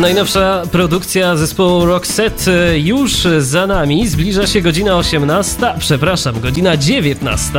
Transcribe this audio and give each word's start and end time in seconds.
Najnowsza 0.00 0.62
produkcja 0.72 1.36
zespołu 1.36 1.86
Roxette 1.86 2.70
e, 2.70 2.78
już 2.78 3.12
za 3.38 3.66
nami. 3.66 4.08
Zbliża 4.08 4.46
się 4.46 4.60
godzina 4.60 4.96
18, 4.96 5.56
przepraszam, 5.78 6.40
godzina 6.40 6.76
19. 6.76 7.52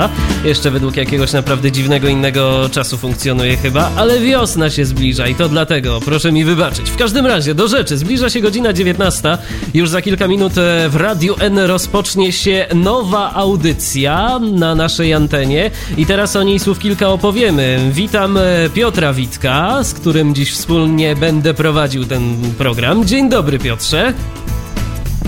Jeszcze 0.45 0.71
według 0.71 0.97
jakiegoś 0.97 1.33
naprawdę 1.33 1.71
dziwnego 1.71 2.07
innego 2.07 2.69
czasu 2.71 2.97
funkcjonuje 2.97 3.57
chyba, 3.57 3.91
ale 3.95 4.19
wiosna 4.19 4.69
się 4.69 4.85
zbliża 4.85 5.27
i 5.27 5.35
to 5.35 5.49
dlatego, 5.49 5.99
proszę 6.05 6.31
mi 6.31 6.45
wybaczyć. 6.45 6.89
W 6.89 6.97
każdym 6.97 7.25
razie, 7.25 7.55
do 7.55 7.67
rzeczy, 7.67 7.97
zbliża 7.97 8.29
się 8.29 8.41
godzina 8.41 8.73
19. 8.73 9.37
Już 9.73 9.89
za 9.89 10.01
kilka 10.01 10.27
minut 10.27 10.57
e, 10.57 10.89
w 10.89 10.95
Radiu 10.95 11.35
N 11.39 11.59
rozpocznie 11.59 12.31
się 12.31 12.67
nowa 12.75 13.33
audycja 13.33 14.39
na 14.39 14.75
naszej 14.75 15.13
antenie 15.13 15.71
i 15.97 16.05
teraz 16.05 16.35
o 16.35 16.43
niej 16.43 16.59
słów 16.59 16.79
kilka 16.79 17.09
opowiemy. 17.09 17.79
Witam 17.91 18.37
e, 18.37 18.41
Piotra 18.73 19.13
Witka, 19.13 19.83
z 19.83 19.93
którym 19.93 20.35
dziś 20.35 20.51
wspólnie 20.51 21.15
będę 21.15 21.53
prowadził 21.53 22.05
ten 22.05 22.26
program. 22.57 23.05
Dzień 23.05 23.29
dobry, 23.29 23.59
Piotrze. 23.59 24.13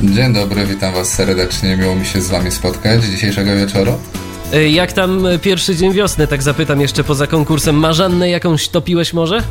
Dzień 0.03 0.33
dobry, 0.33 0.65
witam 0.65 0.93
Was 0.93 1.13
serdecznie. 1.13 1.77
Miło 1.77 1.95
mi 1.95 2.05
się 2.05 2.21
z 2.21 2.29
Wami 2.29 2.51
spotkać 2.51 3.03
dzisiejszego 3.03 3.55
wieczoru. 3.55 3.93
E, 4.53 4.69
jak 4.69 4.91
tam 4.91 5.23
pierwszy 5.41 5.75
dzień 5.75 5.93
wiosny, 5.93 6.27
tak 6.27 6.43
zapytam 6.43 6.81
jeszcze 6.81 7.03
poza 7.03 7.27
konkursem. 7.27 7.75
Marzannę 7.75 8.29
jakąś 8.29 8.69
topiłeś 8.69 9.13
może? 9.13 9.43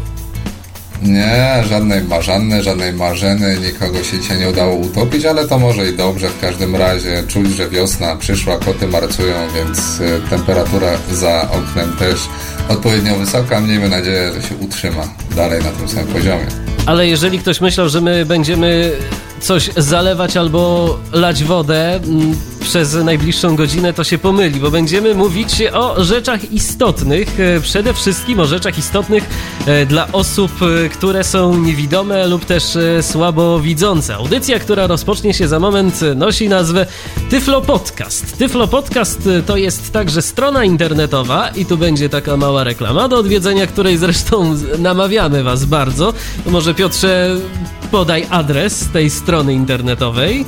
Nie, 1.03 1.65
żadnej 1.69 2.03
marzanny, 2.03 2.63
żadnej 2.63 2.93
marzeny, 2.93 3.57
nikogo 3.67 4.05
się 4.05 4.19
dzisiaj 4.19 4.39
nie 4.39 4.49
udało 4.49 4.75
utopić, 4.75 5.25
ale 5.25 5.49
to 5.49 5.59
może 5.59 5.89
i 5.89 5.97
dobrze. 5.97 6.29
W 6.29 6.41
każdym 6.41 6.77
razie 6.77 7.23
czuć, 7.29 7.57
że 7.57 7.69
wiosna 7.69 8.17
przyszła, 8.17 8.59
koty 8.59 8.87
marcują, 8.87 9.35
więc 9.55 10.01
e, 10.01 10.31
temperatura 10.31 10.89
za 11.13 11.49
oknem 11.51 11.93
też 11.97 12.21
odpowiednio 12.69 13.17
wysoka. 13.17 13.61
Miejmy 13.61 13.89
nadzieję, 13.89 14.33
że 14.35 14.49
się 14.49 14.57
utrzyma 14.57 15.09
dalej 15.37 15.63
na 15.63 15.71
tym 15.71 15.89
samym 15.89 16.07
poziomie. 16.07 16.68
Ale 16.89 17.07
jeżeli 17.09 17.39
ktoś 17.39 17.61
myślał, 17.61 17.89
że 17.89 18.01
my 18.01 18.27
będziemy 18.27 18.93
coś 19.41 19.71
zalewać 19.77 20.37
albo 20.37 20.97
lać 21.13 21.45
wodę 21.45 21.95
mm, 21.95 22.37
przez 22.61 22.95
najbliższą 22.95 23.57
godzinę, 23.57 23.93
to 23.93 24.05
się 24.05 24.19
pomyli, 24.19 24.61
bo 24.61 24.71
będziemy 24.71 25.15
mówić 25.15 25.63
o 25.73 26.05
rzeczach 26.05 26.53
istotnych, 26.53 27.41
e, 27.41 27.61
przede 27.61 27.95
wszystkim 27.95 28.41
o 28.41 28.47
rzeczach 28.47 28.79
istotnych 28.79 29.25
e, 29.67 29.87
dla 29.87 30.13
osób, 30.13 30.53
e, 30.63 30.89
które 30.89 31.25
są 31.25 31.59
niewidome 31.59 32.27
lub 32.27 32.45
też 32.45 32.79
słabo 33.03 33.61
widzące. 33.61 34.15
Audycja, 34.15 34.59
która 34.59 34.87
rozpocznie 34.87 35.35
się 35.35 35.49
za 35.49 35.61
moment, 35.61 36.01
nosi 36.17 36.49
nazwę 36.49 36.87
Tyflo 37.31 37.61
Podcast. 37.61 38.39
Tyflo 38.39 38.69
Podcast 38.69 39.29
to 39.47 39.57
jest 39.57 39.93
także 39.93 40.23
strona 40.23 40.65
internetowa 40.65 41.49
i 41.49 41.67
tu 41.67 41.77
będzie 41.77 42.09
taka 42.09 42.37
mała 42.37 42.65
reklama 42.65 43.09
do 43.09 43.19
odwiedzenia, 43.19 43.67
której 43.67 43.97
zresztą 43.97 44.57
namawiamy 44.79 45.43
Was 45.43 45.65
bardzo. 45.65 46.13
może 46.47 46.75
Piotrze 46.75 47.37
podaj 47.89 48.29
adres 48.29 48.93
tej 48.93 49.09
strony 49.09 49.57
internetowej. 49.57 50.45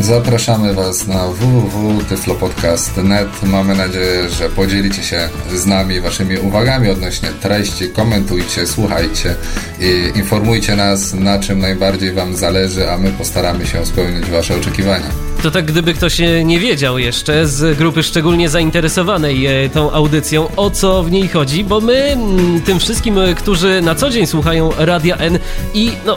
Zapraszamy 0.00 0.74
Was 0.74 1.06
na 1.06 1.28
www.tyflopodcast.net. 1.28 3.28
Mamy 3.42 3.74
nadzieję, 3.74 4.30
że 4.30 4.48
podzielicie 4.48 5.02
się 5.02 5.28
z 5.54 5.66
nami 5.66 6.00
Waszymi 6.00 6.38
uwagami 6.38 6.90
odnośnie 6.90 7.28
treści. 7.28 7.88
Komentujcie, 7.88 8.66
słuchajcie 8.66 9.34
i 9.80 10.18
informujcie 10.18 10.76
nas, 10.76 11.14
na 11.14 11.38
czym 11.38 11.58
najbardziej 11.58 12.12
Wam 12.12 12.36
zależy, 12.36 12.90
a 12.90 12.98
my 12.98 13.10
postaramy 13.10 13.66
się 13.66 13.86
spełnić 13.86 14.26
Wasze 14.26 14.56
oczekiwania. 14.56 15.06
To 15.42 15.50
tak, 15.50 15.64
gdyby 15.64 15.94
ktoś 15.94 16.20
nie 16.44 16.60
wiedział 16.60 16.98
jeszcze 16.98 17.46
z 17.46 17.78
grupy 17.78 18.02
szczególnie 18.02 18.48
zainteresowanej 18.48 19.46
e, 19.46 19.68
tą 19.68 19.92
audycją, 19.92 20.48
o 20.56 20.70
co 20.70 21.02
w 21.02 21.10
niej 21.10 21.28
chodzi, 21.28 21.64
bo 21.64 21.80
my 21.80 21.94
mm, 21.94 22.60
tym 22.60 22.78
wszystkim, 22.78 23.18
e, 23.18 23.34
którzy 23.34 23.82
na 23.82 23.94
co 23.94 24.10
dzień 24.10 24.26
słuchają 24.26 24.70
Radia 24.78 25.16
N 25.16 25.38
i 25.74 25.92
no 26.06 26.16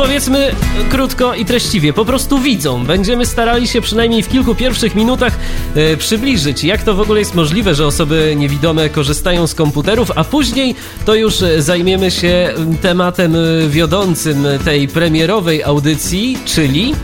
powiedzmy 0.00 0.50
krótko 0.88 1.34
i 1.34 1.44
treściwie, 1.44 1.92
po 1.92 2.04
prostu 2.04 2.38
widzą. 2.38 2.84
Będziemy 2.84 3.26
starali 3.26 3.68
się 3.68 3.80
przynajmniej 3.80 4.22
w 4.22 4.28
kilku 4.28 4.54
pierwszych 4.54 4.94
minutach 4.94 5.38
e, 5.74 5.96
przybliżyć, 5.96 6.64
jak 6.64 6.82
to 6.82 6.94
w 6.94 7.00
ogóle 7.00 7.18
jest 7.18 7.34
możliwe, 7.34 7.74
że 7.74 7.86
osoby 7.86 8.34
niewidome 8.36 8.88
korzystają 8.88 9.46
z 9.46 9.54
komputerów, 9.54 10.10
a 10.14 10.24
później 10.24 10.74
to 11.04 11.14
już 11.14 11.34
zajmiemy 11.58 12.10
się 12.10 12.54
tematem 12.82 13.36
wiodącym 13.68 14.46
tej 14.64 14.88
premierowej 14.88 15.62
audycji, 15.62 16.38
czyli 16.44 16.94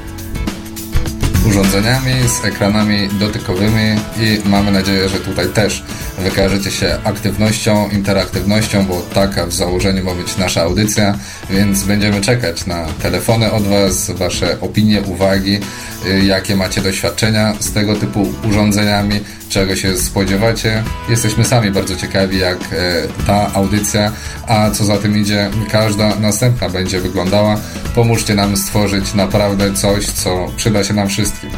urządzeniami, 1.46 2.12
z 2.28 2.44
ekranami 2.44 3.08
dotykowymi 3.08 4.00
i 4.20 4.48
mamy 4.48 4.72
nadzieję, 4.72 5.08
że 5.08 5.18
tutaj 5.20 5.48
też 5.48 5.82
wykażecie 6.18 6.70
się 6.70 6.98
aktywnością, 7.04 7.88
interaktywnością, 7.88 8.86
bo 8.86 9.02
taka 9.14 9.46
w 9.46 9.52
założeniu 9.52 10.04
ma 10.04 10.14
być 10.14 10.36
nasza 10.36 10.62
audycja, 10.62 11.18
więc 11.50 11.84
będziemy 11.84 12.20
czekać 12.20 12.66
na 12.66 12.86
telefony 13.02 13.52
od 13.52 13.62
Was, 13.62 14.10
Wasze 14.10 14.60
opinie, 14.60 15.02
uwagi, 15.02 15.60
y, 16.06 16.24
jakie 16.24 16.56
macie 16.56 16.80
doświadczenia 16.80 17.54
z 17.60 17.72
tego 17.72 17.96
typu 17.96 18.34
urządzeniami, 18.48 19.20
czego 19.48 19.76
się 19.76 19.96
spodziewacie. 19.96 20.82
Jesteśmy 21.08 21.44
sami 21.44 21.70
bardzo 21.70 21.96
ciekawi, 21.96 22.38
jak 22.38 22.58
e, 22.72 23.24
ta 23.26 23.54
audycja, 23.54 24.12
a 24.46 24.70
co 24.70 24.84
za 24.84 24.96
tym 24.96 25.18
idzie, 25.18 25.50
każda 25.70 26.16
następna 26.16 26.68
będzie 26.68 27.00
wyglądała. 27.00 27.56
Pomóżcie 27.94 28.34
nam 28.34 28.56
stworzyć 28.56 29.14
naprawdę 29.14 29.74
coś, 29.74 30.06
co 30.06 30.46
przyda 30.56 30.84
się 30.84 30.94
nam 30.94 31.08
wszystkim. 31.08 31.50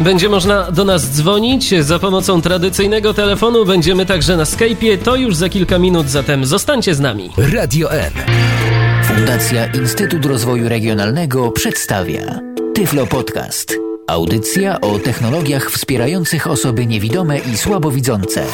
Będzie 0.00 0.28
można 0.28 0.70
do 0.70 0.84
nas 0.84 1.10
dzwonić 1.10 1.74
za 1.80 1.98
pomocą 1.98 2.42
tradycyjnego 2.42 3.14
telefonu. 3.14 3.64
Będziemy 3.64 4.06
także 4.06 4.36
na 4.36 4.44
Skype'ie. 4.44 4.98
To 4.98 5.16
już 5.16 5.36
za 5.36 5.48
kilka 5.48 5.78
minut, 5.78 6.08
zatem 6.08 6.46
zostańcie 6.46 6.94
z 6.94 7.00
nami. 7.00 7.30
Radio 7.36 7.92
N. 7.92 8.12
Fundacja 9.04 9.66
Instytut 9.66 10.26
Rozwoju 10.26 10.68
Regionalnego 10.68 11.50
przedstawia 11.50 12.40
Tyflo 12.74 13.06
Podcast. 13.06 13.89
Audycja 14.10 14.80
o 14.80 14.98
technologiach 14.98 15.70
wspierających 15.70 16.46
osoby 16.46 16.86
niewidome 16.86 17.38
i 17.38 17.56
słabowidzące. 17.56 18.44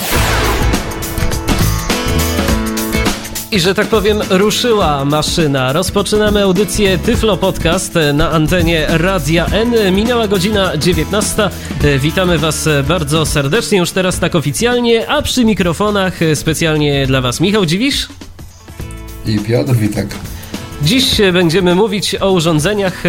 I 3.53 3.61
że 3.61 3.75
tak 3.75 3.87
powiem, 3.87 4.19
ruszyła 4.31 5.05
maszyna. 5.05 5.73
Rozpoczynamy 5.73 6.43
audycję 6.43 6.99
Tyflo 6.99 7.37
Podcast 7.37 7.95
na 8.15 8.31
antenie 8.31 8.87
Radia 8.89 9.47
N. 9.47 9.95
Minęła 9.95 10.29
godzina 10.29 10.77
19. 10.77 11.51
Witamy 11.99 12.39
Was 12.39 12.69
bardzo 12.89 13.27
serdecznie, 13.27 13.79
już 13.79 13.91
teraz 13.91 14.19
tak 14.19 14.35
oficjalnie, 14.35 15.09
a 15.09 15.23
przy 15.23 15.45
mikrofonach 15.45 16.21
specjalnie 16.35 17.07
dla 17.07 17.21
Was 17.21 17.41
Michał 17.41 17.67
Dziwisz 17.67 18.09
i 19.27 19.39
Piotr 19.39 19.75
Witek. 19.75 20.09
Dziś 20.83 21.21
będziemy 21.33 21.75
mówić 21.75 22.15
o 22.15 22.31
urządzeniach 22.31 23.03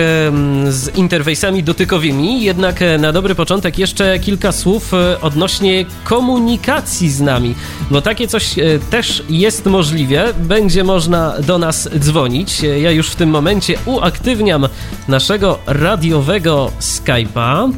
z 0.68 0.96
interfejsami 0.96 1.64
dotykowymi, 1.64 2.44
jednak 2.44 2.82
e, 2.82 2.98
na 2.98 3.12
dobry 3.12 3.36
początek 3.36 3.80
jeszcze 3.80 4.20
kilka 4.20 4.52
słów 4.52 4.94
e, 4.94 5.22
odnośnie 5.22 5.86
komunikacji 6.04 7.10
z 7.10 7.22
nami, 7.22 7.56
bo 7.92 8.02
takie 8.02 8.28
coś 8.28 8.60
e, 8.60 8.80
też 8.92 9.24
jest 9.30 9.66
możliwe. 9.66 10.34
Będzie 10.40 10.84
można 10.84 11.34
do 11.48 11.58
nas 11.58 11.90
dzwonić. 12.00 12.62
Ja 12.82 12.92
już 12.92 13.10
w 13.10 13.16
tym 13.16 13.30
momencie 13.30 13.78
uaktywniam 13.86 14.68
naszego 15.08 15.60
radiowego 15.66 16.72
Skype'a. 16.80 17.72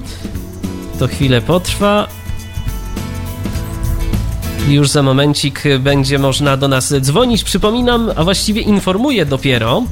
To 0.99 1.07
chwilę 1.07 1.41
potrwa. 1.41 2.18
Już 4.67 4.89
za 4.89 5.03
momencik 5.03 5.63
będzie 5.79 6.19
można 6.19 6.57
do 6.57 6.67
nas 6.67 6.93
dzwonić. 7.01 7.43
Przypominam, 7.43 8.11
a 8.15 8.23
właściwie 8.23 8.61
informuję 8.61 9.25
dopiero, 9.25 9.83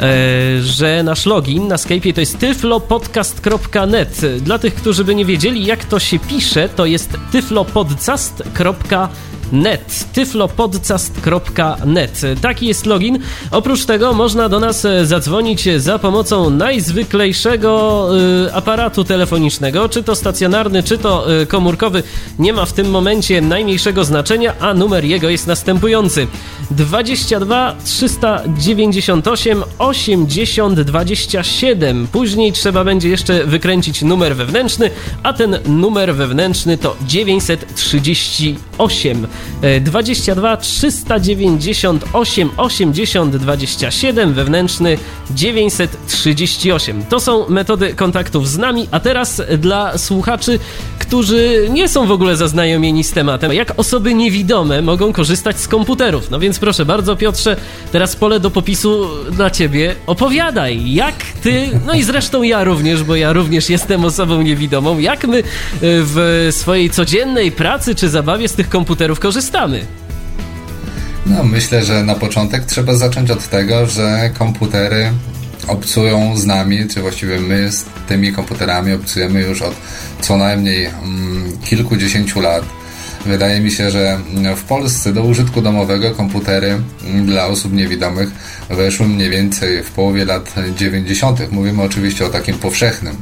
e, 0.00 0.62
że 0.62 1.02
nasz 1.02 1.26
login 1.26 1.68
na 1.68 1.78
Skype 1.78 2.12
to 2.12 2.20
jest 2.20 2.38
tyflopodcast.net. 2.38 4.20
Dla 4.40 4.58
tych, 4.58 4.74
którzy 4.74 5.04
by 5.04 5.14
nie 5.14 5.24
wiedzieli, 5.24 5.64
jak 5.64 5.84
to 5.84 5.98
się 5.98 6.18
pisze, 6.18 6.68
to 6.68 6.86
jest 6.86 7.18
tyflopodcast.net 7.32 9.35
net 9.52 10.06
tyflopodcast.net 10.12 12.20
Taki 12.40 12.66
jest 12.66 12.86
login. 12.86 13.18
Oprócz 13.50 13.84
tego 13.84 14.12
można 14.12 14.48
do 14.48 14.60
nas 14.60 14.84
e, 14.84 15.06
zadzwonić 15.06 15.68
za 15.76 15.98
pomocą 15.98 16.50
najzwyklejszego 16.50 18.08
y, 18.46 18.54
aparatu 18.54 19.04
telefonicznego, 19.04 19.88
czy 19.88 20.02
to 20.02 20.14
stacjonarny, 20.14 20.82
czy 20.82 20.98
to 20.98 21.40
y, 21.42 21.46
komórkowy. 21.46 22.02
Nie 22.38 22.52
ma 22.52 22.64
w 22.64 22.72
tym 22.72 22.90
momencie 22.90 23.40
najmniejszego 23.40 24.04
znaczenia, 24.04 24.54
a 24.60 24.74
numer 24.74 25.04
jego 25.04 25.30
jest 25.30 25.46
następujący: 25.46 26.26
22 26.70 27.76
398 27.84 29.62
80 29.78 30.80
27. 30.80 32.06
Później 32.12 32.52
trzeba 32.52 32.84
będzie 32.84 33.08
jeszcze 33.08 33.44
wykręcić 33.44 34.02
numer 34.02 34.36
wewnętrzny, 34.36 34.90
a 35.22 35.32
ten 35.32 35.58
numer 35.66 36.14
wewnętrzny 36.14 36.78
to 36.78 36.96
938. 37.06 39.26
22 39.80 40.56
398 40.56 42.50
80 42.56 43.36
27 43.36 44.34
wewnętrzny 44.34 44.98
938. 45.30 47.04
To 47.04 47.20
są 47.20 47.48
metody 47.48 47.94
kontaktów 47.94 48.48
z 48.48 48.58
nami, 48.58 48.88
a 48.90 49.00
teraz 49.00 49.42
dla 49.58 49.98
słuchaczy, 49.98 50.58
którzy 50.98 51.68
nie 51.70 51.88
są 51.88 52.06
w 52.06 52.10
ogóle 52.10 52.36
zaznajomieni 52.36 53.04
z 53.04 53.12
tematem. 53.12 53.52
Jak 53.52 53.72
osoby 53.76 54.14
niewidome 54.14 54.82
mogą 54.82 55.12
korzystać 55.12 55.60
z 55.60 55.68
komputerów? 55.68 56.30
No 56.30 56.38
więc 56.38 56.58
proszę 56.58 56.84
bardzo, 56.84 57.16
Piotrze, 57.16 57.56
teraz 57.92 58.16
pole 58.16 58.40
do 58.40 58.50
popisu 58.50 59.08
dla 59.30 59.50
ciebie. 59.50 59.94
Opowiadaj, 60.06 60.92
jak 60.94 61.14
ty, 61.42 61.68
no 61.86 61.94
i 61.94 62.02
zresztą 62.02 62.42
ja 62.42 62.64
również, 62.64 63.02
bo 63.02 63.16
ja 63.16 63.32
również 63.32 63.70
jestem 63.70 64.04
osobą 64.04 64.42
niewidomą, 64.42 64.98
jak 64.98 65.26
my 65.26 65.42
w 65.82 66.48
swojej 66.50 66.90
codziennej 66.90 67.52
pracy 67.52 67.94
czy 67.94 68.08
zabawie 68.08 68.48
z 68.48 68.52
tych 68.52 68.68
komputerów 68.68 69.20
korzystamy? 69.26 69.86
No, 71.26 71.44
myślę, 71.44 71.84
że 71.84 72.04
na 72.04 72.14
początek 72.14 72.64
trzeba 72.64 72.94
zacząć 72.94 73.30
od 73.30 73.48
tego, 73.48 73.86
że 73.86 74.30
komputery 74.38 75.12
obcują 75.66 76.36
z 76.36 76.46
nami, 76.46 76.88
czy 76.88 77.00
właściwie 77.00 77.40
my 77.40 77.72
z 77.72 77.84
tymi 78.08 78.32
komputerami 78.32 78.92
obcujemy 78.92 79.40
już 79.40 79.62
od 79.62 79.74
co 80.20 80.36
najmniej 80.36 80.86
mm, 80.86 81.58
kilkudziesięciu 81.64 82.40
lat. 82.40 82.64
Wydaje 83.26 83.60
mi 83.60 83.70
się, 83.70 83.90
że 83.90 84.18
w 84.56 84.62
Polsce 84.62 85.12
do 85.12 85.22
użytku 85.22 85.62
domowego 85.62 86.10
komputery 86.10 86.78
dla 87.24 87.46
osób 87.46 87.72
niewidomych 87.72 88.28
weszły 88.70 89.08
mniej 89.08 89.30
więcej 89.30 89.82
w 89.82 89.90
połowie 89.90 90.24
lat 90.24 90.54
90. 90.76 91.52
Mówimy 91.52 91.82
oczywiście 91.82 92.26
o 92.26 92.28
takim 92.28 92.58
powszechnym 92.58 93.16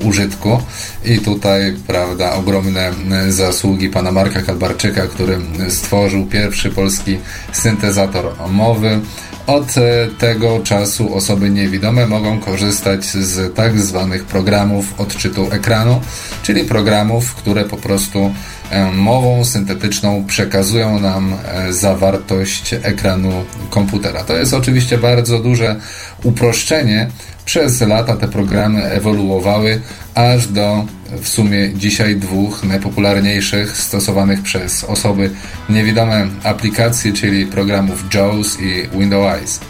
użytku 0.00 0.62
i 1.04 1.18
tutaj, 1.18 1.76
prawda, 1.86 2.32
ogromne 2.32 2.92
zasługi 3.28 3.88
pana 3.88 4.12
Marka 4.12 4.42
Kalbarczyka, 4.42 5.06
który 5.06 5.38
stworzył 5.68 6.26
pierwszy 6.26 6.70
polski 6.70 7.18
syntezator 7.52 8.34
mowy. 8.50 9.00
Od 9.48 9.74
tego 10.18 10.60
czasu 10.64 11.14
osoby 11.14 11.50
niewidome 11.50 12.06
mogą 12.06 12.40
korzystać 12.40 13.04
z 13.04 13.54
tak 13.54 13.80
zwanych 13.80 14.24
programów 14.24 15.00
odczytu 15.00 15.48
ekranu, 15.52 16.00
czyli 16.42 16.64
programów, 16.64 17.34
które 17.34 17.64
po 17.64 17.76
prostu 17.76 18.30
E, 18.70 18.92
mową 18.92 19.44
syntetyczną 19.44 20.24
przekazują 20.26 21.00
nam 21.00 21.34
e, 21.44 21.72
zawartość 21.72 22.74
ekranu 22.82 23.32
komputera. 23.70 24.24
To 24.24 24.36
jest 24.36 24.54
oczywiście 24.54 24.98
bardzo 24.98 25.38
duże 25.38 25.76
uproszczenie. 26.22 27.10
Przez 27.48 27.80
lata 27.80 28.16
te 28.16 28.28
programy 28.28 28.84
ewoluowały 28.84 29.80
aż 30.14 30.46
do 30.46 30.84
w 31.22 31.28
sumie 31.28 31.74
dzisiaj 31.74 32.16
dwóch 32.16 32.64
najpopularniejszych 32.64 33.76
stosowanych 33.76 34.42
przez 34.42 34.84
osoby 34.84 35.30
niewidome 35.68 36.26
aplikacji, 36.44 37.12
czyli 37.12 37.46
programów 37.46 38.14
JAWS 38.14 38.60
i 38.60 38.98
Windows 38.98 39.34
Eyes. 39.34 39.60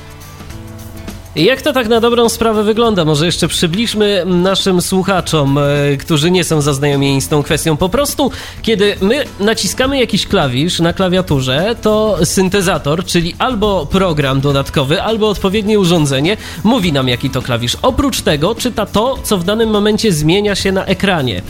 Jak 1.39 1.63
to 1.63 1.73
tak 1.73 1.89
na 1.89 2.01
dobrą 2.01 2.29
sprawę 2.29 2.65
wygląda? 2.65 3.05
Może 3.05 3.27
jeszcze 3.27 3.49
przybliżmy 3.49 4.23
naszym 4.27 4.83
słuchaczom, 4.83 5.59
e, 5.59 5.97
którzy 5.97 6.31
nie 6.31 6.45
są 6.45 6.61
zaznajomieni 6.61 7.21
z 7.21 7.29
tą 7.29 7.43
kwestią. 7.43 7.77
Po 7.77 7.89
prostu, 7.89 8.31
kiedy 8.63 8.97
my 9.01 9.25
naciskamy 9.41 9.99
jakiś 9.99 10.27
klawisz 10.27 10.81
na 10.81 10.93
klawiaturze, 10.93 11.77
to 11.83 12.19
syntezator, 12.25 13.05
czyli 13.05 13.35
albo 13.39 13.87
program 13.87 14.41
dodatkowy, 14.41 15.03
albo 15.03 15.29
odpowiednie 15.29 15.79
urządzenie, 15.79 16.37
mówi 16.65 16.93
nam, 16.93 17.09
jaki 17.09 17.31
to 17.31 17.43
klawisz. 17.43 17.77
Oprócz 17.83 18.21
tego 18.21 18.55
czyta 18.55 18.87
to, 18.87 19.19
co 19.23 19.39
w 19.39 19.45
danym 19.45 19.71
momencie 19.71 20.13
zmienia 20.13 20.55
się 20.55 20.73
na 20.73 20.85
ekranie. 20.85 21.43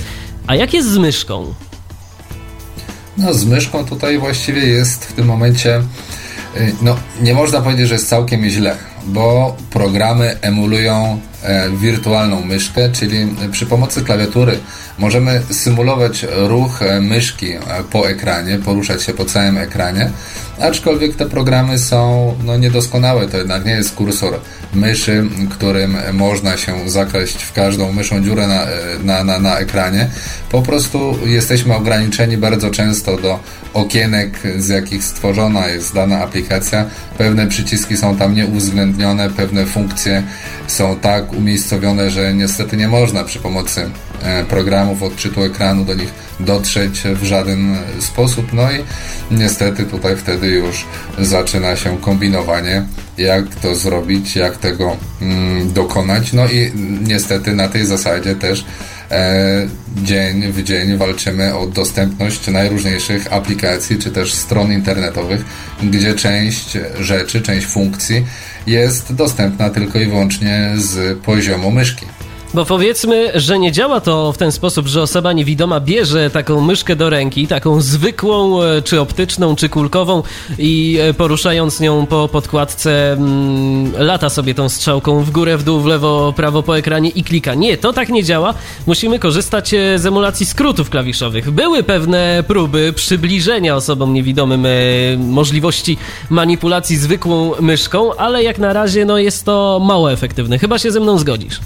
A 0.46 0.55
jak 0.55 0.75
jest 0.75 0.88
z 0.88 0.99
myszką? 0.99 1.55
No, 3.19 3.35
z 3.35 3.44
myszką 3.44 3.85
tutaj 3.85 4.19
właściwie 4.19 4.67
jest 4.67 5.05
w 5.05 5.12
tym 5.12 5.26
momencie, 5.26 5.82
no, 6.83 6.97
nie 7.21 7.35
można 7.35 7.61
powiedzieć, 7.61 7.89
że 7.89 7.95
jest 7.95 8.09
całkiem 8.09 8.45
źle 8.45 8.77
bo 9.09 9.56
programy 9.71 10.37
emulują 10.41 11.21
e, 11.43 11.71
wirtualną 11.71 12.45
myszkę, 12.45 12.93
czyli 12.93 13.27
przy 13.53 13.67
pomocy 13.67 14.05
klawiatury 14.05 14.59
możemy 14.99 15.43
symulować 15.50 16.27
ruch 16.37 16.83
e, 16.83 17.00
myszki 17.00 17.53
e, 17.53 17.61
po 17.93 18.09
ekranie, 18.09 18.59
poruszać 18.59 19.03
się 19.03 19.15
po 19.15 19.25
całym 19.25 19.59
ekranie, 19.59 20.11
aczkolwiek 20.61 21.17
te 21.17 21.27
programy 21.27 21.79
są 21.79 22.35
no, 22.45 22.56
niedoskonałe, 22.56 23.29
to 23.29 23.37
jednak 23.37 23.65
nie 23.65 23.73
jest 23.73 23.95
kursor 23.95 24.41
myszy, 24.75 25.25
którym 25.50 25.97
można 26.12 26.56
się 26.56 26.91
zakraść 26.91 27.43
w 27.43 27.53
każdą 27.53 27.93
myszą 27.93 28.23
dziurę 28.25 28.47
na, 28.47 28.67
na, 29.05 29.25
na, 29.25 29.39
na 29.39 29.59
ekranie. 29.59 30.11
Po 30.50 30.62
prostu 30.62 31.19
jesteśmy 31.27 31.75
ograniczeni 31.75 32.37
bardzo 32.37 32.71
często 32.71 33.17
do 33.17 33.41
okienek, 33.75 34.41
z 34.59 34.69
jakich 34.69 35.05
stworzona 35.05 35.69
jest 35.69 35.95
dana 35.95 36.19
aplikacja. 36.21 36.87
Pewne 37.19 37.47
przyciski 37.47 37.97
są 37.97 38.17
tam 38.17 38.35
nieuwzględnione, 38.35 39.31
pewne 39.31 39.67
funkcje 39.67 40.23
są 40.67 40.97
tak 40.97 41.33
umiejscowione, 41.33 42.11
że 42.11 42.35
niestety 42.35 42.77
nie 42.77 42.89
można 42.89 43.25
przy 43.25 43.39
pomocy 43.39 43.81
e, 43.81 44.07
programów 44.49 45.03
odczytu 45.03 45.43
ekranu 45.43 45.85
do 45.85 45.94
nich 45.94 46.09
dotrzeć 46.41 47.03
w 47.15 47.25
żaden 47.25 47.76
sposób. 48.00 48.53
No 48.53 48.73
i 48.73 48.85
niestety 49.31 49.85
tutaj 49.85 50.17
wtedy 50.17 50.47
już 50.47 50.85
zaczyna 51.19 51.76
się 51.76 51.99
kombinowanie, 51.99 52.85
jak 53.19 53.55
to 53.55 53.76
zrobić, 53.76 54.37
jak 54.37 54.56
tego 54.56 54.97
mm, 55.23 55.73
dokonać. 55.73 56.32
No 56.32 56.47
i 56.47 56.73
niestety 57.03 57.55
na 57.55 57.69
tej 57.69 57.87
zasadzie 57.87 58.35
też 58.35 58.65
e, 59.11 59.69
dzień 59.97 60.53
w 60.53 60.62
dzień 60.62 60.97
walczymy 60.97 61.56
o 61.56 61.67
dostępność 61.67 62.49
najróżniejszych 62.49 63.32
aplikacji 63.32 63.99
czy 63.99 64.11
też 64.11 64.35
stron 64.35 64.73
internetowych, 64.73 65.44
gdzie 65.82 66.14
część 66.14 66.79
rzeczy, 67.00 67.43
część 67.43 67.67
funkcji 67.67 68.26
jest 68.67 69.14
dostępna 69.14 69.71
tylko 69.71 69.99
i 69.99 70.06
wyłącznie 70.06 70.73
z 70.76 71.19
poziomu 71.19 71.71
myszki. 71.71 72.06
Bo 72.55 72.65
powiedzmy, 72.65 73.33
że 73.35 73.59
nie 73.59 73.73
działa 73.73 74.00
to 74.00 74.33
w 74.33 74.39
ten 74.39 74.53
sposób, 74.53 74.87
że 74.87 75.03
osoba 75.03 75.33
niewidoma 75.33 75.81
bierze 75.81 76.31
taką 76.31 76.61
myszkę 76.61 76.97
do 76.97 77.11
ręki, 77.11 77.47
taką 77.47 77.81
zwykłą, 77.81 78.62
e, 78.62 78.83
czy 78.83 79.00
optyczną, 79.00 79.56
czy 79.56 79.69
kulkową 79.69 80.23
i 80.59 80.99
e, 81.00 81.15
poruszając 81.15 81.81
nią 81.81 82.06
po 82.06 82.29
podkładce 82.29 83.12
mm, 83.12 83.93
lata 83.99 84.29
sobie 84.31 84.55
tą 84.55 84.69
strzałką 84.69 85.23
w 85.23 85.31
górę, 85.31 85.56
w 85.59 85.62
dół, 85.62 85.81
w 85.81 85.87
lewo, 85.87 86.33
prawo 86.37 86.62
po 86.62 86.79
ekranie 86.79 87.11
i 87.11 87.25
klika. 87.25 87.55
Nie, 87.55 87.77
to 87.77 87.93
tak 87.93 88.09
nie 88.09 88.25
działa. 88.25 88.55
Musimy 88.87 89.19
korzystać 89.19 89.75
e, 89.75 89.99
z 89.99 90.06
emulacji 90.06 90.47
skrótów 90.47 90.91
klawiszowych. 90.91 91.50
Były 91.50 91.83
pewne 91.83 92.45
próby 92.47 92.93
przybliżenia 92.93 93.77
osobom 93.77 94.15
niewidomym 94.15 94.67
możliwości 95.19 95.99
manipulacji 96.31 96.97
zwykłą 96.97 97.53
myszką, 97.61 98.17
ale 98.17 98.43
jak 98.43 98.59
na 98.59 98.73
razie 98.73 99.05
no, 99.05 99.19
jest 99.19 99.45
to 99.45 99.81
mało 99.85 100.12
efektywne. 100.12 100.59
Chyba 100.59 100.79
się 100.79 100.91
ze 100.91 101.00
mną 101.00 101.19
zgodzisz. 101.19 101.61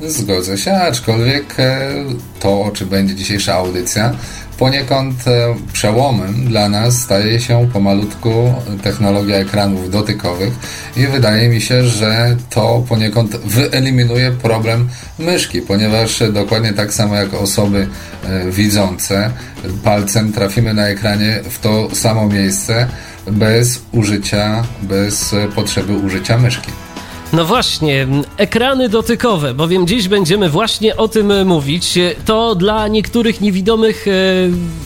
Zgodzę 0.00 0.58
się, 0.58 0.72
aczkolwiek 0.72 1.54
e, 1.58 1.90
to, 2.40 2.62
o 2.62 2.70
czym 2.70 2.88
będzie 2.88 3.14
dzisiejsza 3.14 3.54
audycja, 3.54 4.14
poniekąd 4.58 5.28
e, 5.28 5.54
przełomem 5.72 6.44
dla 6.44 6.68
nas 6.68 7.02
staje 7.02 7.40
się 7.40 7.68
pomalutku 7.72 8.54
technologia 8.82 9.36
ekranów 9.36 9.90
dotykowych 9.90 10.52
i 10.96 11.06
wydaje 11.06 11.48
mi 11.48 11.60
się, 11.60 11.84
że 11.84 12.36
to 12.50 12.84
poniekąd 12.88 13.36
wyeliminuje 13.36 14.32
problem 14.32 14.88
myszki, 15.18 15.62
ponieważ 15.62 16.22
dokładnie 16.32 16.72
tak 16.72 16.94
samo 16.94 17.14
jak 17.16 17.34
osoby 17.34 17.88
e, 18.24 18.50
widzące, 18.50 19.30
palcem 19.84 20.32
trafimy 20.32 20.74
na 20.74 20.88
ekranie 20.88 21.40
w 21.50 21.58
to 21.58 21.94
samo 21.94 22.28
miejsce 22.28 22.88
bez 23.26 23.80
użycia, 23.92 24.64
bez 24.82 25.34
potrzeby 25.54 25.92
użycia 25.92 26.38
myszki. 26.38 26.85
No 27.36 27.44
właśnie, 27.44 28.06
ekrany 28.36 28.88
dotykowe, 28.88 29.54
bowiem 29.54 29.86
dziś 29.86 30.08
będziemy 30.08 30.48
właśnie 30.48 30.96
o 30.96 31.08
tym 31.08 31.46
mówić. 31.46 31.98
To 32.24 32.54
dla 32.54 32.88
niektórych 32.88 33.40
niewidomych, 33.40 34.08
e, 34.08 34.12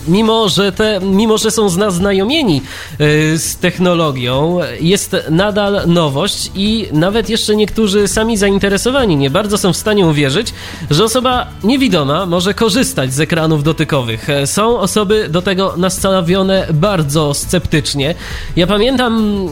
mimo 0.09 0.49
że, 0.49 0.73
te, 0.73 1.01
mimo 1.03 1.39
że 1.39 1.51
są 1.51 1.91
znajomieni 1.91 2.63
e, 2.93 3.39
z 3.39 3.57
technologią, 3.57 4.59
jest 4.81 5.17
nadal 5.31 5.83
nowość 5.87 6.51
i 6.55 6.89
nawet 6.93 7.31
jeszcze 7.31 7.57
niektórzy 7.57 8.09
sami 8.09 8.37
zainteresowani 8.37 9.17
nie 9.17 9.31
bardzo 9.31 9.59
są 9.59 9.73
w 9.73 9.77
stanie 9.77 10.07
uwierzyć, 10.07 10.55
że 10.91 11.05
osoba 11.05 11.47
niewidoma 11.65 12.27
może 12.27 12.55
korzystać 12.55 13.13
z 13.13 13.21
ekranów 13.21 13.63
dotykowych. 13.63 14.31
E, 14.31 14.47
są 14.47 14.79
osoby 14.79 15.29
do 15.29 15.43
tego 15.43 15.75
nastawione 15.77 16.67
bardzo 16.73 17.35
sceptycznie. 17.35 18.15
Ja 18.57 18.67
pamiętam 18.67 19.47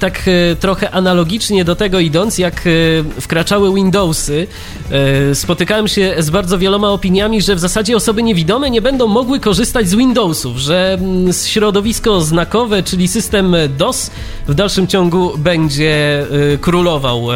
tak 0.00 0.22
trochę 0.60 0.90
analogicznie 0.90 1.64
do 1.64 1.76
tego, 1.76 1.95
tego 1.96 2.00
idąc, 2.00 2.38
jak 2.38 2.64
e, 2.66 3.20
wkraczały 3.20 3.74
Windowsy, 3.74 4.46
e, 4.90 5.34
spotykałem 5.34 5.88
się 5.88 6.14
z 6.18 6.30
bardzo 6.30 6.58
wieloma 6.58 6.90
opiniami, 6.90 7.42
że 7.42 7.54
w 7.54 7.58
zasadzie 7.58 7.96
osoby 7.96 8.22
niewidome 8.22 8.70
nie 8.70 8.82
będą 8.82 9.06
mogły 9.06 9.40
korzystać 9.40 9.88
z 9.88 9.94
Windowsów, 9.94 10.56
że 10.56 10.98
mm, 11.00 11.32
środowisko 11.32 12.20
znakowe, 12.20 12.82
czyli 12.82 13.08
system 13.08 13.56
DOS 13.78 14.10
w 14.48 14.54
dalszym 14.54 14.86
ciągu 14.86 15.38
będzie 15.38 16.20
e, 16.54 16.58
królował 16.58 17.26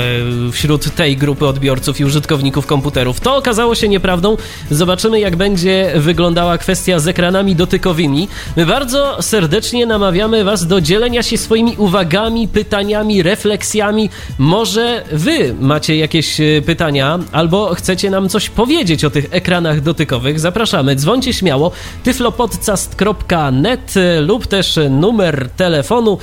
wśród 0.53 0.95
tej 0.95 1.17
grupy 1.17 1.47
odbiorców 1.47 2.01
i 2.01 2.05
użytkowników 2.05 2.67
komputerów. 2.67 3.21
To 3.21 3.37
okazało 3.37 3.75
się 3.75 3.89
nieprawdą. 3.89 4.37
Zobaczymy, 4.71 5.21
jak 5.21 5.37
będzie 5.37 5.93
wyglądała 5.97 6.59
kwestia 6.59 6.99
z 6.99 7.09
ekranami 7.09 7.57
dotykowymi. 7.57 8.29
My 8.57 8.67
bardzo 8.67 9.23
serdecznie 9.23 9.87
namawiamy 9.87 10.45
Was 10.45 10.67
do 10.67 10.81
dzielenia 10.81 11.23
się 11.23 11.39
swoimi 11.39 11.75
uwagami, 11.77 12.49
pytaniami, 12.49 13.23
refleksjami 13.23 14.11
Może 14.41 15.05
wy 15.13 15.55
macie 15.61 15.97
jakieś 15.97 16.41
e, 16.41 16.63
pytania 16.67 17.19
albo 17.33 17.75
chcecie 17.75 18.11
nam 18.11 18.29
coś 18.29 18.51
powiedzieć 18.51 19.05
o 19.05 19.11
tych 19.11 19.27
ekranach 19.31 19.81
dotykowych. 19.81 20.41
Zapraszamy, 20.41 20.97
dzwońcie 20.97 21.33
śmiało 21.33 21.73
tyflopodcast.net 22.05 23.97
e, 23.97 24.21
lub 24.21 24.47
też 24.47 24.79
numer 24.91 25.51
telefonu 25.57 26.19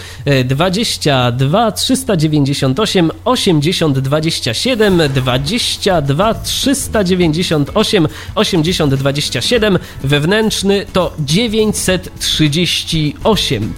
22 0.45 1.71
398 1.71 3.11
80 3.25 3.99
27 3.99 5.01
22 5.13 6.33
398 6.33 8.07
80 8.35 8.93
27 8.93 9.79
wewnętrzny 10.03 10.85
to 10.93 11.13
938. 11.19 13.73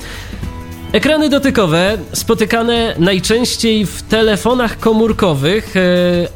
Ekrany 0.93 1.29
dotykowe 1.29 1.97
spotykane 2.13 2.95
najczęściej 2.99 3.85
w 3.85 4.01
telefonach 4.01 4.79
komórkowych, 4.79 5.77
e, 5.77 5.81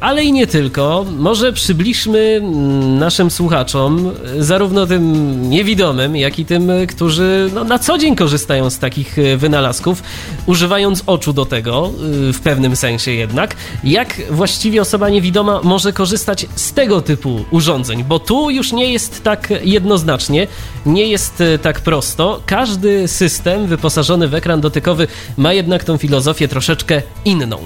ale 0.00 0.24
i 0.24 0.32
nie 0.32 0.46
tylko. 0.46 1.06
Może 1.18 1.52
przybliżmy 1.52 2.18
mm, 2.18 2.98
naszym 2.98 3.30
słuchaczom, 3.30 4.12
zarówno 4.38 4.86
tym 4.86 5.50
niewidomym, 5.50 6.16
jak 6.16 6.38
i 6.38 6.44
tym, 6.44 6.70
którzy 6.88 7.50
no, 7.54 7.64
na 7.64 7.78
co 7.78 7.98
dzień 7.98 8.16
korzystają 8.16 8.70
z 8.70 8.78
takich 8.78 9.18
e, 9.18 9.36
wynalazków, 9.36 10.02
używając 10.46 11.02
oczu 11.06 11.32
do 11.32 11.46
tego, 11.46 11.90
e, 12.28 12.32
w 12.32 12.40
pewnym 12.40 12.76
sensie 12.76 13.10
jednak, 13.10 13.56
jak 13.84 14.22
właściwie 14.30 14.80
osoba 14.80 15.08
niewidoma 15.08 15.60
może 15.62 15.92
korzystać 15.92 16.46
z 16.54 16.72
tego 16.72 17.00
typu 17.00 17.44
urządzeń, 17.50 18.04
bo 18.04 18.18
tu 18.18 18.50
już 18.50 18.72
nie 18.72 18.92
jest 18.92 19.22
tak 19.22 19.48
jednoznacznie, 19.64 20.46
nie 20.86 21.06
jest 21.06 21.42
tak 21.62 21.80
prosto. 21.80 22.40
Każdy 22.46 23.08
system 23.08 23.66
wyposażony 23.66 24.28
w 24.28 24.43
ekran 24.44 24.60
dotykowy 24.60 25.06
ma 25.36 25.52
jednak 25.52 25.84
tą 25.84 25.96
filozofię 25.96 26.48
troszeczkę 26.48 27.02
inną. 27.24 27.58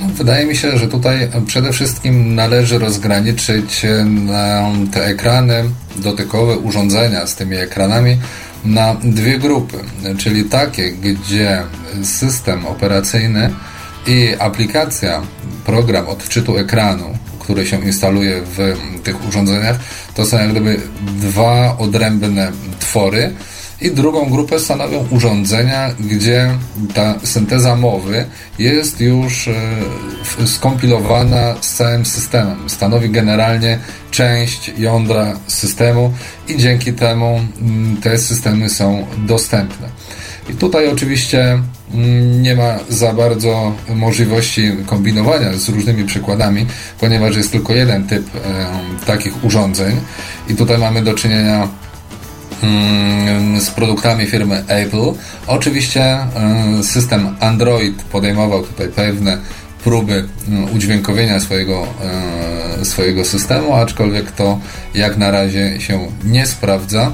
No, 0.00 0.06
wydaje 0.08 0.46
mi 0.46 0.56
się, 0.56 0.78
że 0.78 0.88
tutaj 0.88 1.30
przede 1.46 1.72
wszystkim 1.72 2.34
należy 2.34 2.78
rozgraniczyć 2.78 3.82
te 4.92 5.06
ekrany 5.06 5.64
dotykowe, 5.96 6.56
urządzenia 6.56 7.26
z 7.26 7.34
tymi 7.34 7.56
ekranami 7.56 8.16
na 8.64 8.94
dwie 8.94 9.38
grupy, 9.38 9.78
czyli 10.18 10.44
takie, 10.44 10.92
gdzie 10.92 11.62
system 12.02 12.66
operacyjny 12.66 13.50
i 14.06 14.34
aplikacja, 14.38 15.22
program 15.66 16.08
odczytu 16.08 16.56
ekranu, 16.58 17.18
który 17.38 17.66
się 17.66 17.80
instaluje 17.80 18.42
w 18.56 18.76
tych 19.02 19.28
urządzeniach, 19.28 19.76
to 20.14 20.26
są 20.26 20.38
jak 20.38 20.50
gdyby 20.50 20.80
dwa 21.20 21.78
odrębne 21.78 22.52
twory, 22.80 23.34
i 23.82 23.90
drugą 23.90 24.30
grupę 24.30 24.58
stanowią 24.58 25.06
urządzenia, 25.10 25.94
gdzie 26.00 26.50
ta 26.94 27.14
synteza 27.24 27.76
mowy 27.76 28.24
jest 28.58 29.00
już 29.00 29.48
e, 29.48 30.46
skompilowana 30.46 31.54
z 31.60 31.74
całym 31.74 32.06
systemem. 32.06 32.70
Stanowi 32.70 33.10
generalnie 33.10 33.78
część 34.10 34.72
jądra 34.78 35.36
systemu 35.46 36.12
i 36.48 36.56
dzięki 36.56 36.92
temu 36.92 37.40
mm, 37.60 37.96
te 37.96 38.18
systemy 38.18 38.70
są 38.70 39.06
dostępne. 39.18 39.88
I 40.50 40.54
tutaj 40.54 40.88
oczywiście 40.88 41.62
mm, 41.94 42.42
nie 42.42 42.56
ma 42.56 42.78
za 42.88 43.12
bardzo 43.12 43.72
możliwości 43.88 44.72
kombinowania 44.86 45.52
z 45.52 45.68
różnymi 45.68 46.04
przykładami, 46.04 46.66
ponieważ 47.00 47.36
jest 47.36 47.52
tylko 47.52 47.74
jeden 47.74 48.06
typ 48.06 48.30
takich 49.06 49.44
urządzeń 49.44 50.00
i 50.48 50.54
tutaj 50.54 50.78
mamy 50.78 51.02
do 51.02 51.14
czynienia 51.14 51.68
z 53.60 53.70
produktami 53.70 54.26
firmy 54.26 54.64
Apple. 54.68 55.12
Oczywiście 55.46 56.18
y, 56.80 56.84
system 56.84 57.36
Android 57.40 58.02
podejmował 58.02 58.62
tutaj 58.62 58.88
pewne 58.88 59.38
próby 59.84 60.12
y, 60.14 60.74
udźwiękowienia 60.74 61.40
swojego, 61.40 61.86
y, 62.80 62.84
swojego 62.84 63.24
systemu, 63.24 63.74
aczkolwiek 63.74 64.30
to 64.30 64.58
jak 64.94 65.16
na 65.16 65.30
razie 65.30 65.80
się 65.80 66.08
nie 66.24 66.46
sprawdza. 66.46 67.12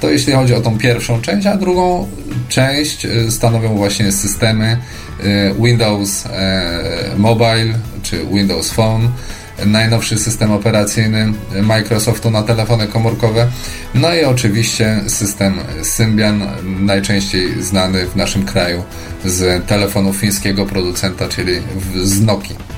To 0.00 0.10
jeśli 0.10 0.32
chodzi 0.32 0.54
o 0.54 0.60
tą 0.60 0.78
pierwszą 0.78 1.20
część, 1.20 1.46
a 1.46 1.56
drugą 1.56 2.08
część 2.48 3.06
stanowią 3.30 3.76
właśnie 3.76 4.12
systemy 4.12 4.78
Windows 5.58 6.24
Mobile 7.16 7.74
czy 8.02 8.26
Windows 8.26 8.70
Phone 8.70 9.08
najnowszy 9.66 10.18
system 10.18 10.52
operacyjny 10.52 11.32
Microsoftu 11.62 12.30
na 12.30 12.42
telefony 12.42 12.86
komórkowe. 12.86 13.46
No 13.94 14.14
i 14.14 14.24
oczywiście 14.24 15.00
system 15.06 15.54
Symbian, 15.82 16.42
najczęściej 16.80 17.62
znany 17.62 18.06
w 18.06 18.16
naszym 18.16 18.44
kraju 18.44 18.82
z 19.24 19.66
telefonu 19.66 20.12
fińskiego 20.12 20.66
producenta, 20.66 21.28
czyli 21.28 21.52
z 22.02 22.20
Nokii. 22.20 22.73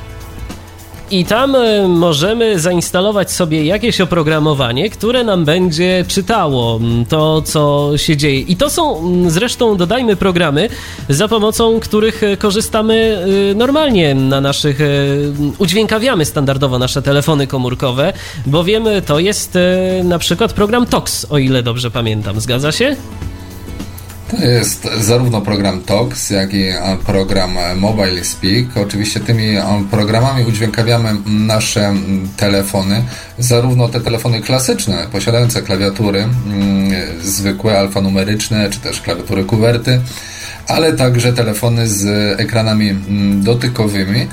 I 1.11 1.25
tam 1.25 1.57
e, 1.57 1.89
możemy 1.89 2.61
zainstalować 2.61 3.31
sobie 3.33 3.65
jakieś 3.65 4.01
oprogramowanie, 4.01 4.91
które 4.91 5.25
nam 5.25 5.45
będzie 5.45 6.05
czytało 6.09 6.77
mm, 6.77 7.07
to, 7.07 7.43
co 7.43 7.93
się 7.97 8.17
dzieje. 8.17 8.41
I 8.41 8.57
to 8.57 8.71
są 8.71 8.99
mm, 8.99 9.31
zresztą, 9.31 9.77
dodajmy, 9.77 10.17
programy, 10.17 10.69
za 11.09 11.29
pomocą 11.29 11.81
których 11.81 12.23
e, 12.23 12.37
korzystamy 12.37 13.19
e, 13.51 13.55
normalnie 13.55 14.15
na 14.15 14.41
naszych. 14.41 14.79
udźwiękawiamy 15.59 16.25
standardowo 16.25 16.79
nasze 16.79 17.03
telefony 17.03 17.47
komórkowe, 17.47 18.13
bowiem 18.47 18.85
to 19.07 19.19
jest 19.19 19.59
na 20.05 20.19
przykład 20.19 20.53
program 20.53 20.87
TOX, 20.87 21.27
o 21.31 21.39
ile 21.39 21.63
dobrze 21.63 21.91
pamiętam. 21.91 22.41
Zgadza 22.41 22.73
się? 22.73 22.97
To 24.31 24.45
jest 24.45 24.89
zarówno 25.01 25.41
program 25.41 25.81
TOX, 25.81 26.31
jak 26.31 26.55
i 26.55 26.65
program 27.07 27.59
Mobile 27.77 28.25
Speak. 28.25 28.67
Oczywiście 28.77 29.21
tymi 29.21 29.57
programami 29.91 30.45
udźwiękawiamy 30.45 31.11
nasze 31.27 31.95
telefony, 32.37 33.03
zarówno 33.39 33.89
te 33.89 34.01
telefony 34.01 34.41
klasyczne, 34.41 35.07
posiadające 35.13 35.63
klawiatury 35.63 36.25
zwykłe, 37.23 37.79
alfanumeryczne, 37.79 38.71
czy 38.71 38.81
też 38.81 39.01
klawiatury 39.01 39.45
kuwerty, 39.45 40.01
ale 40.69 40.93
także 40.93 41.33
telefony 41.33 41.89
z 41.89 42.05
ekranami 42.41 42.95
dotykowymi. 43.43 44.27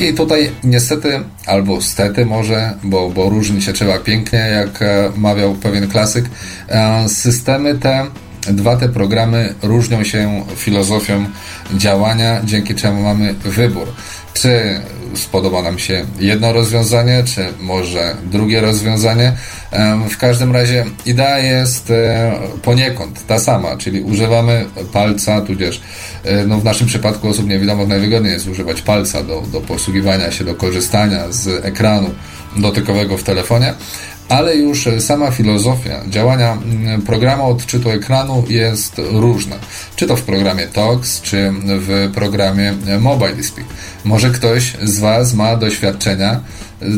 I 0.00 0.14
tutaj 0.14 0.50
niestety, 0.64 1.20
albo 1.46 1.82
stety 1.82 2.26
może, 2.26 2.74
bo, 2.82 3.10
bo 3.10 3.30
różni 3.30 3.62
się 3.62 3.72
trzeba 3.72 3.98
pięknie, 3.98 4.38
jak 4.38 4.82
e, 4.82 5.12
mawiał 5.16 5.54
pewien 5.54 5.88
klasyk, 5.88 6.24
e, 6.68 7.08
systemy 7.08 7.74
te 7.74 8.06
Dwa 8.48 8.76
te 8.76 8.88
programy 8.88 9.54
różnią 9.62 10.04
się 10.04 10.44
filozofią 10.56 11.26
działania, 11.74 12.40
dzięki 12.44 12.74
czemu 12.74 13.02
mamy 13.02 13.34
wybór. 13.34 13.88
Czy 14.34 14.80
spodoba 15.14 15.62
nam 15.62 15.78
się 15.78 16.04
jedno 16.20 16.52
rozwiązanie, 16.52 17.24
czy 17.24 17.46
może 17.60 18.16
drugie 18.30 18.60
rozwiązanie. 18.60 19.32
W 20.10 20.16
każdym 20.16 20.52
razie 20.52 20.84
idea 21.06 21.38
jest 21.38 21.90
e, 21.90 22.32
poniekąd 22.62 23.26
ta 23.26 23.38
sama, 23.38 23.76
czyli 23.76 24.00
używamy 24.00 24.66
palca, 24.92 25.40
tudzież 25.40 25.80
e, 26.24 26.46
no 26.46 26.60
w 26.60 26.64
naszym 26.64 26.86
przypadku 26.86 27.28
osób 27.28 27.48
niewidomych 27.48 27.88
najwygodniej 27.88 28.32
jest 28.32 28.48
używać 28.48 28.82
palca 28.82 29.22
do, 29.22 29.42
do 29.52 29.60
posługiwania 29.60 30.30
się, 30.30 30.44
do 30.44 30.54
korzystania 30.54 31.32
z 31.32 31.64
ekranu 31.64 32.10
dotykowego 32.56 33.18
w 33.18 33.22
telefonie, 33.22 33.74
ale 34.30 34.56
już 34.56 34.88
sama 34.98 35.30
filozofia 35.30 36.00
działania 36.08 36.52
mm, 36.52 37.02
programu 37.02 37.50
odczytu 37.50 37.90
ekranu 37.90 38.44
jest 38.48 39.00
różna. 39.12 39.56
Czy 39.96 40.06
to 40.06 40.16
w 40.16 40.22
programie 40.22 40.66
TOX, 40.66 41.20
czy 41.20 41.52
w 41.64 42.10
programie 42.14 42.74
Mobile 43.00 43.42
Speak. 43.42 43.66
Może 44.04 44.30
ktoś 44.30 44.76
z 44.82 44.98
Was 44.98 45.34
ma 45.34 45.56
doświadczenia 45.56 46.40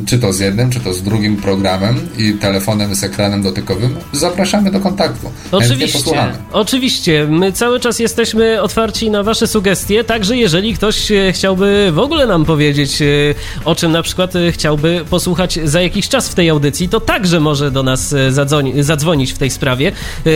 czy 0.07 0.19
to 0.19 0.33
z 0.33 0.41
jednym, 0.41 0.71
czy 0.71 0.81
to 0.81 0.95
z 0.95 1.03
drugim 1.03 1.37
programem 1.37 2.09
i 2.19 2.35
telefonem 2.35 2.95
z 2.95 3.05
ekranem 3.05 3.43
dotykowym, 3.43 3.97
zapraszamy 4.13 4.71
do 4.71 4.81
kontaktu. 4.81 5.31
Oczywiście, 5.53 6.33
oczywiście. 6.53 7.27
My 7.31 7.53
cały 7.53 7.81
czas 7.81 7.99
jesteśmy 7.99 8.63
otwarci 8.63 9.11
na 9.11 9.23
Wasze 9.23 9.47
sugestie, 9.47 10.05
także 10.05 10.37
jeżeli 10.37 10.75
ktoś 10.75 11.13
e, 11.13 11.33
chciałby 11.33 11.91
w 11.93 11.99
ogóle 11.99 12.27
nam 12.27 12.45
powiedzieć, 12.45 13.03
e, 13.03 13.07
o 13.65 13.75
czym 13.75 13.93
na 13.93 14.03
przykład 14.03 14.37
e, 14.37 14.53
chciałby 14.53 15.05
posłuchać 15.11 15.59
za 15.65 15.83
jakiś 15.83 16.09
czas 16.09 16.29
w 16.29 16.35
tej 16.35 16.51
audycji, 16.51 16.89
to 16.89 17.01
także 17.01 17.41
może 17.41 17.71
do 17.71 17.83
nas 17.83 18.15
zadzwoni, 18.29 18.83
zadzwonić 18.83 19.33
w 19.33 19.39
tej 19.39 19.51
sprawie. 19.51 19.93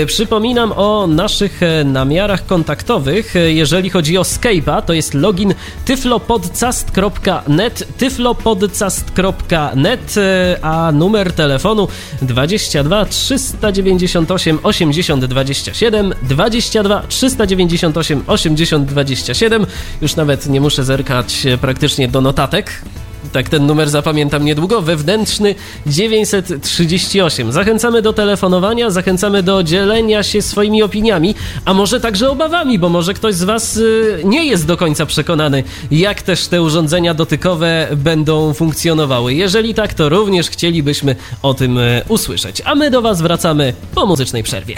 Przypominam 0.06 0.72
o 0.76 1.06
naszych 1.06 1.60
namiarach 1.84 2.46
kontaktowych. 2.46 3.34
Jeżeli 3.46 3.90
chodzi 3.90 4.18
o 4.18 4.22
Skype'a, 4.22 4.82
to 4.82 4.92
jest 4.92 5.14
login 5.14 5.54
tyflopodcast.net, 5.84 7.86
tyflopodcast.net 7.98 9.35
net, 9.76 10.14
a 10.62 10.92
numer 10.92 11.32
telefonu 11.32 11.88
22 12.22 13.04
398 13.04 14.58
80 14.62 15.24
27 15.24 16.14
22 16.22 17.02
398 17.08 18.22
80 18.26 18.84
27. 18.84 19.66
Już 20.02 20.16
nawet 20.16 20.46
nie 20.46 20.60
muszę 20.60 20.84
zerkać 20.84 21.46
praktycznie 21.60 22.08
do 22.08 22.20
notatek 22.20 22.70
tak 23.36 23.48
ten 23.48 23.66
numer 23.66 23.90
zapamiętam 23.90 24.44
niedługo, 24.44 24.82
wewnętrzny 24.82 25.54
938. 25.86 27.52
Zachęcamy 27.52 28.02
do 28.02 28.12
telefonowania, 28.12 28.90
zachęcamy 28.90 29.42
do 29.42 29.62
dzielenia 29.62 30.22
się 30.22 30.42
swoimi 30.42 30.82
opiniami, 30.82 31.34
a 31.64 31.74
może 31.74 32.00
także 32.00 32.30
obawami, 32.30 32.78
bo 32.78 32.88
może 32.88 33.14
ktoś 33.14 33.34
z 33.34 33.44
Was 33.44 33.76
y, 33.76 34.22
nie 34.24 34.46
jest 34.46 34.66
do 34.66 34.76
końca 34.76 35.06
przekonany, 35.06 35.64
jak 35.90 36.22
też 36.22 36.46
te 36.46 36.62
urządzenia 36.62 37.14
dotykowe 37.14 37.88
będą 37.96 38.54
funkcjonowały. 38.54 39.34
Jeżeli 39.34 39.74
tak, 39.74 39.94
to 39.94 40.08
również 40.08 40.50
chcielibyśmy 40.50 41.16
o 41.42 41.54
tym 41.54 41.78
y, 41.78 42.02
usłyszeć. 42.08 42.62
A 42.64 42.74
my 42.74 42.90
do 42.90 43.02
Was 43.02 43.22
wracamy 43.22 43.72
po 43.94 44.06
muzycznej 44.06 44.42
przerwie. 44.42 44.76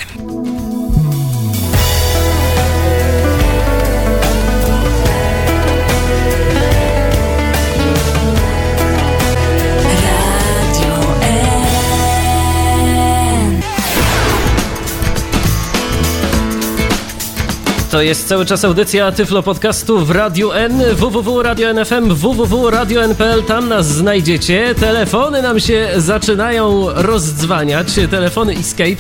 To 17.98 18.02
jest 18.02 18.28
cały 18.28 18.46
czas 18.46 18.64
audycja 18.64 19.12
Tyflo 19.12 19.42
Podcastu 19.42 19.98
w 19.98 20.10
Radiu 20.10 20.52
N, 20.52 20.82
www.radio.nfm, 20.94 22.14
www.radio.npl, 22.14 23.42
tam 23.42 23.68
nas 23.68 23.86
znajdziecie. 23.86 24.74
Telefony 24.74 25.42
nam 25.42 25.60
się 25.60 25.88
zaczynają 25.96 26.86
rozdzwaniać, 26.94 27.86
telefony 28.10 28.52
Escape, 28.52 28.96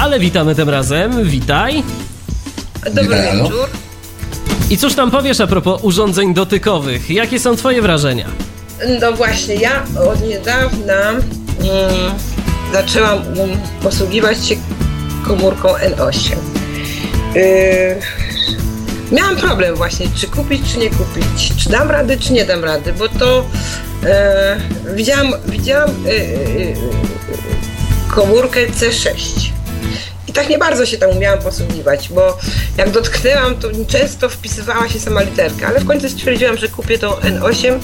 ale 0.00 0.20
witamy 0.20 0.54
tym 0.54 0.68
razem. 0.68 1.24
Witaj. 1.24 1.82
Dobry 2.84 3.02
Witaj, 3.02 3.42
wieczór. 3.42 3.68
I 4.70 4.78
cóż 4.78 4.94
tam 4.94 5.10
powiesz 5.10 5.40
a 5.40 5.46
propos 5.46 5.80
urządzeń 5.82 6.34
dotykowych? 6.34 7.10
Jakie 7.10 7.40
są 7.40 7.56
twoje 7.56 7.82
wrażenia? 7.82 8.28
No 9.00 9.12
właśnie, 9.12 9.54
ja 9.54 9.84
od 10.12 10.28
niedawna 10.28 11.10
mm, 11.10 11.20
zaczęłam 12.72 13.18
um, 13.18 13.50
posługiwać 13.82 14.46
się 14.46 14.54
komórką 15.26 15.68
N8. 15.68 16.36
Yy, 17.34 18.19
miałam 19.12 19.36
problem 19.36 19.76
właśnie, 19.76 20.06
czy 20.16 20.26
kupić, 20.26 20.72
czy 20.72 20.78
nie 20.78 20.90
kupić. 20.90 21.52
Czy 21.62 21.70
dam 21.70 21.90
rady, 21.90 22.18
czy 22.18 22.32
nie 22.32 22.44
dam 22.44 22.64
rady, 22.64 22.92
bo 22.92 23.08
to 23.08 23.46
yy, 24.02 24.94
widziałam, 24.94 25.32
widziałam 25.46 25.90
yy, 26.04 26.12
yy, 26.12 26.74
komórkę 28.08 28.66
C6. 28.66 29.50
I 30.28 30.32
tak 30.32 30.48
nie 30.48 30.58
bardzo 30.58 30.86
się 30.86 30.98
tam 30.98 31.10
umiałam 31.10 31.38
posługiwać, 31.38 32.08
bo 32.08 32.38
jak 32.76 32.90
dotknęłam, 32.90 33.54
to 33.56 33.68
często 33.88 34.28
wpisywała 34.28 34.88
się 34.88 35.00
sama 35.00 35.22
literka, 35.22 35.66
ale 35.66 35.80
w 35.80 35.86
końcu 35.86 36.08
stwierdziłam, 36.08 36.56
że 36.56 36.68
kupię 36.68 36.98
tą 36.98 37.10
N8. 37.10 37.78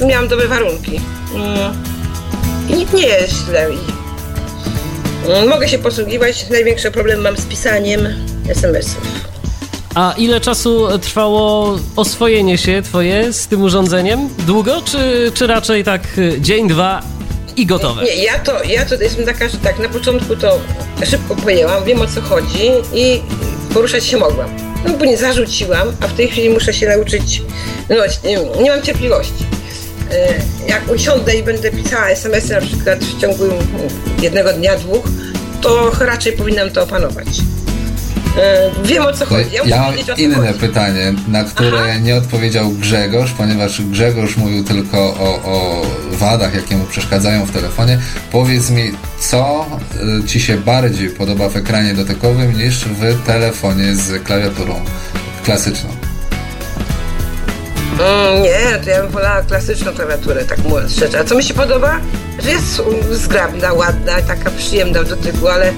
Yy, 0.00 0.06
miałam 0.06 0.28
dobre 0.28 0.48
warunki. 0.48 0.92
Yy, 2.68 2.76
I 2.76 2.96
nie 2.96 3.06
jest 3.06 3.32
źle. 3.46 3.68
Yy, 5.28 5.46
mogę 5.46 5.68
się 5.68 5.78
posługiwać. 5.78 6.50
Największy 6.50 6.90
problem 6.90 7.20
mam 7.20 7.36
z 7.36 7.46
pisaniem 7.46 8.08
SMS-ów. 8.48 9.33
A 9.94 10.14
ile 10.18 10.40
czasu 10.40 10.98
trwało 10.98 11.78
oswojenie 11.96 12.58
się 12.58 12.82
twoje 12.82 13.32
z 13.32 13.46
tym 13.46 13.62
urządzeniem? 13.62 14.28
Długo, 14.46 14.82
czy, 14.84 15.32
czy 15.34 15.46
raczej 15.46 15.84
tak 15.84 16.18
y, 16.18 16.36
dzień, 16.40 16.68
dwa 16.68 17.02
i 17.56 17.66
gotowe? 17.66 18.04
Nie, 18.04 18.14
ja 18.24 18.38
to, 18.38 18.64
ja 18.64 18.84
to 18.84 18.94
jestem 18.94 19.24
taka, 19.26 19.48
że 19.48 19.58
tak, 19.58 19.78
na 19.78 19.88
początku 19.88 20.36
to 20.36 20.60
szybko 21.06 21.36
pojęłam, 21.36 21.84
wiem 21.84 22.00
o 22.00 22.06
co 22.06 22.20
chodzi 22.20 22.70
i 22.94 23.20
poruszać 23.74 24.04
się 24.04 24.16
mogłam. 24.16 24.48
No 24.88 24.94
później 24.94 25.16
zarzuciłam, 25.16 25.88
a 26.00 26.08
w 26.08 26.12
tej 26.12 26.28
chwili 26.28 26.50
muszę 26.50 26.74
się 26.74 26.88
nauczyć, 26.88 27.42
no 27.88 27.96
nie, 28.24 28.62
nie 28.62 28.70
mam 28.70 28.82
cierpliwości. 28.82 29.44
E, 30.12 30.68
Jak 30.68 30.90
usiądę 30.94 31.36
i 31.36 31.42
będę 31.42 31.70
pisała 31.70 32.08
SMS-y 32.08 32.54
na 32.54 32.60
przykład 32.60 32.98
w 32.98 33.20
ciągu 33.20 33.44
jednego 34.22 34.52
dnia, 34.52 34.76
dwóch, 34.76 35.04
to 35.60 35.90
raczej 36.00 36.32
powinnam 36.32 36.70
to 36.70 36.82
opanować. 36.82 37.26
E, 38.36 38.70
Wiem 38.84 39.02
o 39.02 39.12
co 39.12 39.26
chodzi. 39.26 39.50
Ja, 39.52 39.62
ja 39.64 39.80
mam 39.82 39.94
inne 40.16 40.34
chodzi. 40.34 40.58
pytanie, 40.58 41.14
na 41.28 41.44
które 41.44 41.78
Aha. 41.84 41.98
nie 41.98 42.16
odpowiedział 42.16 42.70
Grzegorz, 42.70 43.30
ponieważ 43.32 43.82
Grzegorz 43.82 44.36
mówił 44.36 44.64
tylko 44.64 44.98
o, 44.98 45.40
o 45.44 45.82
wadach, 46.12 46.54
jakie 46.54 46.76
mu 46.76 46.84
przeszkadzają 46.84 47.46
w 47.46 47.50
telefonie. 47.50 47.98
Powiedz 48.32 48.70
mi, 48.70 48.92
co 49.20 49.66
y, 50.24 50.26
ci 50.28 50.40
się 50.40 50.56
bardziej 50.56 51.08
podoba 51.10 51.48
w 51.48 51.56
ekranie 51.56 51.94
dotykowym 51.94 52.58
niż 52.58 52.84
w 52.84 53.26
telefonie 53.26 53.94
z 53.96 54.22
klawiaturą 54.24 54.80
klasyczną? 55.44 55.90
Mm, 58.00 58.42
nie, 58.42 58.84
to 58.84 58.90
ja 58.90 59.02
bym 59.02 59.10
wolała 59.10 59.42
klasyczną 59.42 59.92
klawiaturę, 59.92 60.44
tak 60.44 60.58
mówiąc 60.58 60.92
szczerze. 60.92 61.20
A 61.20 61.24
co 61.24 61.34
mi 61.34 61.44
się 61.44 61.54
podoba? 61.54 62.00
Że 62.42 62.50
jest 62.50 62.82
zgrabna, 63.10 63.72
ładna, 63.72 64.12
taka 64.22 64.50
przyjemna 64.50 65.02
w 65.02 65.08
dotyku, 65.08 65.48
ale, 65.48 65.72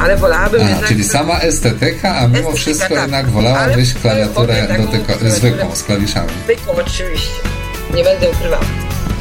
ale 0.00 0.16
wolałabym 0.16 0.62
A, 0.66 0.68
jednak... 0.68 0.88
czyli 0.88 1.04
sama 1.04 1.38
estetyka, 1.40 2.16
a 2.16 2.20
mimo 2.28 2.36
Estetyka, 2.38 2.56
wszystko 2.56 2.88
tak. 2.94 3.02
jednak 3.02 3.30
wolałabyś 3.30 3.94
klawiaturę 3.94 4.66
taką 4.68 4.82
dotyko- 4.84 5.30
zwykłą, 5.30 5.74
z 5.76 5.82
klawiszami. 5.82 6.28
Zwykłą 6.44 6.72
oczywiście. 6.74 7.30
Nie 7.94 8.04
będę 8.04 8.30
ukrywała. 8.30 8.62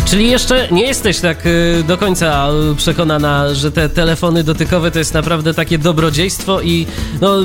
Czyli 0.05 0.31
jeszcze 0.31 0.67
nie 0.71 0.83
jesteś 0.87 1.19
tak 1.19 1.45
y, 1.45 1.83
do 1.87 1.97
końca 1.97 2.47
przekonana, 2.77 3.53
że 3.53 3.71
te 3.71 3.89
telefony 3.89 4.43
dotykowe 4.43 4.91
to 4.91 4.99
jest 4.99 5.13
naprawdę 5.13 5.53
takie 5.53 5.77
dobrodziejstwo 5.77 6.61
i 6.61 6.87
no 7.21 7.35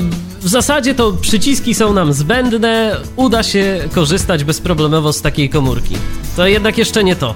w 0.41 0.47
zasadzie 0.49 0.95
to 0.95 1.13
przyciski 1.13 1.75
są 1.75 1.93
nam 1.93 2.13
zbędne, 2.13 2.95
uda 3.15 3.43
się 3.43 3.79
korzystać 3.93 4.43
bezproblemowo 4.43 5.13
z 5.13 5.21
takiej 5.21 5.49
komórki. 5.49 5.97
To 6.35 6.47
jednak 6.47 6.77
jeszcze 6.77 7.03
nie 7.03 7.15
to. 7.15 7.35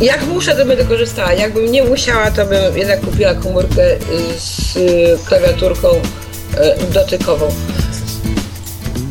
Jak 0.00 0.26
muszę, 0.26 0.56
to 0.56 0.64
będę 0.66 0.84
korzystała. 0.84 1.32
Jakbym 1.32 1.72
nie 1.72 1.84
musiała, 1.84 2.30
to 2.30 2.46
bym 2.46 2.78
jednak 2.78 3.00
kupiła 3.00 3.34
komórkę 3.34 3.94
y, 3.94 3.98
z 4.38 4.76
y, 4.76 5.18
klawiaturką 5.24 5.88
y, 5.88 6.92
dotykową. 6.92 7.48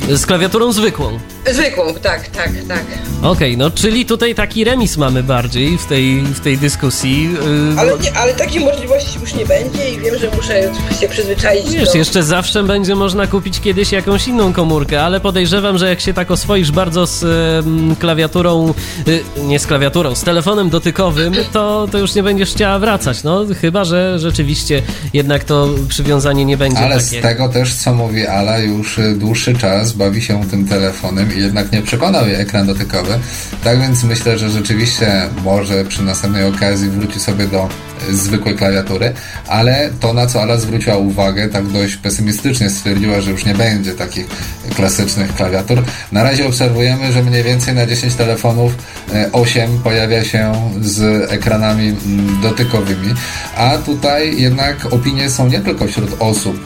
Z 0.09 0.25
klawiaturą 0.25 0.71
zwykłą. 0.71 1.19
Zwykłą, 1.53 1.93
tak, 1.93 2.27
tak, 2.27 2.49
tak. 2.67 2.83
Okej, 3.21 3.57
no 3.57 3.71
czyli 3.71 4.05
tutaj 4.05 4.35
taki 4.35 4.63
remis 4.63 4.97
mamy 4.97 5.23
bardziej 5.23 5.77
w 5.77 5.85
tej, 5.85 6.21
w 6.21 6.39
tej 6.39 6.57
dyskusji. 6.57 7.29
y, 7.75 7.79
Ale, 7.79 7.97
nie, 7.99 8.13
ale 8.17 8.33
takiej 8.33 8.65
możliwości 8.65 9.19
już 9.19 9.33
nie 9.33 9.45
będzie 9.45 9.89
i 9.93 9.99
wiem, 9.99 10.17
że 10.19 10.29
muszę 10.35 10.61
się 11.01 11.07
przyzwyczaić 11.09 11.69
Wiesz, 11.69 11.91
do... 11.91 11.97
jeszcze 11.97 12.23
zawsze 12.23 12.63
będzie 12.63 12.95
można 12.95 13.27
kupić 13.27 13.59
kiedyś 13.61 13.91
jakąś 13.91 14.27
inną 14.27 14.53
komórkę, 14.53 15.01
ale 15.03 15.19
podejrzewam, 15.19 15.77
że 15.77 15.89
jak 15.89 16.01
się 16.01 16.13
tak 16.13 16.31
oswoisz 16.31 16.71
bardzo 16.71 17.07
z 17.07 17.23
em, 17.65 17.95
klawiaturą, 17.95 18.73
y, 19.07 19.23
nie 19.43 19.59
z 19.59 19.67
klawiaturą, 19.67 20.15
z 20.15 20.23
telefonem 20.23 20.69
dotykowym, 20.69 21.33
to, 21.53 21.87
to 21.91 21.97
już 21.97 22.15
nie 22.15 22.23
będziesz 22.23 22.51
chciała 22.51 22.79
wracać, 22.79 23.23
no 23.23 23.45
chyba, 23.61 23.83
że 23.85 24.19
rzeczywiście 24.19 24.81
jednak 25.13 25.43
to 25.43 25.69
przywiązanie 25.89 26.45
nie 26.45 26.57
będzie 26.57 26.79
Ale 26.79 26.99
z 27.01 27.09
takie. 27.09 27.21
tego 27.21 27.49
też, 27.49 27.73
co 27.73 27.93
mówi 27.93 28.27
Ala, 28.27 28.57
już 28.59 28.97
y, 28.97 29.15
dłuższy 29.15 29.53
czas 29.57 29.91
bawi 29.93 30.21
się 30.21 30.45
tym 30.51 30.67
telefonem 30.67 31.31
jednak 31.39 31.71
nie 31.71 31.81
przekonał 31.81 32.27
jej 32.27 32.41
ekran 32.41 32.67
dotykowy. 32.67 33.19
Tak 33.63 33.79
więc 33.79 34.03
myślę, 34.03 34.37
że 34.37 34.49
rzeczywiście 34.49 35.29
może 35.43 35.85
przy 35.85 36.03
następnej 36.03 36.43
okazji 36.43 36.89
wróci 36.89 37.19
sobie 37.19 37.47
do 37.47 37.69
zwykłej 38.09 38.55
klawiatury, 38.55 39.13
ale 39.47 39.89
to, 39.99 40.13
na 40.13 40.27
co 40.27 40.41
Ala 40.41 40.57
zwróciła 40.57 40.97
uwagę, 40.97 41.49
tak 41.49 41.67
dość 41.67 41.95
pesymistycznie 41.95 42.69
stwierdziła, 42.69 43.21
że 43.21 43.31
już 43.31 43.45
nie 43.45 43.55
będzie 43.55 43.93
takich 43.93 44.27
klasycznych 44.75 45.35
klawiatur. 45.35 45.83
Na 46.11 46.23
razie 46.23 46.47
obserwujemy, 46.47 47.11
że 47.11 47.23
mniej 47.23 47.43
więcej 47.43 47.75
na 47.75 47.85
10 47.85 48.15
telefonów 48.15 48.73
y, 49.13 49.31
8 49.31 49.79
pojawia 49.79 50.23
się 50.23 50.51
z 50.81 51.31
ekranami 51.31 51.87
mm, 51.87 52.41
dotykowymi, 52.41 53.13
a 53.57 53.77
tutaj 53.77 54.41
jednak 54.41 54.93
opinie 54.93 55.29
są 55.29 55.47
nie 55.47 55.59
tylko 55.59 55.87
wśród 55.87 56.09
osób, 56.19 56.59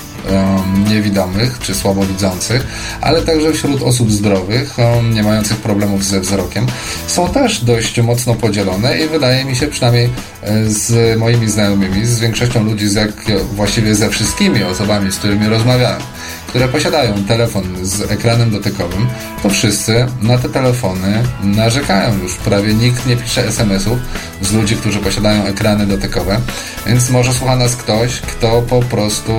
niewidomych 0.89 1.59
czy 1.59 1.75
słabowidzących, 1.75 2.67
ale 3.01 3.21
także 3.21 3.53
wśród 3.53 3.81
osób 3.81 4.11
zdrowych, 4.11 4.77
nie 5.13 5.23
mających 5.23 5.57
problemów 5.57 6.05
ze 6.05 6.19
wzrokiem, 6.19 6.65
są 7.07 7.29
też 7.29 7.63
dość 7.63 8.01
mocno 8.01 8.35
podzielone 8.35 8.99
i 8.99 9.07
wydaje 9.07 9.45
mi 9.45 9.55
się, 9.55 9.67
przynajmniej 9.67 10.09
e, 10.43 10.65
z 10.65 11.19
moimi 11.19 11.49
znajomymi, 11.49 12.05
z 12.05 12.19
większością 12.19 12.63
ludzi, 12.63 12.87
z 12.87 12.93
jak, 12.93 13.11
właściwie 13.53 13.95
ze 13.95 14.09
wszystkimi 14.09 14.63
osobami, 14.63 15.11
z 15.11 15.17
którymi 15.17 15.47
rozmawiałem, 15.47 16.01
które 16.47 16.67
posiadają 16.67 17.23
telefon 17.23 17.63
z 17.81 18.11
ekranem 18.11 18.51
dotykowym, 18.51 19.07
to 19.43 19.49
wszyscy 19.49 20.05
na 20.21 20.37
te 20.37 20.49
telefony 20.49 21.23
narzekają 21.43 22.17
już. 22.17 22.35
Prawie 22.35 22.73
nikt 22.73 23.05
nie 23.05 23.17
pisze 23.17 23.47
SMS-ów 23.47 23.99
z 24.41 24.53
ludzi, 24.53 24.75
którzy 24.75 24.99
posiadają 24.99 25.45
ekrany 25.45 25.85
dotykowe, 25.85 26.39
więc 26.87 27.09
może 27.09 27.33
słucha 27.33 27.55
nas 27.55 27.75
ktoś, 27.75 28.21
kto 28.21 28.61
po 28.61 28.79
prostu 28.79 29.31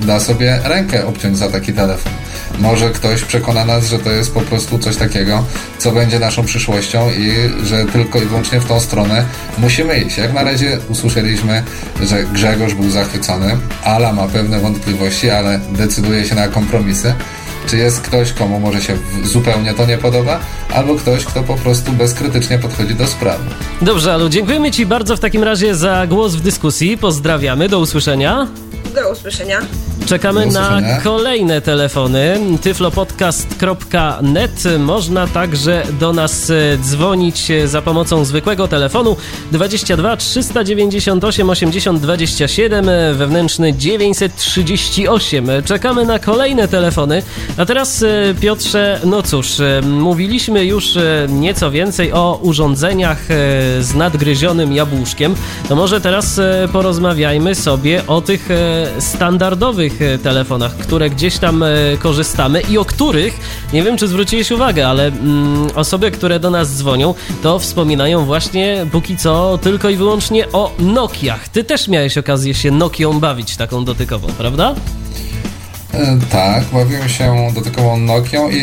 da 0.00 0.20
sobie 0.20 0.60
rękę 0.64 1.06
obciąć 1.06 1.38
za 1.38 1.48
taki 1.48 1.72
telefon. 1.72 2.12
Może 2.58 2.90
ktoś 2.90 3.22
przekona 3.22 3.64
nas, 3.64 3.88
że 3.88 3.98
to 3.98 4.10
jest 4.10 4.34
po 4.34 4.40
prostu 4.40 4.78
coś 4.78 4.96
takiego, 4.96 5.44
co 5.78 5.92
będzie 5.92 6.18
naszą 6.18 6.44
przyszłością 6.44 7.10
i 7.10 7.32
że 7.66 7.84
tylko 7.84 8.18
i 8.18 8.24
wyłącznie 8.26 8.60
w 8.60 8.64
tą 8.64 8.80
stronę 8.80 9.24
musimy 9.58 9.98
iść. 10.00 10.18
Jak 10.18 10.32
na 10.32 10.42
razie 10.44 10.78
usłyszeliśmy, 10.88 11.62
że 12.02 12.24
Grzegorz 12.24 12.74
był 12.74 12.90
zachwycony, 12.90 13.56
Ala 13.84 14.12
ma 14.12 14.26
pewne 14.28 14.60
wątpliwości, 14.60 15.30
ale 15.30 15.60
decyduje 15.72 16.24
się 16.24 16.34
na 16.34 16.48
kompromisy. 16.48 17.14
czy 17.70 17.76
jest 17.76 18.00
ktoś, 18.00 18.32
komu 18.32 18.60
może 18.60 18.82
się 18.82 18.96
zupełnie 19.24 19.74
to 19.74 19.86
nie 19.86 19.98
podoba, 19.98 20.40
albo 20.74 20.94
ktoś, 20.94 21.24
kto 21.24 21.42
po 21.42 21.54
prostu 21.54 21.92
bezkrytycznie 21.92 22.58
podchodzi 22.58 22.94
do 22.94 23.06
sprawy. 23.06 23.44
Dobrze, 23.82 24.12
Alu, 24.12 24.28
dziękujemy 24.28 24.70
Ci 24.70 24.86
bardzo 24.86 25.16
w 25.16 25.20
takim 25.20 25.44
razie 25.44 25.74
za 25.74 26.06
głos 26.06 26.34
w 26.34 26.40
dyskusji. 26.40 26.98
Pozdrawiamy, 26.98 27.68
do 27.68 27.78
usłyszenia. 27.78 28.46
Do 28.94 29.12
usłyszenia. 29.12 29.60
Czekamy 30.06 30.46
na 30.46 30.80
kolejne 31.04 31.60
telefony. 31.60 32.40
tyflopodcast.net. 32.62 34.64
Można 34.78 35.26
także 35.26 35.82
do 36.00 36.12
nas 36.12 36.50
e, 36.50 36.78
dzwonić 36.78 37.50
e, 37.50 37.68
za 37.68 37.82
pomocą 37.82 38.24
zwykłego 38.24 38.68
telefonu 38.68 39.16
22 39.52 40.16
398 40.16 41.50
80 41.50 42.00
27 42.00 42.86
wewnętrzny 43.14 43.72
938. 43.72 45.48
Czekamy 45.64 46.04
na 46.04 46.18
kolejne 46.18 46.68
telefony. 46.68 47.22
A 47.56 47.64
teraz 47.64 48.02
e, 48.02 48.34
Piotrze, 48.40 49.00
no 49.04 49.22
cóż, 49.22 49.48
mówiliśmy 49.82 50.64
już 50.64 50.98
nieco 51.28 51.70
więcej 51.70 52.12
o 52.12 52.38
urządzeniach 52.42 53.26
z 53.80 53.94
nadgryzionym 53.94 54.72
jabłuszkiem. 54.72 55.34
To 55.68 55.76
może 55.76 56.00
teraz 56.00 56.40
porozmawiajmy 56.72 57.54
sobie 57.54 58.02
o 58.06 58.20
tych 58.20 58.48
standardowych 58.98 59.93
e, 60.02 60.18
telefonach, 60.18 60.76
które 60.76 61.10
gdzieś 61.10 61.38
tam 61.38 61.62
e, 61.62 61.66
korzystamy 61.98 62.60
i 62.60 62.78
o 62.78 62.84
których, 62.84 63.40
nie 63.72 63.82
wiem 63.82 63.96
czy 63.96 64.08
zwróciłeś 64.08 64.50
uwagę, 64.50 64.88
ale 64.88 65.06
mm, 65.06 65.66
osoby, 65.74 66.10
które 66.10 66.40
do 66.40 66.50
nas 66.50 66.76
dzwonią, 66.76 67.14
to 67.42 67.58
wspominają 67.58 68.24
właśnie 68.24 68.86
póki 68.92 69.16
co 69.16 69.58
tylko 69.62 69.90
i 69.90 69.96
wyłącznie 69.96 70.52
o 70.52 70.72
Nokiach. 70.78 71.48
Ty 71.48 71.64
też 71.64 71.88
miałeś 71.88 72.18
okazję 72.18 72.54
się 72.54 72.70
Nokią 72.70 73.20
bawić 73.20 73.56
taką 73.56 73.84
dotykową, 73.84 74.28
prawda? 74.38 74.74
E, 75.94 76.18
tak, 76.30 76.64
bawiłem 76.72 77.08
się 77.08 77.48
dotykową 77.54 77.96
Nokią 77.96 78.50
i 78.50 78.62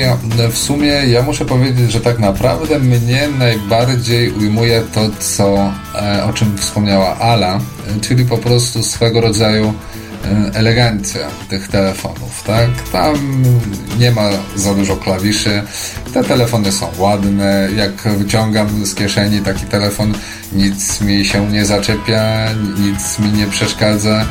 w 0.51 0.57
sumie 0.57 0.87
ja 0.87 1.21
muszę 1.21 1.45
powiedzieć, 1.45 1.91
że 1.91 1.99
tak 2.01 2.19
naprawdę 2.19 2.79
mnie 2.79 3.29
najbardziej 3.39 4.31
ujmuje 4.31 4.83
to, 4.93 5.01
co, 5.19 5.71
o 6.29 6.33
czym 6.33 6.57
wspomniała 6.57 7.17
Ala, 7.19 7.59
czyli 8.01 8.25
po 8.25 8.37
prostu 8.37 8.83
swego 8.83 9.21
rodzaju 9.21 9.73
elegancja 10.53 11.27
tych 11.49 11.67
telefonów, 11.67 12.43
tak? 12.47 12.69
Tam 12.91 13.43
nie 13.99 14.11
ma 14.11 14.29
za 14.55 14.73
dużo 14.73 14.97
klawiszy, 14.97 15.63
te 16.13 16.23
telefony 16.23 16.71
są 16.71 16.87
ładne, 16.97 17.69
jak 17.75 17.91
wyciągam 18.17 18.85
z 18.85 18.95
kieszeni 18.95 19.39
taki 19.39 19.65
telefon, 19.65 20.13
nic 20.53 21.01
mi 21.01 21.25
się 21.25 21.51
nie 21.51 21.65
zaczepia, 21.65 22.47
nic 22.79 23.19
mi 23.19 23.39
nie 23.39 23.47
przeszkadza. 23.47 24.25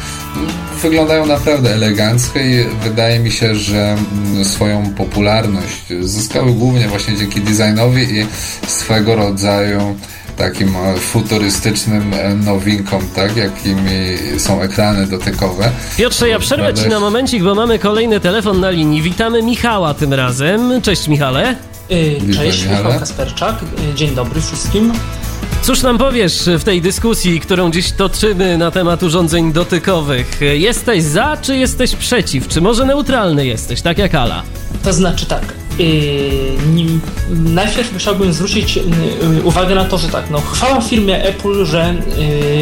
Wyglądają 0.82 1.26
naprawdę 1.26 1.74
elegancko 1.74 2.38
i 2.38 2.64
wydaje 2.82 3.18
mi 3.18 3.30
się, 3.30 3.54
że 3.54 3.96
mm, 4.12 4.44
swoją 4.44 4.94
popularność 4.94 5.84
zyskały 6.00 6.52
głównie 6.52 6.88
właśnie 6.88 7.16
dzięki 7.16 7.40
designowi 7.40 8.02
i 8.02 8.26
swego 8.66 9.16
rodzaju 9.16 9.96
takim 10.40 10.76
e, 10.76 10.96
futurystycznym 10.96 12.14
e, 12.14 12.34
nowinkom, 12.34 13.02
tak, 13.16 13.36
jakimi 13.36 14.16
są 14.38 14.60
ekrany 14.60 15.06
dotykowe. 15.06 15.70
Piotrze, 15.96 16.28
ja 16.28 16.38
przerwę 16.38 16.74
Ci 16.74 16.88
na 16.88 17.00
momencik, 17.00 17.42
bo 17.42 17.54
mamy 17.54 17.78
kolejny 17.78 18.20
telefon 18.20 18.60
na 18.60 18.70
linii. 18.70 19.02
Witamy 19.02 19.42
Michała 19.42 19.94
tym 19.94 20.14
razem. 20.14 20.82
Cześć 20.82 21.08
Michale. 21.08 21.56
Yy, 21.90 22.34
cześć, 22.34 22.66
Michał 22.66 22.92
Kasperczak. 22.92 23.56
Dzień 23.94 24.14
dobry 24.14 24.40
wszystkim. 24.40 24.92
Cóż 25.62 25.82
nam 25.82 25.98
powiesz 25.98 26.48
w 26.58 26.64
tej 26.64 26.82
dyskusji, 26.82 27.40
którą 27.40 27.70
dziś 27.70 27.92
toczymy 27.92 28.58
na 28.58 28.70
temat 28.70 29.02
urządzeń 29.02 29.52
dotykowych? 29.52 30.40
Jesteś 30.52 31.02
za, 31.02 31.36
czy 31.42 31.56
jesteś 31.56 31.96
przeciw? 31.96 32.48
Czy 32.48 32.60
może 32.60 32.84
neutralny 32.84 33.46
jesteś, 33.46 33.82
tak 33.82 33.98
jak 33.98 34.14
Ala? 34.14 34.42
To 34.84 34.92
znaczy 34.92 35.26
tak, 35.26 35.42
Nim, 36.74 37.00
najpierw 37.30 37.96
chciałbym 37.96 38.32
zwrócić 38.32 38.76
y, 38.76 38.82
uwagę 39.44 39.74
na 39.74 39.84
to, 39.84 39.98
że 39.98 40.08
tak, 40.08 40.30
no 40.30 40.40
chwała 40.40 40.80
firmie 40.80 41.24
Apple, 41.24 41.64
że 41.64 41.94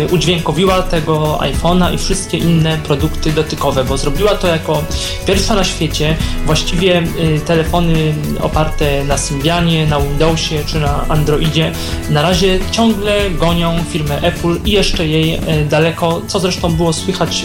y, 0.03 0.15
udźwiękowiła 0.15 0.83
tego 0.83 1.39
iPhone'a 1.41 1.95
i 1.95 1.99
wszystkie 1.99 2.39
inne 2.39 2.79
produkty 2.79 3.33
dotykowe, 3.33 3.85
bo 3.85 3.97
zrobiła 3.97 4.35
to 4.35 4.47
jako 4.47 4.85
pierwsza 5.27 5.55
na 5.55 5.65
świecie. 5.65 6.17
Właściwie 6.47 7.03
y, 7.03 7.41
telefony 7.47 8.15
oparte 8.41 9.05
na 9.05 9.19
Symbianie, 9.19 9.87
na 9.87 10.01
Windowsie 10.01 10.65
czy 10.67 10.81
na 10.81 11.05
Androidzie 11.09 11.73
na 12.11 12.23
razie 12.23 12.59
ciągle 12.71 13.31
gonią 13.31 13.79
firmę 13.91 14.23
Apple 14.23 14.57
i 14.65 14.71
jeszcze 14.71 15.07
jej 15.07 15.41
daleko, 15.71 16.23
co 16.27 16.41
zresztą 16.41 16.73
było 16.73 16.93
słychać 16.93 17.45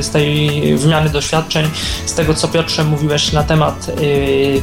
z 0.00 0.10
tej 0.10 0.50
wymiany 0.76 1.10
doświadczeń, 1.10 1.66
z 2.06 2.14
tego 2.14 2.34
co 2.34 2.48
Piotrze 2.48 2.84
mówiłeś 2.84 3.32
na 3.32 3.42
temat 3.42 3.90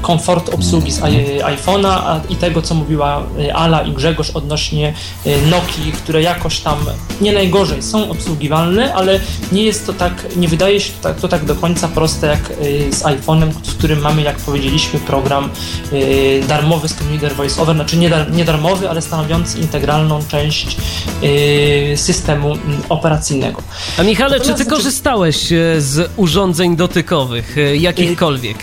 komfortu 0.01 0.48
obsługi 0.51 0.91
z 0.91 0.99
iPhone'a 1.41 2.19
i 2.29 2.35
tego, 2.35 2.61
co 2.61 2.75
mówiła 2.75 3.23
y, 3.39 3.53
Ala 3.53 3.81
i 3.81 3.91
Grzegorz 3.91 4.29
odnośnie 4.29 4.93
y, 5.25 5.37
Nokii, 5.49 5.91
które 5.91 6.21
jakoś 6.21 6.59
tam 6.59 6.77
nie 7.21 7.33
najgorzej 7.33 7.83
są 7.83 8.11
obsługiwalne, 8.11 8.93
ale 8.93 9.19
nie 9.51 9.63
jest 9.63 9.85
to 9.85 9.93
tak, 9.93 10.25
nie 10.35 10.47
wydaje 10.47 10.79
się 10.79 10.91
to 10.93 11.09
tak, 11.09 11.19
to 11.19 11.27
tak 11.27 11.45
do 11.45 11.55
końca 11.55 11.87
proste 11.87 12.27
jak 12.27 12.51
y, 12.51 12.93
z 12.93 13.03
iPhone'em, 13.03 13.49
w 13.51 13.77
którym 13.77 13.99
mamy, 13.99 14.21
jak 14.21 14.37
powiedzieliśmy, 14.37 14.99
program 14.99 15.49
darmowy 16.47 16.89
Screen 16.89 17.11
Reader 17.11 17.35
VoiceOver, 17.35 17.75
znaczy 17.75 17.97
nie, 17.97 18.09
dar, 18.09 18.31
nie 18.31 18.45
darmowy, 18.45 18.89
ale 18.89 19.01
stanowiący 19.01 19.59
integralną 19.59 20.19
część 20.27 20.77
systemu 21.95 22.57
operacyjnego. 22.89 23.61
A 23.97 24.03
Michale, 24.03 24.37
Natomiast, 24.37 24.59
czy 24.59 24.65
ty 24.65 24.69
korzystałeś 24.69 25.47
z 25.77 26.11
urządzeń 26.17 26.75
dotykowych, 26.75 27.55
jakichkolwiek? 27.73 28.57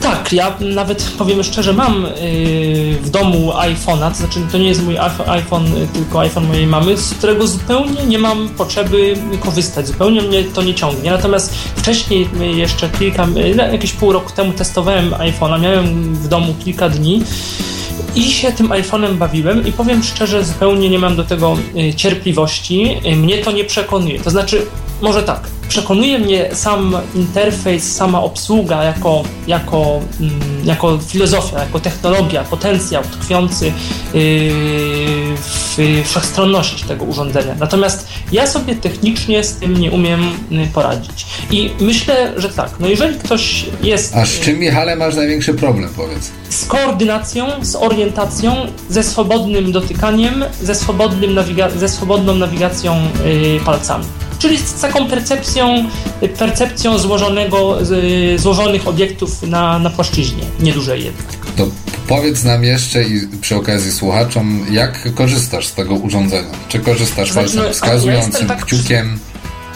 Tak, 0.00 0.32
ja 0.32 0.56
nawet 0.60 1.12
powiem 1.18 1.42
szczerze, 1.42 1.72
mam 1.72 2.02
yy, 2.02 2.98
w 3.02 3.10
domu 3.10 3.52
iPhone'a, 3.52 4.08
to 4.10 4.14
znaczy 4.14 4.40
to 4.52 4.58
nie 4.58 4.68
jest 4.68 4.82
mój 4.82 4.98
iPhone, 5.26 5.66
tylko 5.92 6.20
iPhone 6.20 6.46
mojej 6.46 6.66
mamy, 6.66 6.96
z 6.96 7.14
którego 7.14 7.46
zupełnie 7.46 8.06
nie 8.06 8.18
mam 8.18 8.48
potrzeby 8.48 9.14
korzystać, 9.40 9.86
zupełnie 9.86 10.22
mnie 10.22 10.44
to 10.44 10.62
nie 10.62 10.74
ciągnie. 10.74 11.10
Natomiast 11.10 11.54
wcześniej 11.54 12.28
jeszcze 12.56 12.88
kilka, 12.88 13.26
jakieś 13.72 13.92
pół 13.92 14.12
roku 14.12 14.32
temu 14.32 14.52
testowałem 14.52 15.10
iPhone'a, 15.10 15.60
miałem 15.60 16.14
w 16.14 16.28
domu 16.28 16.54
kilka 16.64 16.88
dni 16.88 17.22
i 18.14 18.22
się 18.22 18.52
tym 18.52 18.68
iPhone'em 18.68 19.14
bawiłem 19.14 19.66
i 19.66 19.72
powiem 19.72 20.02
szczerze, 20.02 20.44
zupełnie 20.44 20.88
nie 20.88 20.98
mam 20.98 21.16
do 21.16 21.24
tego 21.24 21.56
y, 21.76 21.94
cierpliwości. 21.94 22.96
Y, 23.06 23.16
mnie 23.16 23.38
to 23.38 23.52
nie 23.52 23.64
przekonuje. 23.64 24.20
To 24.20 24.30
znaczy, 24.30 24.66
może 25.00 25.22
tak, 25.22 25.40
przekonuje 25.68 26.18
mnie 26.18 26.48
sam 26.54 26.96
interfejs, 27.14 27.96
sama 27.96 28.22
obsługa 28.22 28.84
jako, 28.84 29.22
jako, 29.46 30.00
mm, 30.20 30.40
jako 30.64 30.98
filozofia, 30.98 31.58
jako 31.58 31.80
technologia, 31.80 32.44
potencjał 32.44 33.02
tkwiący 33.02 33.66
yy, 33.66 33.72
w 35.36 36.04
wszechstronności 36.04 36.84
tego 36.84 37.04
urządzenia. 37.04 37.54
Natomiast 37.60 38.08
ja 38.32 38.46
sobie 38.46 38.74
technicznie 38.74 39.44
z 39.44 39.54
tym 39.54 39.76
nie 39.76 39.90
umiem 39.90 40.20
y, 40.52 40.66
poradzić. 40.74 41.26
I 41.50 41.70
myślę, 41.80 42.32
że 42.36 42.48
tak, 42.48 42.70
no 42.80 42.88
jeżeli 42.88 43.18
ktoś 43.18 43.66
jest... 43.82 44.16
A 44.16 44.26
z 44.26 44.40
czym, 44.40 44.58
Michale, 44.58 44.96
masz 44.96 45.14
największy 45.16 45.54
problem, 45.54 45.90
powiedz? 45.96 46.30
Z 46.48 46.64
koordynacją, 46.64 47.46
z 47.62 47.76
orientacją, 47.76 48.54
ze 48.88 49.02
swobodnym 49.02 49.72
dotykaniem, 49.72 50.44
ze, 50.62 50.74
swobodnym 50.74 51.34
nawiga- 51.34 51.76
ze 51.76 51.88
swobodną 51.88 52.34
nawigacją 52.34 52.96
yy, 53.24 53.60
palcami 53.60 54.04
czyli 54.38 54.58
z 54.58 54.74
taką 54.74 55.08
percepcją, 55.08 55.84
percepcją 56.38 56.98
złożonego, 56.98 57.78
złożonych 58.36 58.88
obiektów 58.88 59.42
na, 59.42 59.78
na 59.78 59.90
płaszczyźnie, 59.90 60.42
niedużej 60.60 61.04
jednak. 61.04 61.26
To 61.56 61.66
powiedz 62.08 62.44
nam 62.44 62.64
jeszcze 62.64 63.02
i 63.02 63.28
przy 63.40 63.56
okazji 63.56 63.92
słuchaczom, 63.92 64.66
jak 64.70 65.14
korzystasz 65.14 65.66
z 65.66 65.74
tego 65.74 65.94
urządzenia? 65.94 66.50
Czy 66.68 66.78
korzystasz 66.78 67.32
znaczy, 67.32 67.56
no, 67.56 67.70
wskazującym, 67.72 68.46
tak 68.48 68.64
kciukiem? 68.64 69.18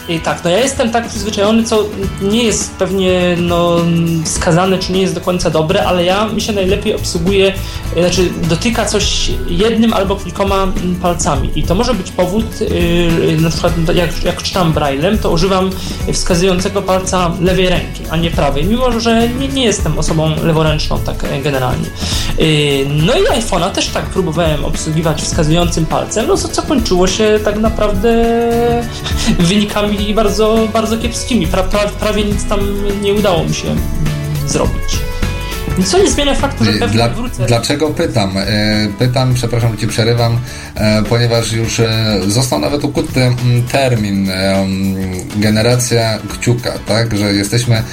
I 0.09 0.19
tak, 0.19 0.43
no 0.43 0.49
ja 0.49 0.57
jestem 0.59 0.91
tak 0.91 1.07
przyzwyczajony, 1.07 1.63
co 1.63 1.85
nie 2.21 2.43
jest 2.43 2.75
pewnie 2.75 3.37
no, 3.39 3.77
skazane, 4.25 4.79
czy 4.79 4.91
nie 4.91 5.01
jest 5.01 5.15
do 5.15 5.21
końca 5.21 5.49
dobre, 5.49 5.85
ale 5.85 6.05
ja 6.05 6.27
mi 6.27 6.41
się 6.41 6.53
najlepiej 6.53 6.95
obsługuje, 6.95 7.53
znaczy 7.99 8.29
dotyka 8.49 8.85
coś 8.85 9.31
jednym 9.47 9.93
albo 9.93 10.15
kilkoma 10.15 10.67
palcami. 11.01 11.49
I 11.55 11.63
to 11.63 11.75
może 11.75 11.93
być 11.93 12.11
powód, 12.11 12.45
yy, 12.61 13.41
na 13.41 13.49
przykład 13.49 13.73
jak, 13.95 14.23
jak 14.23 14.43
czytam 14.43 14.73
braillem, 14.73 15.17
to 15.17 15.31
używam 15.31 15.69
wskazującego 16.13 16.81
palca 16.81 17.31
lewej 17.41 17.69
ręki, 17.69 18.03
a 18.09 18.17
nie 18.17 18.31
prawej, 18.31 18.65
mimo 18.65 18.99
że 18.99 19.29
nie, 19.29 19.47
nie 19.47 19.63
jestem 19.63 19.99
osobą 19.99 20.31
leworęczną 20.43 20.99
tak 20.99 21.23
e, 21.23 21.41
generalnie. 21.41 21.87
Yy, 22.37 22.45
no 22.89 23.13
i 23.13 23.41
iPhone'a 23.41 23.71
też 23.71 23.87
tak 23.87 24.05
próbowałem 24.05 24.65
obsługiwać 24.65 25.21
wskazującym 25.21 25.85
palcem, 25.85 26.27
no 26.27 26.37
co, 26.37 26.47
co 26.47 26.61
kończyło 26.61 27.07
się 27.07 27.39
tak 27.43 27.59
naprawdę 27.59 28.13
wynikami 29.39 29.92
i 30.01 30.13
bardzo, 30.13 30.67
bardzo 30.73 30.97
kiepskimi. 30.97 31.47
Pra, 31.47 31.63
pra, 31.63 31.79
prawie 31.79 32.25
nic 32.25 32.45
tam 32.45 32.59
nie 33.01 33.13
udało 33.13 33.43
mi 33.43 33.53
się 33.53 33.75
zrobić. 34.47 34.99
co 35.85 35.97
nie 35.97 36.11
zmienia 36.11 36.35
faktu, 36.35 36.65
że 36.65 36.71
pewnie 36.71 36.87
Dla, 36.87 37.09
wrócę. 37.09 37.45
Dlaczego 37.45 37.89
pytam? 37.89 38.37
E, 38.37 38.87
pytam, 38.99 39.33
przepraszam, 39.33 39.77
ci 39.77 39.87
przerywam, 39.87 40.37
e, 40.75 41.03
ponieważ 41.03 41.51
już 41.51 41.79
e, 41.79 42.19
został 42.27 42.59
nawet 42.59 42.83
ukuty 42.83 43.21
mm, 43.21 43.63
termin 43.71 44.31
generacja 45.35 46.19
kciuka, 46.29 46.71
tak? 46.87 47.17
Że 47.17 47.33
jesteśmy 47.33 47.83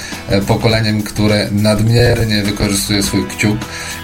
pokoleniem, 0.47 1.03
które 1.03 1.47
nadmiernie 1.51 2.43
wykorzystuje 2.43 3.03
swój 3.03 3.27
kciuk 3.27 3.57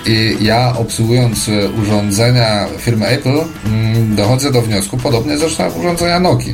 i 0.06 0.38
ja 0.42 0.74
obsługując 0.78 1.50
urządzenia 1.82 2.68
firmy 2.78 3.08
Apple 3.08 3.40
mm, 3.66 4.16
dochodzę 4.16 4.52
do 4.52 4.62
wniosku, 4.62 4.98
podobnie 4.98 5.38
zresztą 5.38 5.70
urządzenia 5.70 6.20
Nokia, 6.20 6.54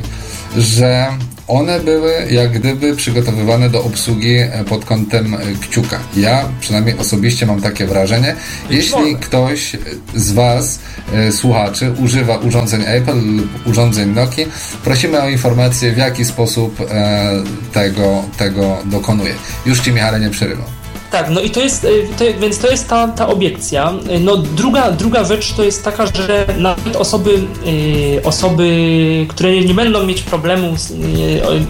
że 0.56 1.08
one 1.48 1.80
były 1.80 2.12
jak 2.30 2.52
gdyby 2.52 2.96
przygotowywane 2.96 3.70
do 3.70 3.84
obsługi 3.84 4.36
e, 4.36 4.64
pod 4.68 4.84
kątem 4.84 5.34
e, 5.34 5.38
kciuka. 5.60 6.00
Ja 6.16 6.48
przynajmniej 6.60 6.98
osobiście 6.98 7.46
mam 7.46 7.62
takie 7.62 7.86
wrażenie. 7.86 8.36
Jeśli 8.70 9.16
ktoś 9.20 9.76
z 10.14 10.32
Was, 10.32 10.78
e, 11.14 11.32
słuchaczy, 11.32 11.92
używa 12.04 12.36
urządzeń 12.36 12.82
Apple 12.86 13.36
lub 13.36 13.66
urządzeń 13.66 14.10
Nokia, 14.10 14.46
prosimy 14.84 15.22
o 15.22 15.28
informację, 15.28 15.92
w 15.92 15.98
jaki 15.98 16.24
sposób 16.24 16.76
tego, 17.72 18.22
tego 18.38 18.78
dokonuje. 18.84 19.34
Już 19.66 19.80
Ci, 19.80 19.92
Michale, 19.92 20.20
nie 20.20 20.30
przerywam. 20.30 20.83
Tak, 21.14 21.30
no 21.30 21.40
i 21.40 21.50
to 21.50 21.60
jest, 21.60 21.84
y, 21.84 22.08
to, 22.18 22.24
więc 22.40 22.58
to 22.58 22.70
jest 22.70 22.88
ta, 22.88 23.08
ta 23.08 23.28
obiekcja. 23.28 23.92
Y, 24.16 24.20
no 24.20 24.36
druga, 24.36 24.92
druga 24.92 25.24
rzecz 25.24 25.52
to 25.52 25.64
jest 25.64 25.84
taka, 25.84 26.06
że 26.06 26.46
nawet 26.58 26.96
osoby, 26.96 27.30
y, 27.66 28.20
osoby, 28.24 29.26
które 29.28 29.60
nie 29.60 29.74
będą 29.74 30.06
mieć 30.06 30.22
problemu 30.22 30.76
z 30.76 30.92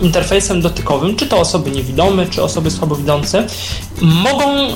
interfejsem 0.03 0.61
dotykowym, 0.61 1.17
czy 1.17 1.27
to 1.27 1.39
osoby 1.39 1.71
niewidome, 1.71 2.27
czy 2.27 2.43
osoby 2.43 2.71
słabowidzące, 2.71 3.47
mogą 4.01 4.69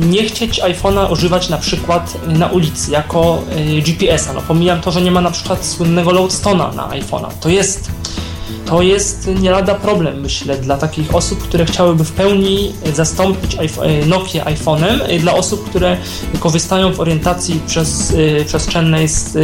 nie 0.00 0.24
chcieć 0.24 0.60
iPhone'a 0.60 1.12
używać 1.12 1.48
na 1.48 1.58
przykład 1.58 2.14
na 2.26 2.46
ulicy 2.46 2.90
jako 2.90 3.42
GPS-a. 3.86 4.32
No 4.32 4.42
pomijam 4.48 4.80
to, 4.80 4.90
że 4.90 5.02
nie 5.02 5.10
ma 5.10 5.20
na 5.20 5.30
przykład 5.30 5.66
słynnego 5.66 6.10
loadstone'a 6.10 6.74
na 6.74 6.88
iPhone'a. 6.88 7.28
To 7.40 7.48
jest 7.48 7.90
to 8.70 8.82
jest 8.82 9.30
nie 9.40 9.50
lada 9.50 9.74
problem, 9.74 10.20
myślę, 10.20 10.56
dla 10.56 10.76
takich 10.76 11.14
osób, 11.14 11.42
które 11.42 11.64
chciałyby 11.64 12.04
w 12.04 12.12
pełni 12.12 12.72
zastąpić 12.94 13.54
e, 13.54 14.06
Nokia 14.06 14.44
iPhone'em, 14.44 15.00
e, 15.02 15.18
dla 15.18 15.34
osób, 15.34 15.70
które 15.70 15.96
korzystają 16.40 16.92
w 16.92 17.00
orientacji 17.00 17.60
przez, 17.66 18.14
e, 18.40 18.44
przestrzennej 18.44 19.08
z 19.08 19.38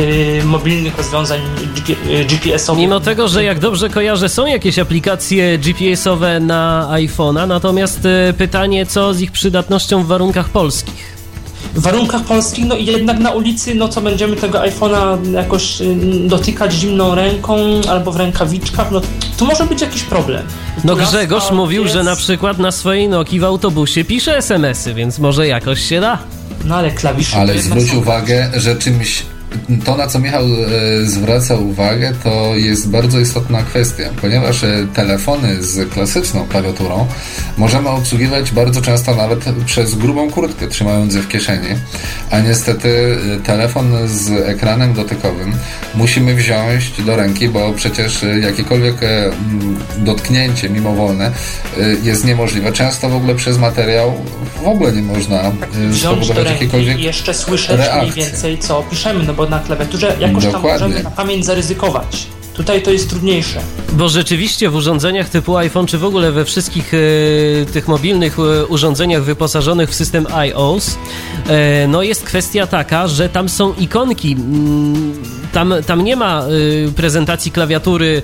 mobilnych 0.45 0.97
rozwiązań 0.97 1.41
GPS-owych. 2.29 2.81
Mimo 2.81 3.01
tego, 3.01 3.29
że 3.29 3.45
jak 3.45 3.59
dobrze 3.59 3.91
kojarzę, 3.91 4.29
są 4.29 4.47
jakieś 4.47 4.79
aplikacje 4.79 5.59
GPS-owe 5.59 6.41
na 6.41 6.89
iPhone'a, 6.93 7.49
natomiast 7.49 8.01
pytanie, 8.39 8.87
co 8.87 9.15
z 9.15 9.21
ich 9.21 9.33
przydatnością 9.33 10.03
w 10.03 10.07
warunkach 10.07 10.49
polskich? 10.49 11.15
W 11.77 11.81
warunkach 11.81 12.25
polskich, 12.25 12.67
no 12.67 12.77
i 12.77 12.87
jednak 12.87 13.19
na 13.19 13.31
ulicy, 13.31 13.75
no 13.75 13.89
co 13.89 14.01
będziemy 14.01 14.37
tego 14.37 14.59
iPhone'a 14.59 15.33
jakoś 15.33 15.81
y, 15.81 15.97
dotykać 16.29 16.73
zimną 16.73 17.15
ręką 17.15 17.57
albo 17.91 18.12
w 18.12 18.17
rękawiczkach, 18.17 18.91
no 18.91 19.01
tu 19.39 19.47
może 19.47 19.65
być 19.65 19.81
jakiś 19.81 20.03
problem. 20.03 20.47
No 20.85 20.97
Grzegorz 20.97 21.51
mówił, 21.51 21.83
jest... 21.83 21.95
że 21.95 22.03
na 22.03 22.17
przykład 22.17 22.59
na 22.59 22.71
swojej 22.71 23.09
Nokii 23.09 23.41
w 23.41 23.45
autobusie 23.45 24.05
pisze 24.05 24.37
SMS-y, 24.37 24.95
więc 24.95 25.19
może 25.19 25.47
jakoś 25.47 25.81
się 25.81 26.01
da. 26.01 26.19
No 26.65 26.77
ale 26.77 26.91
klawisze... 26.91 27.37
Ale 27.37 27.59
zwróć 27.59 27.95
uwagę, 27.95 28.51
że 28.57 28.77
czymś 28.77 29.23
to, 29.85 29.97
na 29.97 30.07
co 30.07 30.19
Michał 30.19 30.45
e, 30.45 31.07
zwraca 31.07 31.55
uwagę, 31.55 32.13
to 32.25 32.57
jest 32.57 32.91
bardzo 32.91 33.21
istotna 33.21 33.63
kwestia, 33.63 34.11
ponieważ 34.21 34.65
e, 34.65 34.87
telefony 34.95 35.63
z 35.63 35.93
klasyczną 35.93 36.47
klawiaturą 36.49 37.07
możemy 37.59 37.89
obsługiwać 37.89 38.53
bardzo 38.53 38.83
często 38.83 39.15
nawet 39.15 39.45
przez 39.67 39.95
grubą 39.95 40.31
kurtkę, 40.31 40.69
trzymając 40.69 41.15
je 41.15 41.21
w 41.21 41.29
kieszeni, 41.29 41.69
a 42.31 42.41
niestety 42.41 43.19
e, 43.37 43.41
telefon 43.41 44.09
z 44.09 44.31
ekranem 44.31 44.95
dotykowym 44.95 45.53
musimy 45.95 46.35
wziąć 46.35 46.91
do 47.07 47.17
ręki, 47.17 47.49
bo 47.49 47.73
przecież 47.73 48.25
jakiekolwiek 48.43 48.97
dotknięcie 49.99 50.69
mimowolne 50.69 51.31
jest 52.03 52.25
niemożliwe. 52.25 52.73
Często 52.73 53.09
w 53.09 53.15
ogóle 53.15 53.35
przez 53.35 53.59
materiał 53.59 54.13
w 54.65 54.67
ogóle 54.67 54.93
nie 54.93 55.03
można 55.03 55.53
spowodować 56.01 56.51
jakiejkolwiek 56.51 56.99
jeszcze 56.99 57.35
słyszeć 57.35 57.79
reakcji. 57.79 58.13
mniej 58.13 58.13
więcej 58.13 58.59
co 58.59 58.83
piszemy, 58.83 59.25
no 59.25 59.35
bo 59.37 59.46
na 59.46 59.59
klawiaturze 59.61 60.16
jakoś 60.20 60.44
Dokładnie. 60.44 60.79
tam 60.79 60.88
możemy 60.90 61.03
na 61.03 61.11
pamięć 61.11 61.44
zaryzykować. 61.46 62.27
Tutaj 62.57 62.83
to 62.83 62.90
jest 62.90 63.11
trudniejsze. 63.11 63.61
Bo 63.92 64.09
rzeczywiście 64.09 64.71
w 64.71 64.75
urządzeniach 64.75 65.29
typu 65.29 65.57
iPhone, 65.57 65.87
czy 65.87 65.99
w 65.99 66.05
ogóle 66.05 66.33
we 66.33 66.45
wszystkich 66.45 66.95
e, 66.95 66.99
tych 67.73 67.88
mobilnych 67.88 68.38
e, 68.38 68.66
urządzeniach 68.66 69.23
wyposażonych 69.23 69.90
w 69.90 69.95
system 69.95 70.27
iOS, 70.35 70.99
e, 71.49 71.88
no 71.88 72.03
jest 72.03 72.25
kwestia 72.25 72.66
taka, 72.66 73.09
że 73.09 73.29
tam 73.29 73.49
są 73.49 73.75
ikonki. 73.75 74.33
Mm, 74.33 75.23
tam, 75.57 75.75
tam 75.87 76.05
nie 76.05 76.16
ma 76.16 76.45
y, 76.88 76.92
prezentacji 76.97 77.53
klawiatury 77.53 78.07
y, 78.07 78.23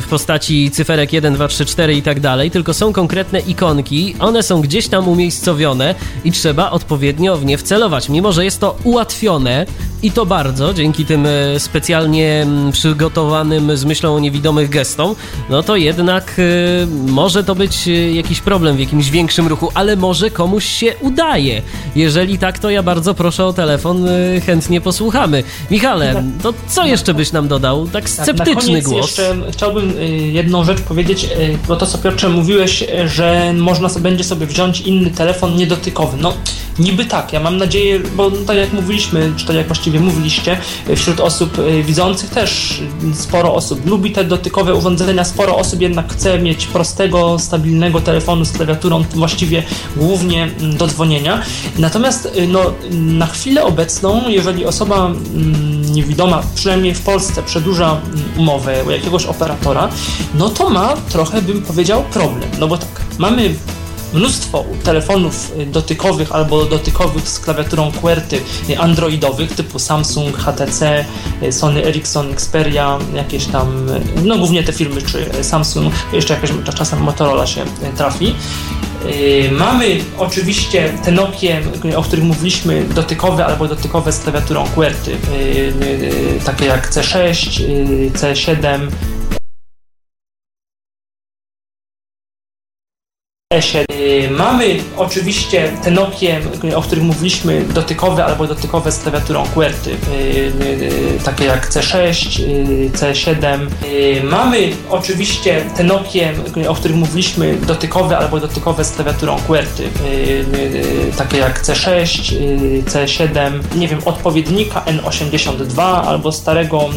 w 0.00 0.06
postaci 0.10 0.70
cyferek 0.70 1.12
1, 1.12 1.34
2, 1.34 1.48
3, 1.48 1.64
4 1.64 1.94
i 1.94 2.02
tak 2.02 2.20
dalej, 2.20 2.50
tylko 2.50 2.74
są 2.74 2.92
konkretne 2.92 3.40
ikonki. 3.40 4.14
One 4.18 4.42
są 4.42 4.60
gdzieś 4.60 4.88
tam 4.88 5.08
umiejscowione 5.08 5.94
i 6.24 6.32
trzeba 6.32 6.70
odpowiednio 6.70 7.36
w 7.36 7.44
nie 7.44 7.58
wcelować. 7.58 8.08
Mimo, 8.08 8.32
że 8.32 8.44
jest 8.44 8.60
to 8.60 8.76
ułatwione 8.84 9.66
i 10.02 10.10
to 10.10 10.26
bardzo 10.26 10.74
dzięki 10.74 11.04
tym 11.04 11.26
y, 11.26 11.54
specjalnie 11.58 12.42
mm, 12.42 12.72
przygotowanym 13.62 13.76
z 13.76 13.84
myślą 13.84 14.14
o 14.14 14.20
niewidomych 14.20 14.68
gestom, 14.68 15.14
no 15.50 15.62
to 15.62 15.76
jednak 15.76 16.34
y, 16.38 16.86
może 17.06 17.44
to 17.44 17.54
być 17.54 17.88
y, 17.88 18.12
jakiś 18.12 18.40
problem 18.40 18.76
w 18.76 18.80
jakimś 18.80 19.10
większym 19.10 19.46
ruchu, 19.46 19.70
ale 19.74 19.96
może 19.96 20.30
komuś 20.30 20.64
się 20.64 20.94
udaje. 21.00 21.62
Jeżeli 21.96 22.38
tak, 22.38 22.58
to 22.58 22.70
ja 22.70 22.82
bardzo 22.82 23.14
proszę 23.14 23.44
o 23.46 23.52
telefon, 23.52 24.08
chętnie 24.46 24.80
posłuchamy. 24.80 25.44
Michale, 25.70 26.24
to 26.42 26.54
co 26.68 26.86
jeszcze 26.86 27.14
byś 27.14 27.32
nam 27.32 27.48
dodał? 27.48 27.86
Tak 27.86 28.10
sceptyczny 28.10 28.82
tak, 28.82 28.84
głos. 28.84 29.06
jeszcze 29.06 29.36
chciałbym 29.50 29.90
y, 29.98 30.08
jedną 30.32 30.64
rzecz 30.64 30.80
powiedzieć, 30.80 31.24
y, 31.24 31.58
bo 31.68 31.76
to 31.76 31.86
co 31.86 31.98
Piotrze 31.98 32.28
mówiłeś, 32.28 32.82
y, 32.82 33.08
że 33.08 33.52
można 33.56 33.88
sobie, 33.88 34.02
będzie 34.02 34.24
sobie 34.24 34.46
wziąć 34.46 34.80
inny 34.80 35.10
telefon 35.10 35.56
niedotykowy. 35.56 36.16
No 36.20 36.32
niby 36.78 37.04
tak, 37.04 37.32
ja 37.32 37.40
mam 37.40 37.56
nadzieję, 37.56 38.00
bo 38.16 38.30
tak 38.30 38.56
jak 38.56 38.72
mówiliśmy, 38.72 39.32
czy 39.36 39.46
tak 39.46 39.56
jak 39.56 39.66
właściwie 39.66 40.00
mówiliście, 40.00 40.58
wśród 40.96 41.20
osób 41.20 41.56
widzących 41.82 42.30
też 42.30 42.80
sporo 43.14 43.54
osób 43.54 43.86
lubi 43.86 44.10
te 44.10 44.24
dotykowe 44.24 44.74
urządzenia, 44.74 45.24
sporo 45.24 45.56
osób 45.56 45.80
jednak 45.80 46.12
chce 46.12 46.38
mieć 46.38 46.66
prostego, 46.66 47.38
stabilnego 47.38 48.00
telefonu 48.00 48.44
z 48.44 48.52
klawiaturą, 48.52 49.04
właściwie 49.14 49.62
głównie 49.96 50.42
mm, 50.42 50.76
do 50.76 50.86
dzwonienia. 50.86 51.42
Natomiast 51.78 52.40
no, 52.48 52.72
na 52.90 53.26
chwilę 53.26 53.64
obecną, 53.64 54.22
jeżeli 54.28 54.66
osoba 54.66 55.06
mm, 55.06 55.94
niewidoma, 55.94 56.42
przynajmniej 56.54 56.94
w 56.94 57.00
Polsce, 57.00 57.42
przedłuża 57.42 58.00
umowę 58.36 58.84
u 58.86 58.90
jakiegoś 58.90 59.26
operatora, 59.26 59.88
no 60.34 60.48
to 60.48 60.70
ma 60.70 60.94
trochę, 61.08 61.42
bym 61.42 61.62
powiedział, 61.62 62.02
problem. 62.12 62.50
No 62.58 62.68
bo 62.68 62.78
tak, 62.78 63.00
mamy 63.18 63.54
mnóstwo 64.12 64.64
telefonów 64.84 65.52
dotykowych 65.66 66.32
albo 66.32 66.64
dotykowych 66.64 67.28
z 67.28 67.38
klawiaturą 67.38 67.92
QWERTY 67.92 68.40
androidowych 68.78 69.52
typu 69.52 69.78
Samsung, 69.78 70.36
HTC, 70.36 71.04
Sony 71.50 71.84
Ericsson, 71.84 72.32
Xperia, 72.32 72.98
jakieś 73.14 73.46
tam, 73.46 73.86
no 74.24 74.38
głównie 74.38 74.62
te 74.62 74.72
firmy, 74.72 75.02
czy 75.02 75.44
Samsung, 75.44 75.94
jeszcze 76.12 76.34
jakaś 76.34 76.50
czasem 76.74 77.02
Motorola 77.02 77.46
się 77.46 77.64
trafi. 77.96 78.34
Mamy 79.52 80.00
oczywiście 80.18 80.92
te 81.04 81.12
Nokie, 81.12 81.60
o 81.96 82.02
których 82.02 82.24
mówiliśmy, 82.24 82.84
dotykowe 82.94 83.46
albo 83.46 83.68
dotykowe 83.68 84.12
z 84.12 84.18
klawiaturą 84.18 84.64
QWERTY, 84.74 85.16
takie 86.44 86.64
jak 86.64 86.90
C6, 86.90 87.62
C7, 88.12 88.88
E7. 93.52 93.84
Mamy 94.30 94.76
oczywiście 94.96 95.72
te 95.84 95.90
Nokie, 95.90 96.40
o 96.76 96.82
których 96.82 97.04
mówiliśmy, 97.04 97.64
dotykowe 97.74 98.24
albo 98.24 98.46
dotykowe 98.46 98.92
z 98.92 98.98
klawiaturą 98.98 99.44
QWERTY, 99.54 99.96
takie 101.24 101.44
jak 101.44 101.70
C6, 101.70 102.40
C7. 102.92 103.58
Mamy 104.24 104.70
oczywiście 104.90 105.64
te 105.76 105.84
Nokie, 105.84 106.32
o 106.68 106.74
których 106.74 106.96
mówiliśmy, 106.96 107.56
dotykowe 107.66 108.18
albo 108.18 108.40
dotykowe 108.40 108.84
z 108.84 108.92
klawiaturą 108.92 109.36
QWERTY, 109.46 109.88
takie 111.18 111.38
jak 111.38 111.62
C6, 111.62 112.34
C7, 112.84 113.50
nie 113.76 113.88
wiem, 113.88 114.00
odpowiednika 114.04 114.84
N82 114.86 115.82
albo 115.82 116.32
starego 116.32 116.88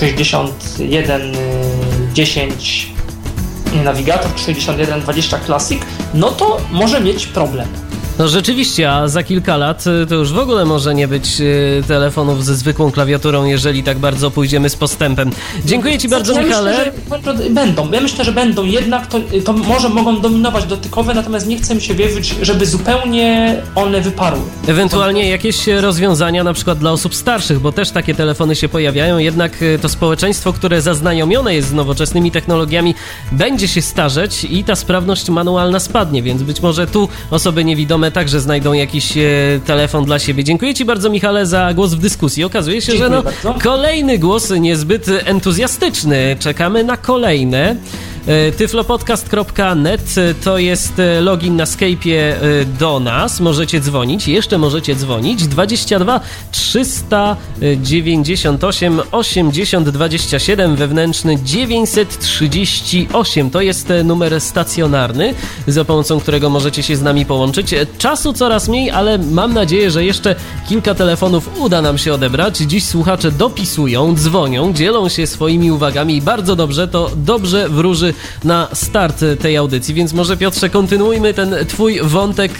6110 0.00 2.91
nawigator 3.72 4.30
6120 4.36 5.38
Classic, 5.38 5.82
no 6.14 6.30
to 6.30 6.60
może 6.70 7.00
mieć 7.00 7.26
problem. 7.26 7.68
No 8.18 8.28
rzeczywiście, 8.28 8.92
a 8.92 9.08
za 9.08 9.22
kilka 9.22 9.56
lat 9.56 9.84
y, 9.86 10.06
to 10.06 10.14
już 10.14 10.32
w 10.32 10.38
ogóle 10.38 10.64
może 10.64 10.94
nie 10.94 11.08
być 11.08 11.40
y, 11.40 11.82
telefonów 11.88 12.44
ze 12.44 12.54
zwykłą 12.54 12.90
klawiaturą, 12.90 13.44
jeżeli 13.44 13.82
tak 13.82 13.98
bardzo 13.98 14.30
pójdziemy 14.30 14.70
z 14.70 14.76
postępem. 14.76 15.30
Dziękuję 15.64 15.98
Ci 15.98 16.08
bardzo, 16.08 16.32
ja 16.32 16.42
Michale. 16.42 16.92
Myślę, 17.10 17.36
że 17.36 17.50
będą. 17.50 17.90
Ja 17.90 18.00
myślę, 18.00 18.24
że 18.24 18.32
będą. 18.32 18.64
Jednak 18.64 19.06
to, 19.06 19.20
to 19.44 19.52
może 19.52 19.88
mogą 19.88 20.20
dominować 20.20 20.64
dotykowe, 20.64 21.14
natomiast 21.14 21.46
nie 21.46 21.56
chcę 21.58 21.74
mi 21.74 21.80
się 21.80 21.94
wierzyć, 21.94 22.34
żeby 22.42 22.66
zupełnie 22.66 23.56
one 23.74 24.00
wyparły. 24.00 24.40
Ewentualnie 24.66 25.28
jakieś 25.28 25.66
rozwiązania 25.66 26.44
na 26.44 26.52
przykład 26.52 26.78
dla 26.78 26.92
osób 26.92 27.14
starszych, 27.14 27.60
bo 27.60 27.72
też 27.72 27.90
takie 27.90 28.14
telefony 28.14 28.56
się 28.56 28.68
pojawiają, 28.68 29.18
jednak 29.18 29.62
y, 29.62 29.78
to 29.82 29.88
społeczeństwo, 29.88 30.52
które 30.52 30.82
zaznajomione 30.82 31.54
jest 31.54 31.68
z 31.68 31.72
nowoczesnymi 31.72 32.30
technologiami, 32.30 32.94
będzie 33.32 33.68
się 33.68 33.82
starzeć 33.82 34.44
i 34.44 34.64
ta 34.64 34.76
sprawność 34.76 35.30
manualna 35.30 35.80
spadnie, 35.80 36.22
więc 36.22 36.42
być 36.42 36.60
może 36.60 36.86
tu 36.86 37.08
osoby 37.30 37.64
niewidome 37.64 38.01
także 38.10 38.40
znajdą 38.40 38.72
jakiś 38.72 39.16
e, 39.16 39.20
telefon 39.66 40.04
dla 40.04 40.18
siebie. 40.18 40.44
Dziękuję 40.44 40.74
Ci 40.74 40.84
bardzo, 40.84 41.10
Michale, 41.10 41.46
za 41.46 41.74
głos 41.74 41.94
w 41.94 41.98
dyskusji. 41.98 42.44
Okazuje 42.44 42.80
się, 42.80 42.92
Dziękuję 42.92 43.10
że 43.10 43.16
no, 43.16 43.22
bardzo. 43.22 43.54
kolejny 43.62 44.18
głos 44.18 44.50
niezbyt 44.50 45.06
entuzjastyczny. 45.24 46.36
Czekamy 46.38 46.84
na 46.84 46.96
kolejne. 46.96 47.76
E, 48.26 48.52
Tyflopodcast.net 48.52 50.14
to 50.44 50.58
jest 50.58 50.98
e, 50.98 51.20
login 51.20 51.56
na 51.56 51.64
Skype'ie 51.64 52.14
e, 52.14 52.64
do 52.64 53.00
nas. 53.00 53.40
Możecie 53.40 53.80
dzwonić, 53.80 54.28
jeszcze 54.28 54.58
możecie 54.58 54.94
dzwonić. 54.94 55.46
22 55.46 56.20
398 56.50 59.00
80 59.12 59.88
27 59.88 60.76
wewnętrzny 60.76 61.38
938 61.44 63.50
to 63.50 63.60
jest 63.60 63.90
e, 63.90 64.04
numer 64.04 64.40
stacjonarny, 64.40 65.34
za 65.66 65.84
pomocą 65.84 66.20
którego 66.20 66.50
możecie 66.50 66.82
się 66.82 66.96
z 66.96 67.02
nami 67.02 67.26
połączyć. 67.26 67.72
E, 67.72 67.86
Czasu 67.98 68.32
coraz 68.32 68.68
mniej, 68.68 68.90
ale 68.90 69.18
mam 69.18 69.54
nadzieję, 69.54 69.90
że 69.90 70.04
jeszcze 70.04 70.34
kilka 70.68 70.94
telefonów 70.94 71.50
uda 71.58 71.82
nam 71.82 71.98
się 71.98 72.14
odebrać. 72.14 72.58
Dziś 72.58 72.84
słuchacze 72.84 73.30
dopisują, 73.30 74.14
dzwonią, 74.14 74.72
dzielą 74.72 75.08
się 75.08 75.26
swoimi 75.26 75.72
uwagami 75.72 76.16
i 76.16 76.22
bardzo 76.22 76.56
dobrze, 76.56 76.88
to 76.88 77.10
dobrze 77.16 77.68
wróży 77.68 78.11
na 78.44 78.68
start 78.72 79.24
tej 79.40 79.56
audycji, 79.56 79.94
więc 79.94 80.12
może 80.12 80.36
Piotrze 80.36 80.70
kontynuujmy 80.70 81.34
ten 81.34 81.54
twój 81.68 82.00
wątek 82.02 82.52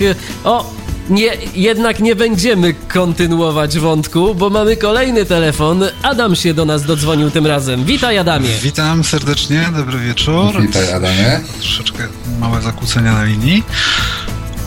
o 0.44 0.82
nie, 1.10 1.32
jednak 1.54 2.00
nie 2.00 2.16
będziemy 2.16 2.74
kontynuować 2.74 3.78
wątku, 3.78 4.34
bo 4.34 4.50
mamy 4.50 4.76
kolejny 4.76 5.24
telefon. 5.24 5.84
Adam 6.02 6.36
się 6.36 6.54
do 6.54 6.64
nas 6.64 6.82
dodzwonił 6.82 7.30
tym 7.30 7.46
razem. 7.46 7.84
Witaj 7.84 8.18
Adamie. 8.18 8.48
Witam 8.62 9.04
serdecznie, 9.04 9.68
dobry 9.76 9.98
wieczór. 9.98 10.62
Witaj, 10.62 10.92
Adamie. 10.92 11.40
Troszeczkę 11.60 12.08
małe 12.40 12.62
zakłócenia 12.62 13.12
na 13.12 13.24
linii, 13.24 13.62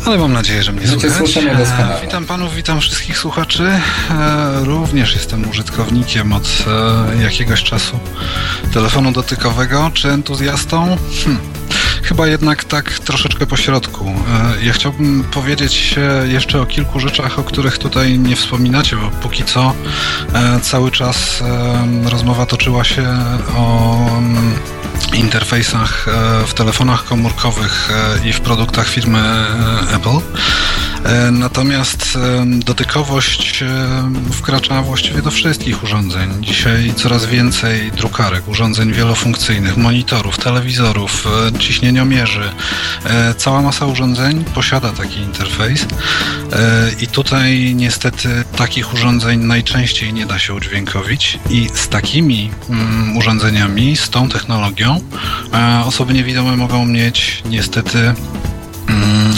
ale 0.05 0.17
mam 0.17 0.33
nadzieję, 0.33 0.63
że 0.63 0.71
mnie 0.71 0.87
słychać. 0.87 1.11
słyszymy 1.11 1.51
E, 1.51 1.57
doskonale. 1.57 2.01
Witam 2.01 2.25
panów, 2.25 2.55
witam 2.55 2.81
wszystkich 2.81 3.17
słuchaczy. 3.17 3.63
E, 4.11 4.63
Również 4.63 5.13
jestem 5.13 5.49
użytkownikiem 5.49 6.33
od 6.33 6.65
e, 7.17 7.23
jakiegoś 7.23 7.63
czasu 7.63 7.99
telefonu 8.73 9.11
dotykowego. 9.11 9.91
Czy 9.93 10.11
entuzjastą? 10.11 10.97
Hm. 11.25 11.37
Chyba 12.05 12.27
jednak 12.27 12.63
tak 12.63 12.99
troszeczkę 12.99 13.45
po 13.45 13.57
środku. 13.57 14.05
E, 14.59 14.65
Ja 14.65 14.73
chciałbym 14.73 15.23
powiedzieć 15.23 15.95
jeszcze 16.27 16.61
o 16.61 16.65
kilku 16.65 16.99
rzeczach, 16.99 17.39
o 17.39 17.43
których 17.43 17.77
tutaj 17.77 18.19
nie 18.19 18.35
wspominacie, 18.35 18.95
bo 18.95 19.09
póki 19.09 19.43
co 19.43 19.73
e, 20.33 20.59
cały 20.59 20.91
czas 20.91 21.43
rozmowa 22.05 22.45
toczyła 22.45 22.83
się 22.83 23.03
o 23.55 23.97
mm, 24.17 24.53
interfejsach 25.13 26.07
e, 26.07 26.47
w 26.47 26.53
telefonach 26.53 27.05
komórkowych 27.05 27.89
i 28.25 28.33
w 28.33 28.41
produktach 28.41 28.87
firmy 28.87 29.19
Apple. 29.95 30.19
E, 31.05 31.31
Natomiast 31.31 32.17
dotykowość 32.45 33.63
wkracza 34.31 34.81
właściwie 34.81 35.21
do 35.21 35.31
wszystkich 35.31 35.83
urządzeń. 35.83 36.43
Dzisiaj 36.43 36.93
coraz 36.95 37.25
więcej 37.25 37.91
drukarek, 37.91 38.47
urządzeń 38.47 38.93
wielofunkcyjnych, 38.93 39.77
monitorów, 39.77 40.37
telewizorów, 40.37 41.27
e, 41.55 41.59
ciśnieniomierzy. 41.59 42.51
E, 43.05 43.33
Cała 43.33 43.61
masa 43.61 43.85
urządzeń 43.85 44.43
posiada 44.43 44.91
taki 44.91 45.19
interfejs 45.19 45.85
i 47.01 47.07
tutaj 47.07 47.75
niestety 47.75 48.43
takich 48.55 48.93
urządzeń 48.93 49.39
najczęściej 49.39 50.13
nie 50.13 50.25
da 50.25 50.39
się 50.39 50.53
udźwiękowić 50.53 51.39
i 51.49 51.69
z 51.73 51.87
takimi 51.87 52.51
mm, 52.69 53.17
urządzeniami, 53.17 53.97
z 53.97 54.09
tą 54.09 54.29
technologią 54.29 54.99
osoby 55.85 56.13
niewidome 56.13 56.57
mogą 56.57 56.85
mieć 56.85 57.43
niestety 57.49 57.99
mm, 57.99 58.15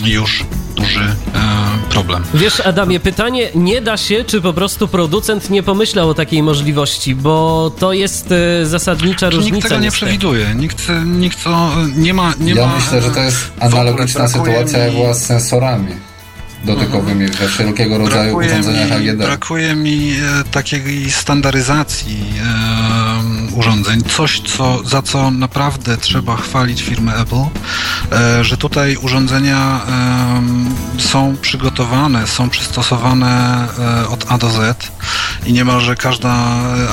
już 0.06 0.43
duży 0.78 1.00
e, 1.00 1.90
problem. 1.90 2.24
Wiesz, 2.34 2.60
Adamie, 2.60 3.00
pytanie 3.00 3.50
nie 3.56 3.82
da 3.82 3.98
się, 3.98 4.24
czy 4.24 4.42
po 4.42 4.54
prostu 4.54 4.88
producent 4.88 5.50
nie 5.50 5.63
pomyślał 5.63 6.10
o 6.10 6.13
takiej 6.13 6.44
możliwości, 6.44 7.16
bo 7.16 7.72
to 7.80 7.94
jest 7.94 8.32
e, 8.32 8.66
zasadnicza 8.66 9.30
Czy 9.30 9.36
różnica. 9.36 9.56
nikt 9.56 9.68
tego 9.70 9.80
nie 9.80 9.86
niestety. 9.86 10.06
przewiduje. 10.06 10.56
Nikt, 10.56 10.88
nikt 11.06 11.44
to 11.44 11.72
nie 11.96 12.13
ma. 12.13 12.34
Nie 12.40 12.54
ja 12.54 12.68
ma 12.68 12.76
myślę, 12.76 13.02
że 13.02 13.12
to 13.12 13.20
jest 13.20 13.38
analogiczna 13.60 14.28
sytuacja 14.28 14.80
jak 14.80 14.94
mi- 14.94 15.00
była 15.00 15.13
z 15.13 15.26
sensorami 15.26 15.92
dotykowymi 16.66 17.28
we 17.28 17.48
wszelkiego 17.48 17.98
rodzaju 17.98 18.24
Brakuje 18.38 18.48
urządzeniach 18.50 19.02
mi, 19.02 19.10
AGD. 19.10 19.18
brakuje 19.18 19.76
mi 19.76 20.12
e, 20.12 20.44
takiej 20.52 21.12
standaryzacji 21.12 22.18
e, 22.44 22.87
urządzeń. 23.58 24.02
Coś, 24.02 24.41
co, 24.41 24.84
za 24.84 25.02
co 25.02 25.32
naprawdę 25.32 25.98
trzeba 25.98 26.38
chwalić 26.38 26.82
firmę 26.82 27.15
Apple, 27.15 27.36
e, 28.12 28.43
że 28.43 28.58
tutaj 28.58 28.98
urządzenia 28.98 29.82
są 31.00 31.38
przygotowane, 31.41 32.28
są 32.28 32.50
przystosowane 32.50 33.67
e, 33.80 34.08
od 34.08 34.26
A 34.32 34.38
do 34.38 34.50
Z 34.50 34.91
i 35.46 35.54
niemalże 35.54 35.96
każda 35.96 36.34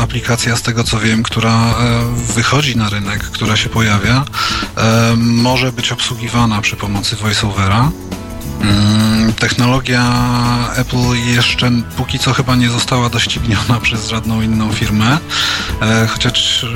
aplikacja, 0.00 0.56
z 0.56 0.62
tego 0.62 0.84
co 0.84 0.98
wiem, 1.00 1.22
która 1.22 1.50
e, 1.50 1.74
wychodzi 2.34 2.76
na 2.76 2.88
rynek, 2.88 3.22
która 3.22 3.56
się 3.56 3.68
pojawia, 3.68 4.24
może 5.16 5.72
być 5.72 5.92
obsługiwana 5.92 6.60
przy 6.60 6.76
pomocy 6.76 7.16
VoiceOvera. 7.16 7.90
Mm, 8.64 9.32
Technologia 9.32 10.04
Apple 10.76 11.14
jeszcze 11.34 11.70
póki 11.96 12.18
co 12.18 12.32
chyba 12.32 12.56
nie 12.56 12.70
została 12.70 13.08
dościgniona 13.08 13.80
przez 13.82 14.08
żadną 14.08 14.42
inną 14.42 14.72
firmę, 14.72 15.18
e, 15.82 16.06
chociaż 16.06 16.64
e, 16.64 16.66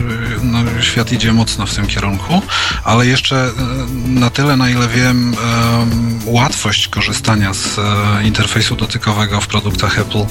no, 0.43 0.59
świat 0.81 1.13
idzie 1.13 1.33
mocno 1.33 1.67
w 1.67 1.75
tym 1.75 1.87
kierunku, 1.87 2.43
ale 2.85 3.07
jeszcze 3.07 3.37
e, 3.37 3.51
na 4.09 4.31
tyle, 4.31 4.57
na 4.57 4.71
ile 4.71 4.89
wiem, 4.89 5.35
em, 5.35 6.21
łatwość 6.27 6.89
korzystania 6.89 7.55
z 7.55 7.81
interfejsu 8.25 8.77
dotykowego 8.77 9.41
w 9.41 9.47
produktach 9.47 9.99
Apple 9.99 10.25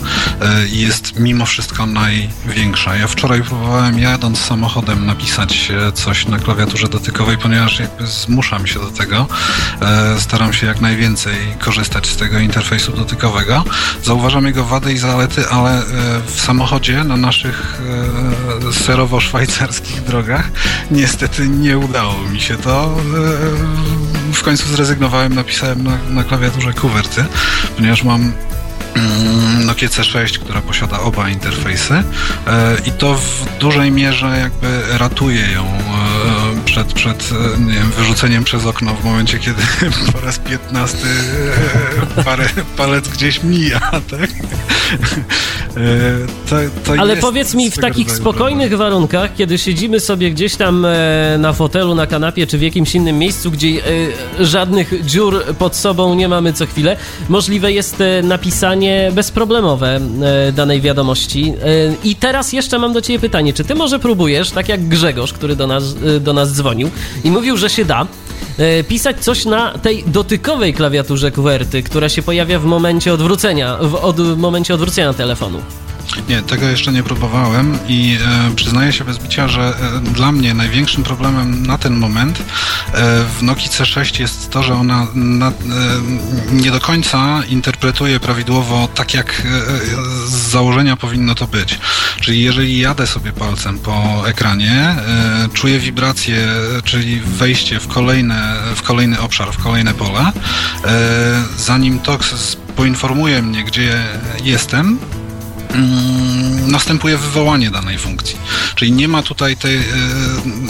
jest 0.72 1.20
mimo 1.20 1.46
wszystko 1.46 1.86
największa. 1.86 2.96
Ja 2.96 3.08
wczoraj 3.08 3.44
próbowałem 3.44 4.00
jadąc 4.00 4.40
samochodem 4.40 5.06
napisać 5.06 5.72
coś 5.94 6.28
na 6.28 6.40
klawiaturze 6.40 6.88
dotykowej, 6.88 7.38
ponieważ 7.38 7.80
jakby 7.80 8.08
zmuszam 8.08 8.68
się 8.68 8.80
do 8.80 8.92
tego. 8.92 9.28
Staram 10.20 10.54
się 10.54 10.68
jak 10.68 10.82
najwięcej 10.82 11.47
korzystać 11.60 12.08
z 12.08 12.18
tego 12.18 12.40
interfejsu 12.40 12.92
dotykowego. 12.92 13.64
Zauważam 14.04 14.46
jego 14.46 14.64
wady 14.66 14.94
i 14.94 14.98
zalety, 14.98 15.50
ale 15.50 15.72
e, 15.80 15.84
w 16.26 16.42
samochodzie 16.42 17.04
na 17.04 17.18
naszych 17.18 17.82
e, 18.68 18.72
serowo-szwajcarskich 18.72 20.02
drogach 20.02 20.50
niestety 20.92 21.48
nie 21.48 21.78
udało 21.78 22.22
mi 22.34 22.42
się 22.42 22.58
to. 22.58 22.98
E, 24.30 24.34
W 24.34 24.44
końcu 24.44 24.68
zrezygnowałem, 24.68 25.34
napisałem 25.36 25.84
na, 25.84 25.98
na 26.10 26.24
klawiaturze 26.24 26.74
kuwerty, 26.74 27.26
ponieważ 27.76 28.04
mam 28.04 28.32
mm, 28.96 29.66
Nokia 29.66 29.88
C6, 29.88 30.40
która 30.40 30.62
posiada 30.62 31.00
oba 31.00 31.30
interfejsy 31.30 32.04
i 32.86 32.92
to 32.92 33.14
w 33.16 33.58
dużej 33.60 33.92
mierze 33.92 34.38
jakby 34.40 34.98
ratuje 34.98 35.52
ją 35.52 35.66
przed, 36.68 36.94
przed 36.94 37.30
e, 37.32 37.60
nie 37.62 37.74
wiem, 37.74 37.92
wyrzuceniem 37.98 38.44
przez 38.44 38.66
okno 38.66 38.94
w 38.94 39.04
momencie, 39.04 39.40
kiedy 39.40 39.62
po 40.14 40.22
raz 40.22 40.40
piętnasty 40.40 41.08
e, 42.18 42.24
parę 42.24 42.50
palec 42.78 43.08
gdzieś 43.08 43.44
mija, 43.44 43.80
tak? 43.80 44.30
E, 45.78 46.28
To, 46.50 46.56
to 46.86 47.02
Ale 47.02 47.18
powiedz 47.18 47.56
mi, 47.56 47.72
w 47.72 47.78
takich 47.78 48.12
spokojnych 48.12 48.78
warunkach, 48.78 49.36
kiedy 49.36 49.58
siedzimy 49.58 50.00
sobie 50.00 50.32
gdzieś 50.32 50.56
tam 50.56 50.88
na 51.40 51.54
fotelu, 51.54 51.96
na 51.96 52.08
kanapie, 52.08 52.48
czy 52.48 52.58
w 52.58 52.62
jakimś 52.62 52.96
innym 52.96 53.20
miejscu, 53.20 53.52
gdzie 53.52 53.70
żadnych 54.40 55.06
dziur 55.06 55.44
pod 55.60 55.76
sobą 55.76 56.16
nie 56.16 56.28
mamy 56.28 56.54
co 56.54 56.66
chwilę, 56.66 56.98
możliwe 57.30 57.72
jest 57.72 58.04
napisanie 58.24 59.12
bezproblemowe 59.14 60.00
danej 60.54 60.82
wiadomości. 60.82 61.54
I 62.04 62.16
teraz 62.16 62.54
jeszcze 62.54 62.80
mam 62.80 62.94
do 62.94 63.02
Ciebie 63.02 63.20
pytanie, 63.20 63.54
czy 63.54 63.64
Ty 63.64 63.76
może 63.76 64.00
próbujesz, 64.00 64.52
tak 64.52 64.70
jak 64.70 64.88
Grzegorz, 64.88 65.34
który 65.34 65.56
do 65.56 65.68
nas, 65.68 65.96
do 66.22 66.34
nas 66.34 66.54
dzwonił 66.58 66.90
i 67.24 67.32
mówił, 67.32 67.58
że 67.58 67.70
się 67.70 67.86
da, 67.86 68.08
e, 68.58 68.84
pisać 68.84 69.20
coś 69.20 69.46
na 69.46 69.78
tej 69.78 70.04
dotykowej 70.08 70.74
klawiaturze 70.74 71.32
QWERTY, 71.32 71.84
która 71.84 72.10
się 72.10 72.22
pojawia 72.22 72.60
w 72.60 72.66
momencie 72.66 73.14
odwrócenia, 73.14 73.78
w 73.82 73.96
od, 73.96 74.20
momencie 74.38 74.74
odwrócenia 74.74 75.14
telefonu. 75.14 75.62
Nie, 76.30 76.42
tego 76.42 76.66
jeszcze 76.66 76.92
nie 76.92 77.04
próbowałem 77.04 77.80
i 77.88 78.18
e, 78.26 78.56
przyznaję 78.56 78.94
się 78.94 79.04
bez 79.04 79.18
bicia, 79.18 79.48
że 79.48 79.62
e, 79.62 80.00
dla 80.00 80.32
mnie 80.32 80.54
największym 80.54 81.04
problemem 81.04 81.66
na 81.66 81.78
ten 81.78 81.94
moment 81.94 82.40
e, 82.40 82.44
w 83.40 83.44
Nokii 83.44 83.70
C6 83.70 84.20
jest 84.22 84.50
to, 84.50 84.64
że 84.64 84.76
ona 84.76 85.08
na, 85.16 85.48
e, 85.48 85.54
nie 86.52 86.72
do 86.72 86.80
końca 86.80 87.44
interpretuje 87.50 88.20
prawidłowo 88.20 88.88
tak, 88.96 89.14
jak 89.14 89.30
e, 89.30 89.44
z 90.28 90.32
założenia 90.32 90.96
powinno 90.96 91.36
to 91.36 91.48
być. 91.48 91.80
Czyli 92.22 92.44
jeżeli 92.44 92.80
jadę 92.80 93.08
sobie 93.08 93.32
palcem 93.32 93.80
po 93.80 94.24
ekranie, 94.28 94.74
e, 94.74 95.50
czuję 95.54 95.80
wibrację, 95.80 96.48
czyli 96.84 97.20
wejście 97.20 97.80
w, 97.80 97.88
kolejne, 97.88 98.56
w 98.76 98.82
kolejny 98.82 99.20
obszar, 99.20 99.52
w 99.52 99.58
kolejne 99.58 99.94
pole, 99.94 100.32
zanim 101.58 102.00
TOX 102.00 102.58
poinformuje 102.76 103.42
mnie, 103.42 103.64
gdzie 103.64 104.04
jestem, 104.44 105.00
następuje 106.68 107.18
wywołanie 107.18 107.72
danej 107.72 107.98
funkcji. 107.98 108.36
Czyli 108.76 108.92
nie 108.92 109.08
ma 109.08 109.22
tutaj 109.24 109.58
tej. 109.58 109.76
e, 109.78 109.82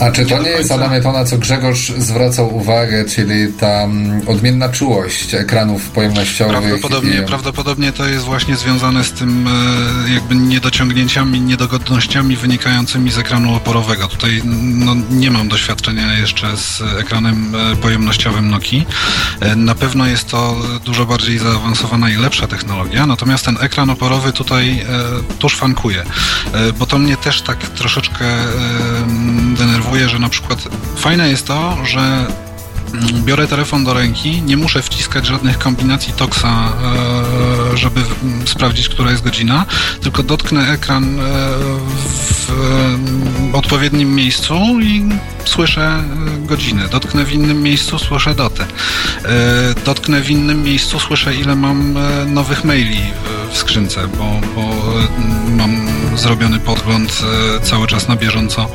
A 0.02 0.12
czy 0.12 0.26
to 0.26 0.42
nie 0.44 0.50
jest, 0.50 0.72
Adamie, 0.72 1.02
to 1.02 1.12
na 1.12 1.26
co 1.26 1.38
Grzegorz 1.38 1.92
zwracał 1.98 2.56
uwagę, 2.56 3.06
czyli 3.06 3.54
ta 3.60 3.68
mm, 3.68 4.22
odmienna 4.28 4.70
czułość 4.70 5.34
ekranów 5.34 5.90
pojemnościowych? 5.90 6.58
Prawdopodobnie, 6.58 7.18
i- 7.18 7.26
prawdopodobnie 7.26 7.92
to 7.92 8.06
jest 8.08 8.26
właśnie 8.26 8.56
związane 8.56 9.04
z 9.04 9.12
tym 9.12 9.48
e, 10.08 10.14
jakby 10.14 10.36
niedociągnięciami, 10.36 11.42
niedogodnościami 11.42 12.36
wynikającymi 12.36 13.12
z 13.12 13.18
ekranu 13.18 13.56
oporowego. 13.56 14.08
Tutaj 14.08 14.42
no, 14.46 14.96
nie 15.12 15.32
mam 15.32 15.48
doświadczenia 15.48 16.14
jeszcze 16.18 16.58
z 16.58 16.82
ekranem 17.00 17.56
e, 17.56 17.76
pojemnościowym 17.76 18.50
Nokii. 18.50 18.86
E, 19.40 19.56
Na 19.56 19.76
pewno 19.76 20.06
jest 20.08 20.28
to 20.28 20.56
dużo 20.86 21.06
bardziej 21.06 21.38
zaawansowana 21.38 22.10
i 22.10 22.16
lepsza 22.16 22.48
technologia, 22.48 23.06
natomiast 23.06 23.46
ten 23.46 23.58
ekran 23.62 23.90
oporowy 23.90 24.34
tutaj 24.34 24.86
e, 24.90 25.38
tu 25.40 25.50
szwankuje, 25.50 26.04
E, 26.54 26.74
bo 26.74 26.86
to 26.86 26.98
mnie 26.98 27.18
też 27.18 27.42
tak 27.42 27.58
troszeczkę 27.58 28.26
e, 28.26 28.48
denerwuje, 29.58 30.10
że 30.10 30.20
na 30.20 30.30
przykład 30.30 30.60
fajne 30.96 31.30
jest 31.30 31.48
to, 31.48 31.78
że 31.86 32.28
Biorę 33.26 33.48
telefon 33.48 33.84
do 33.84 33.94
ręki, 33.94 34.42
nie 34.42 34.58
muszę 34.58 34.82
wciskać 34.82 35.26
żadnych 35.26 35.58
kombinacji 35.58 36.14
Toxa, 36.14 36.74
e, 37.74 37.78
żeby 37.78 38.02
sprawdzić, 38.46 38.90
która 38.90 39.12
jest 39.12 39.24
godzina, 39.24 39.66
tylko 40.02 40.24
dotknę 40.24 40.72
ekran 40.72 41.20
e, 41.20 41.24
w 42.00 42.50
e, 43.54 43.58
odpowiednim 43.58 44.16
miejscu 44.16 44.56
i 44.82 45.04
słyszę 45.46 46.04
godzinę. 46.40 46.88
Dotknę 46.92 47.26
w 47.26 47.34
innym 47.34 47.62
miejscu, 47.64 48.00
słyszę 48.00 48.36
datę. 48.36 48.66
Dotknę 49.86 50.22
w 50.22 50.30
innym 50.30 50.64
miejscu, 50.64 51.00
słyszę, 51.00 51.36
ile 51.36 51.56
mam 51.56 51.98
nowych 52.28 52.64
maili 52.64 53.02
w- 53.52 53.58
skrzynce, 53.58 54.08
bo, 54.08 54.42
bo 54.56 54.74
mam 55.50 55.88
zrobiony 56.20 56.60
podgląd 56.60 57.22
e, 57.58 57.60
cały 57.60 57.88
czas 57.88 58.08
na 58.08 58.16
bieżąco, 58.16 58.68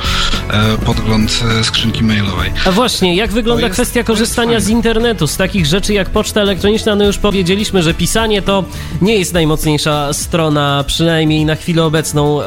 e, 0.51 0.79
podgląd 0.79 1.41
e, 1.61 1.65
skrzynki 1.65 2.05
mailowej. 2.05 2.53
A 2.67 2.71
właśnie, 2.73 3.17
jak 3.17 3.33
wygląda 3.33 3.67
jest- 3.67 3.75
kwestia 3.75 4.05
korzystania 4.05 4.61
z 4.61 4.69
internetu, 4.69 5.27
z 5.27 5.37
takich 5.37 5.67
rzeczy 5.67 5.93
jak 5.93 6.11
poczta 6.11 6.41
elektroniczna? 6.41 6.95
No 6.97 7.05
już 7.05 7.19
powiedzieliśmy, 7.19 7.83
że 7.83 7.95
pisanie 7.95 8.43
to 8.43 8.65
nie 9.01 9.17
jest 9.17 9.33
najmocniejsza 9.33 10.13
strona, 10.13 10.85
przynajmniej 10.87 11.45
na 11.45 11.55
chwilę 11.55 11.85
obecną, 11.85 12.41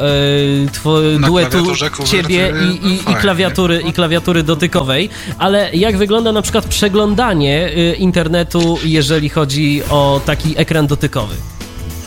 two, 0.82 1.00
Na 1.20 1.26
duetu 1.26 1.66
ciebie 2.04 2.52
i, 2.64 2.86
i, 2.86 2.94
i, 2.94 3.14
klawiatury, 3.14 3.82
i 3.88 3.92
klawiatury 3.92 4.42
dotykowej. 4.42 5.10
Ale 5.38 5.70
jak 5.74 5.96
wygląda 5.96 6.32
na 6.32 6.42
przykład 6.42 6.64
przeglądanie 6.64 7.70
internetu, 7.98 8.78
jeżeli 8.84 9.28
chodzi 9.28 9.82
o 9.90 10.20
taki 10.26 10.54
ekran 10.58 10.86
dotykowy? 10.86 11.34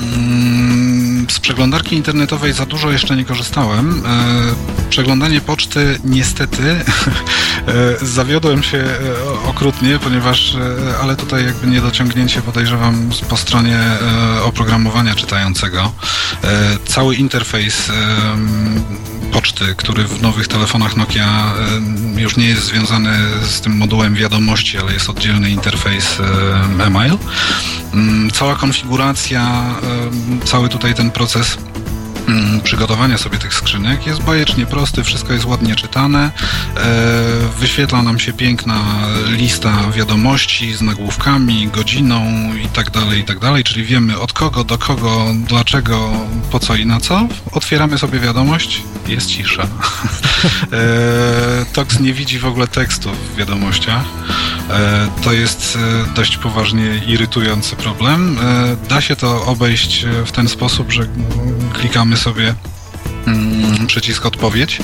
Mm, 0.02 0.89
Z 1.30 1.40
przeglądarki 1.40 1.96
internetowej 1.96 2.54
za 2.54 2.66
dużo 2.66 2.92
jeszcze 2.92 3.16
nie 3.16 3.26
korzystałem. 3.26 4.04
E, 4.06 4.90
Przeglądanie 4.90 5.42
poczty 5.42 6.00
niestety 6.04 6.64
e, 6.72 6.82
zawiodłem 8.02 8.64
się 8.64 8.78
e, 8.78 9.48
okrutnie, 9.50 10.00
ponieważ, 10.00 10.58
ale 11.02 11.16
tutaj 11.16 11.46
jakby 11.46 11.68
niedociągnięcie 11.68 12.42
podejrzewam 12.42 13.10
po 13.30 13.38
stronie 13.38 13.80
oprogramowania 14.44 15.16
czytającego. 15.16 15.92
Cały 16.86 17.16
interfejs 17.16 17.92
poczty, 19.32 19.76
który 19.78 20.04
w 20.04 20.22
nowych 20.22 20.48
telefonach 20.48 20.96
Nokia 20.96 21.54
już 22.18 22.38
nie 22.38 22.46
jest 22.46 22.64
związany 22.64 23.18
z 23.44 23.62
tym 23.62 23.78
modułem 23.78 24.16
wiadomości, 24.16 24.78
ale 24.78 24.94
jest 24.94 25.10
oddzielny 25.10 25.50
interfejs 25.50 26.20
em, 26.20 26.82
e-mail. 26.82 27.18
Mm, 27.94 28.32
Cała 28.32 28.56
konfiguracja, 28.56 29.64
cały 30.46 30.70
tutaj 30.70 30.94
ten 30.94 31.12
proces 31.12 31.58
przygotowania 32.64 33.18
sobie 33.18 33.38
tych 33.38 33.54
skrzynek 33.54 34.08
jest 34.08 34.24
bajecznie 34.24 34.66
prosty, 34.66 35.04
wszystko 35.04 35.34
jest 35.34 35.46
ładnie 35.46 35.76
czytane. 35.76 36.32
E, 36.78 36.82
wyświetla 37.60 38.04
nam 38.04 38.20
się 38.20 38.34
piękna 38.34 38.82
lista 39.28 39.92
wiadomości 39.96 40.74
z 40.74 40.82
nagłówkami, 40.82 41.68
godziną 41.68 42.24
i 42.66 42.68
tak 42.68 42.92
dalej, 42.92 43.20
i 43.20 43.24
tak 43.24 43.40
czyli 43.64 43.86
wiemy 43.86 44.20
od 44.20 44.34
kogo, 44.34 44.64
do 44.64 44.78
kogo, 44.78 45.26
dlaczego, 45.48 46.12
po 46.52 46.60
co 46.60 46.76
i 46.76 46.86
na 46.86 47.00
co. 47.00 47.28
Otwieramy 47.52 47.98
sobie 47.98 48.20
wiadomość, 48.20 48.82
jest 49.08 49.30
cisza. 49.30 49.64
e, 50.72 51.66
Tox 51.74 52.00
nie 52.00 52.14
widzi 52.14 52.40
w 52.40 52.46
ogóle 52.46 52.68
tekstu 52.68 53.10
w 53.34 53.36
wiadomościach. 53.36 54.04
E, 54.70 55.08
to 55.24 55.34
jest 55.34 55.78
e, 55.82 56.14
dość 56.16 56.38
poważnie 56.38 57.02
irytujący 57.08 57.76
problem. 57.76 58.38
E, 58.42 58.76
da 58.90 59.02
się 59.02 59.16
to 59.16 59.46
obejść 59.46 60.06
w 60.26 60.32
ten 60.32 60.48
sposób, 60.48 60.92
że 60.92 61.08
klikamy 61.74 62.18
sobie 62.18 62.56
przycisk 63.88 64.26
odpowiedź. 64.26 64.80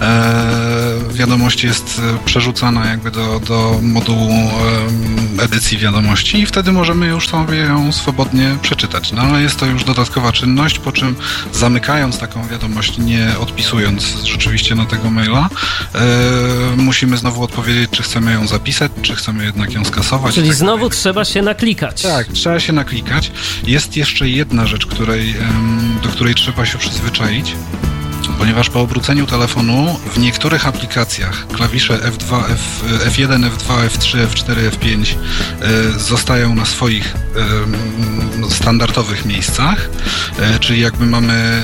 E, 0.00 0.44
wiadomość 1.12 1.64
jest 1.64 2.00
e, 2.14 2.24
przerzucana 2.24 2.86
jakby 2.86 3.10
do, 3.10 3.40
do 3.40 3.78
modułu 3.82 4.50
edycji 5.42 5.78
wiadomości 5.78 6.38
i 6.40 6.46
wtedy 6.46 6.72
możemy 6.72 7.06
już 7.06 7.28
sobie 7.28 7.56
ją 7.58 7.92
swobodnie 7.92 8.56
przeczytać. 8.62 9.12
No 9.12 9.22
ale 9.22 9.42
jest 9.42 9.58
to 9.58 9.66
już 9.66 9.84
dodatkowa 9.84 10.32
czynność, 10.32 10.78
po 10.78 10.92
czym 10.92 11.16
zamykając 11.52 12.18
taką 12.18 12.46
wiadomość, 12.48 12.98
nie 12.98 13.38
odpisując 13.40 14.04
rzeczywiście 14.24 14.74
na 14.74 14.86
tego 14.86 15.10
maila, 15.10 15.48
e, 15.94 15.98
musimy 16.76 17.16
znowu 17.16 17.42
odpowiedzieć, 17.42 17.90
czy 17.90 18.02
chcemy 18.02 18.32
ją 18.32 18.46
zapisać, 18.46 18.92
czy 19.02 19.14
chcemy 19.16 19.44
jednak 19.44 19.72
ją 19.72 19.84
skasować. 19.84 20.34
Czyli 20.34 20.48
Tak 20.48 20.56
znowu 20.56 20.90
trzeba 20.90 21.24
się 21.24 21.42
naklikać. 21.42 22.02
tak, 22.02 22.26
trzeba 22.28 22.60
się 22.60 22.72
naklikać. 22.72 23.30
Jest 23.66 23.96
jeszcze 23.96 24.28
jedna 24.28 24.66
rzecz, 24.66 24.86
której, 24.86 25.34
do 26.02 26.08
której 26.08 26.34
trzeba 26.34 26.66
się 26.66 26.78
przyzwyczaić. 26.78 27.52
Ponieważ 28.38 28.70
po 28.70 28.80
obróceniu 28.80 29.26
telefonu 29.26 30.00
w 30.14 30.18
niektórych 30.18 30.66
aplikacjach 30.66 31.46
klawisze 31.46 31.98
F2, 31.98 32.50
F, 32.50 32.84
F1, 33.06 33.50
F2, 33.50 33.88
F3, 33.88 34.26
F4, 34.26 34.70
F5 34.70 35.14
e, 35.60 35.98
zostają 35.98 36.54
na 36.54 36.64
swoich 36.64 37.14
standardowych 38.50 39.24
miejscach, 39.24 39.90
e, 40.38 40.58
czyli 40.58 40.80
jakby 40.80 41.06
mamy 41.06 41.62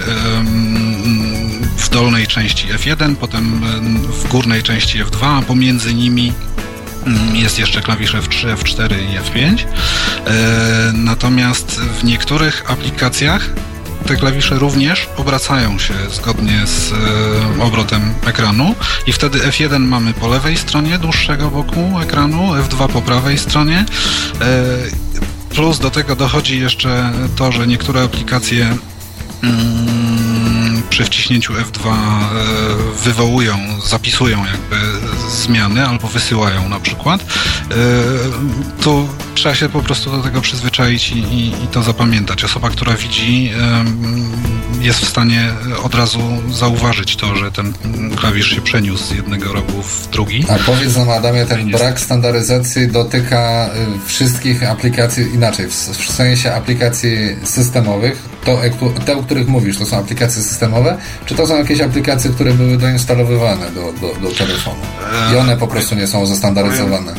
w 1.77 1.89
dolnej 1.89 2.27
części 2.27 2.69
F1, 2.69 3.17
potem 3.17 3.65
em, 3.65 3.97
w 3.97 4.29
górnej 4.29 4.63
części 4.63 5.05
F2, 5.05 5.39
a 5.39 5.43
pomiędzy 5.43 5.95
nimi 5.95 6.33
Mm, 7.07 7.37
Jest 7.37 7.59
jeszcze 7.59 7.81
klawisz 7.81 8.15
F3, 8.15 8.57
F4 8.57 8.93
i 8.93 9.19
F5. 9.19 9.65
E, 10.27 10.93
natomiast 10.95 11.81
w 12.01 12.05
niektórych 12.05 12.71
aplikacjach 12.71 13.51
te 14.07 14.17
klawisze 14.17 14.59
również 14.59 15.09
obracają 15.17 15.79
się 15.79 15.95
zgodnie 16.11 16.67
z 16.67 16.93
e, 16.93 17.63
obrotem 17.63 18.15
ekranu 18.27 18.75
i 19.07 19.13
wtedy 19.13 19.39
F1 19.39 19.81
mamy 19.81 20.15
po 20.15 20.29
lewej 20.29 20.57
stronie 20.57 20.99
dłuższego 20.99 21.51
boku 21.51 22.01
ekranu, 22.03 22.53
F2 22.55 22.89
po 22.89 23.03
prawej 23.03 23.39
stronie. 23.39 23.85
E, 24.41 24.45
plus 25.55 25.79
do 25.79 25.91
tego 25.91 26.17
dochodzi 26.17 26.61
jeszcze 26.61 27.13
to, 27.37 27.53
że 27.53 27.67
niektóre 27.67 28.03
aplikacje 28.03 28.77
mm, 29.43 30.83
przy 30.91 31.05
wciśnięciu 31.05 31.53
F2 31.53 31.89
e, 31.89 31.95
wywołują, 33.05 33.59
zapisują 33.87 34.45
jakby 34.45 34.77
zmiany 35.51 35.87
albo 35.87 36.09
wysyłają 36.09 36.69
na 36.69 36.81
przykład, 36.81 37.21
e, 37.21 37.25
to 38.83 39.07
trzeba 39.35 39.55
się 39.55 39.69
po 39.69 39.83
prostu 39.83 40.11
do 40.11 40.23
tego 40.23 40.41
przyzwyczaić 40.41 41.11
i, 41.11 41.19
i, 41.19 41.65
i 41.65 41.67
to 41.73 41.83
zapamiętać. 41.83 42.45
Osoba, 42.45 42.71
która 42.71 42.95
widzi, 42.95 43.51
jest 44.81 45.01
w 45.01 45.09
stanie 45.09 45.53
od 45.83 45.95
razu 45.95 46.21
zauważyć 46.51 47.17
to, 47.17 47.37
że 47.37 47.53
ten 47.53 47.73
klawisz 48.17 48.51
się 48.51 48.61
przeniósł 48.61 49.05
z 49.05 49.11
jednego 49.11 49.53
rogu 49.53 49.83
w 49.83 50.09
drugi. 50.11 50.45
A 50.49 50.59
powiedz 50.67 50.97
nam, 50.97 51.11
Adamie, 51.11 51.47
ten 51.47 51.71
brak 51.71 52.01
standaryzacji 52.01 52.89
dotyka 52.89 53.71
y, 54.05 54.09
wszystkich 54.09 54.71
aplikacji, 54.71 55.35
inaczej, 55.35 55.67
w 55.69 56.13
sensie 56.13 56.55
aplikacji 56.55 57.37
systemowych, 57.45 58.23
to, 58.45 58.65
e, 58.65 58.71
te, 59.07 59.17
o 59.17 59.23
których 59.23 59.49
mówisz, 59.49 59.79
to 59.79 59.87
są 59.87 59.97
aplikacje 59.97 60.43
systemowe, 60.43 60.99
czy 61.27 61.35
to 61.35 61.47
są 61.47 61.57
jakieś 61.57 61.81
aplikacje, 61.81 62.31
które 62.31 62.55
były 62.55 62.77
doinstalowywane 62.77 63.71
do, 63.71 63.93
do, 63.93 64.21
do 64.21 64.35
telefonu 64.35 64.81
i 65.33 65.37
one 65.37 65.57
po 65.57 65.67
prostu 65.67 65.95
nie 65.95 66.07
są 66.07 66.27
zestandaryzowane? 66.27 67.15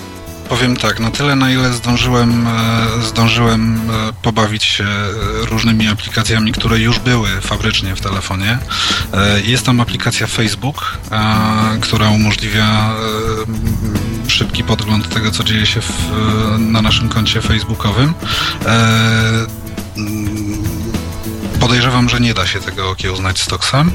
powiem 0.51 0.77
tak, 0.77 0.99
na 0.99 1.11
tyle 1.11 1.35
na 1.35 1.51
ile 1.51 1.73
zdążyłem, 1.73 2.47
e, 2.47 3.03
zdążyłem 3.03 3.75
e, 3.75 4.13
pobawić 4.21 4.63
się 4.63 4.85
różnymi 5.49 5.87
aplikacjami, 5.87 6.51
które 6.51 6.79
już 6.79 6.99
były 6.99 7.29
fabrycznie 7.41 7.95
w 7.95 8.01
telefonie. 8.01 8.57
Jest 9.43 9.65
tam 9.65 9.81
aplikacja 9.81 10.27
Facebook, 10.27 10.97
która 11.81 12.09
umożliwia 12.09 12.93
szybki 14.27 14.63
podgląd 14.63 15.09
tego, 15.09 15.31
co 15.31 15.43
dzieje 15.43 15.65
się 15.65 15.81
w, 15.81 16.11
na 16.59 16.81
naszym 16.81 17.09
koncie 17.09 17.41
facebookowym. 17.41 18.13
Podejrzewam, 21.61 22.09
że 22.09 22.19
nie 22.19 22.33
da 22.33 22.47
się 22.47 22.59
tego 22.59 22.89
okiełznać 22.89 23.39
z 23.39 23.47
Toxem. 23.47 23.91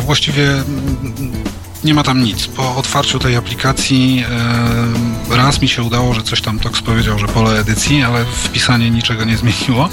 Właściwie 0.00 0.62
nie 1.84 1.94
ma 1.94 2.02
tam 2.02 2.24
nic. 2.24 2.46
Po 2.46 2.76
otwarciu 2.76 3.18
tej 3.18 3.36
aplikacji 3.36 4.24
e, 5.30 5.36
raz 5.36 5.62
mi 5.62 5.68
się 5.68 5.82
udało, 5.82 6.14
że 6.14 6.22
coś 6.22 6.40
tam 6.40 6.58
Tox 6.58 6.82
powiedział, 6.82 7.18
że 7.18 7.28
pole 7.28 7.60
edycji, 7.60 8.02
ale 8.02 8.24
wpisanie 8.24 8.90
niczego 8.90 9.24
nie 9.24 9.36
zmieniło. 9.36 9.88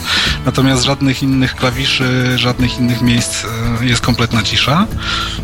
Natomiast 0.46 0.84
żadnych 0.84 1.24
innych 1.24 1.56
klawiszy, 1.56 2.38
żadnych 2.38 2.80
innych 2.80 3.02
miejsc 3.02 3.46
e, 3.82 3.86
jest 3.86 4.02
kompletna 4.02 4.44
cisza. 4.44 4.88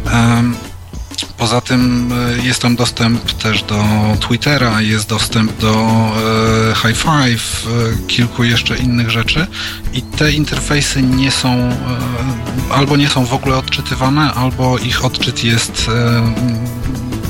E, 0.08 0.44
Poza 1.38 1.62
tym 1.62 2.14
e, 2.14 2.46
jest 2.46 2.62
tam 2.62 2.76
dostęp 2.76 3.32
też 3.32 3.64
do 3.64 3.84
Twittera, 4.20 4.82
jest 4.82 5.10
dostęp 5.10 5.58
do 5.58 5.74
e, 5.74 6.76
High 6.76 6.98
Five, 6.98 7.68
e, 7.68 8.08
kilku 8.08 8.44
jeszcze 8.44 8.78
innych 8.78 9.10
rzeczy 9.10 9.48
i 9.94 10.02
te 10.02 10.32
interfejsy 10.32 11.02
nie 11.02 11.32
są 11.32 11.70
albo 12.72 12.98
nie 12.98 13.10
są 13.10 13.26
w 13.26 13.34
ogóle 13.34 13.58
odczytywane, 13.58 14.34
albo 14.34 14.78
ich 14.78 15.06
odczyt 15.06 15.44
jest 15.44 15.92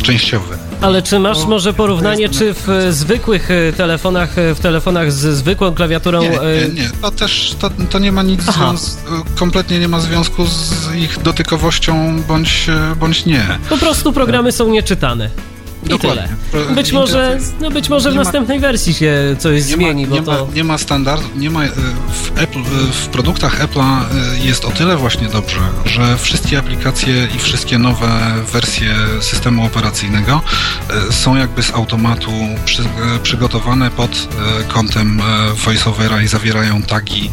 częściowy. 0.03 0.70
Ale 0.81 1.01
czy 1.01 1.19
masz 1.19 1.45
może 1.45 1.73
porównanie, 1.73 2.29
czy 2.29 2.53
w 2.53 2.87
zwykłych 2.89 3.51
e, 3.51 3.73
telefonach, 3.73 4.37
e, 4.37 4.55
w 4.55 4.59
telefonach 4.59 5.11
z 5.11 5.37
zwykłą 5.37 5.73
klawiaturą... 5.73 6.21
Nie, 6.21 6.29
nie, 6.29 6.39
e, 6.39 6.69
nie. 6.69 6.89
to 7.01 7.11
też, 7.11 7.55
to, 7.59 7.69
to 7.89 7.99
nie 7.99 8.11
ma 8.11 8.23
nic, 8.23 8.41
kompletnie 9.35 9.79
nie 9.79 9.87
ma 9.87 9.99
związku 9.99 10.45
z 10.45 10.95
ich 10.95 11.21
dotykowością, 11.21 12.21
bądź, 12.27 12.67
bądź 12.99 13.25
nie. 13.25 13.59
Po 13.69 13.77
prostu 13.77 14.13
programy 14.13 14.51
są 14.51 14.69
nieczytane. 14.69 15.29
I 15.85 15.89
Dokładnie. 15.89 16.27
tyle. 16.51 16.65
Być 16.75 16.91
może, 16.91 17.39
no 17.61 17.71
być 17.71 17.89
może 17.89 18.11
w 18.11 18.15
następnej 18.15 18.59
ma, 18.59 18.67
wersji 18.67 18.93
się 18.93 19.35
coś 19.39 19.63
zmieni, 19.63 20.03
ma, 20.03 20.09
bo 20.09 20.15
nie 20.15 20.21
to... 20.21 20.45
Ma, 20.45 20.53
nie 20.55 20.63
ma 20.63 20.77
standard, 20.77 21.23
nie 21.35 21.49
ma, 21.49 21.63
e, 21.63 21.69
w, 22.13 22.31
Apple, 22.35 22.59
e, 22.59 22.91
w 22.91 23.07
produktach 23.07 23.61
Apple'a 23.65 24.01
e, 24.01 24.45
jest 24.45 24.65
o 24.65 24.71
tyle 24.71 24.97
właśnie 24.97 25.27
dobrze, 25.27 25.59
że 25.85 26.17
wszystkie 26.17 26.59
aplikacje 26.59 27.27
i 27.35 27.39
wszystkie 27.39 27.77
nowe 27.77 28.33
wersje 28.53 28.95
systemu 29.21 29.65
operacyjnego 29.65 30.41
są 31.11 31.35
jakby 31.35 31.63
z 31.63 31.73
automatu 31.73 32.31
przy, 32.65 32.83
przygotowane 33.23 33.91
pod 33.91 34.27
kątem 34.67 35.21
VoiceOvera 35.65 36.21
i 36.21 36.27
zawierają 36.27 36.81
tagi, 36.83 37.31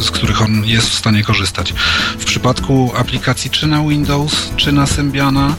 z 0.00 0.10
których 0.10 0.42
on 0.42 0.64
jest 0.64 0.88
w 0.88 0.94
stanie 0.94 1.24
korzystać. 1.24 1.74
W 2.18 2.24
przypadku 2.24 2.92
aplikacji 2.96 3.50
czy 3.50 3.66
na 3.66 3.82
Windows, 3.82 4.32
czy 4.56 4.72
na 4.72 4.86
Symbiana 4.86 5.54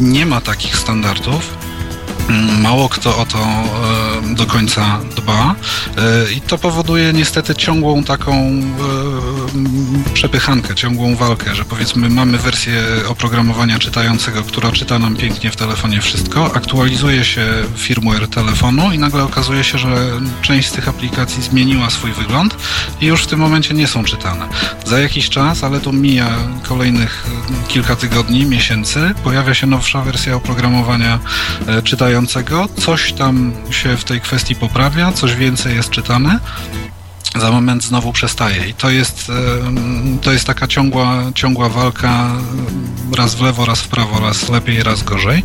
nie 0.00 0.26
ma 0.26 0.40
takich 0.40 0.76
standardów, 0.76 1.35
Mm, 1.36 1.65
mało 2.62 2.88
kto 2.88 3.18
o 3.18 3.26
to 3.26 3.38
e, 3.38 4.34
do 4.34 4.46
końca 4.46 5.00
dba 5.16 5.54
e, 5.96 6.32
i 6.32 6.40
to 6.40 6.58
powoduje 6.58 7.12
niestety 7.12 7.54
ciągłą 7.54 8.04
taką 8.04 8.32
e, 8.34 10.12
przepychankę, 10.14 10.74
ciągłą 10.74 11.16
walkę, 11.16 11.54
że 11.54 11.64
powiedzmy 11.64 12.08
mamy 12.08 12.38
wersję 12.38 12.82
oprogramowania 13.08 13.78
czytającego, 13.78 14.42
która 14.42 14.72
czyta 14.72 14.98
nam 14.98 15.16
pięknie 15.16 15.50
w 15.50 15.56
telefonie 15.56 16.00
wszystko, 16.00 16.54
aktualizuje 16.54 17.24
się 17.24 17.46
firmware 17.76 18.28
telefonu 18.28 18.92
i 18.92 18.98
nagle 18.98 19.24
okazuje 19.24 19.64
się, 19.64 19.78
że 19.78 20.10
część 20.42 20.68
z 20.68 20.72
tych 20.72 20.88
aplikacji 20.88 21.42
zmieniła 21.42 21.90
swój 21.90 22.12
wygląd 22.12 22.56
i 23.00 23.06
już 23.06 23.22
w 23.22 23.26
tym 23.26 23.38
momencie 23.38 23.74
nie 23.74 23.86
są 23.86 24.04
czytane. 24.04 24.48
Za 24.86 24.98
jakiś 24.98 25.28
czas, 25.28 25.64
ale 25.64 25.80
to 25.80 25.92
mija 25.92 26.28
kolejnych 26.62 27.26
kilka 27.68 27.96
tygodni, 27.96 28.46
miesięcy, 28.46 29.14
pojawia 29.24 29.54
się 29.54 29.66
nowsza 29.66 30.02
wersja 30.02 30.36
oprogramowania 30.36 31.18
czytającego 31.84 32.15
coś 32.76 33.12
tam 33.12 33.52
się 33.70 33.96
w 33.96 34.04
tej 34.04 34.20
kwestii 34.20 34.54
poprawia, 34.54 35.12
coś 35.12 35.34
więcej 35.34 35.76
jest 35.76 35.90
czytane, 35.90 36.40
za 37.36 37.50
moment 37.50 37.84
znowu 37.84 38.12
przestaje. 38.12 38.68
I 38.68 38.74
to 38.74 38.90
jest, 38.90 39.32
to 40.22 40.32
jest 40.32 40.44
taka 40.44 40.66
ciągła, 40.66 41.22
ciągła 41.34 41.68
walka 41.68 42.32
raz 43.16 43.34
w 43.34 43.40
lewo, 43.40 43.64
raz 43.64 43.80
w 43.80 43.88
prawo, 43.88 44.20
raz 44.20 44.48
lepiej, 44.48 44.82
raz 44.82 45.02
gorzej. 45.02 45.44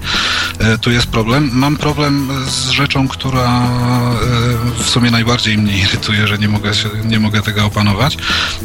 E, 0.60 0.78
tu 0.78 0.92
jest 0.92 1.08
problem. 1.08 1.50
Mam 1.54 1.78
problem 1.78 2.30
z 2.48 2.70
rzeczą, 2.70 3.08
która 3.08 3.64
e, 3.64 4.84
w 4.84 4.90
sumie 4.90 5.12
najbardziej 5.12 5.58
mnie 5.58 5.78
irytuje, 5.78 6.28
że 6.28 6.38
nie 6.38 6.48
mogę, 6.48 6.74
się, 6.74 6.90
nie 7.06 7.20
mogę 7.20 7.42
tego 7.42 7.66
opanować. 7.66 8.18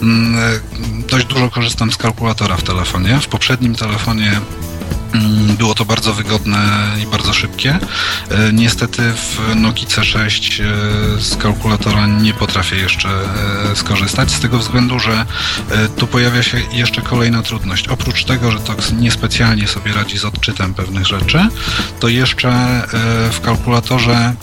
Mm, 0.02 0.38
e, 0.38 0.60
dość 1.10 1.26
dużo 1.26 1.50
korzystam 1.50 1.92
z 1.92 1.96
kalkulatora 1.96 2.56
w 2.56 2.62
telefonie. 2.62 3.20
W 3.20 3.28
poprzednim 3.28 3.74
telefonie 3.74 4.40
było 5.58 5.74
to 5.74 5.84
bardzo 5.84 6.14
wygodne 6.14 6.88
i 7.02 7.06
bardzo 7.06 7.32
szybkie. 7.32 7.78
E, 8.30 8.52
niestety 8.52 9.02
w 9.12 9.56
Nokia 9.56 9.86
C6 9.86 10.62
e, 10.62 11.20
z 11.20 11.36
kalkulatora 11.36 12.06
nie 12.06 12.34
potrafię 12.34 12.76
jeszcze 12.76 13.08
e, 13.08 13.76
skorzystać, 13.76 14.30
z 14.30 14.40
tego 14.40 14.58
względu, 14.58 15.00
że 15.00 15.26
tu 15.96 16.06
pojawia 16.06 16.42
się 16.42 16.60
jeszcze 16.72 17.02
kolejna 17.02 17.42
trudność. 17.42 17.88
Oprócz 17.88 18.24
tego, 18.24 18.52
że 18.52 18.58
Tox 18.60 18.92
niespecjalnie 18.92 19.68
sobie 19.68 19.92
radzi 19.92 20.18
z 20.18 20.24
odczytem 20.24 20.74
pewnych 20.74 21.06
rzeczy, 21.06 21.48
to 22.00 22.08
jeszcze 22.08 22.82
w 23.32 23.40
kalkulatorze 23.40 24.34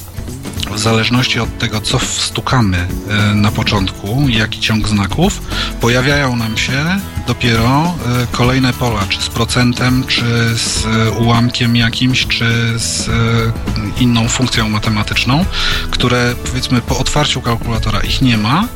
w 0.72 0.80
zależności 0.80 1.40
od 1.40 1.58
tego, 1.58 1.82
co 1.82 2.00
wstukamy 2.00 2.88
na 3.36 3.52
początku, 3.52 4.26
jaki 4.30 4.60
ciąg 4.60 4.88
znaków, 4.88 5.42
pojawiają 5.82 6.36
nam 6.36 6.58
się 6.58 7.00
dopiero 7.28 7.96
e, 8.22 8.28
kolejne 8.32 8.74
pola, 8.74 9.06
czy 9.10 9.22
z 9.22 9.30
procentem, 9.30 10.04
czy 10.08 10.24
z 10.58 10.86
e, 10.86 11.12
ułamkiem 11.12 11.76
jakimś, 11.76 12.28
czy 12.28 12.46
z 12.80 13.10
e, 13.10 13.12
inną 14.00 14.28
funkcją 14.28 14.70
matematyczną, 14.70 15.46
które 15.92 16.36
powiedzmy 16.46 16.82
po 16.82 16.98
otwarciu 16.98 17.42
kalkulatora 17.42 18.00
ich 18.00 18.22
nie 18.22 18.38
ma, 18.38 18.68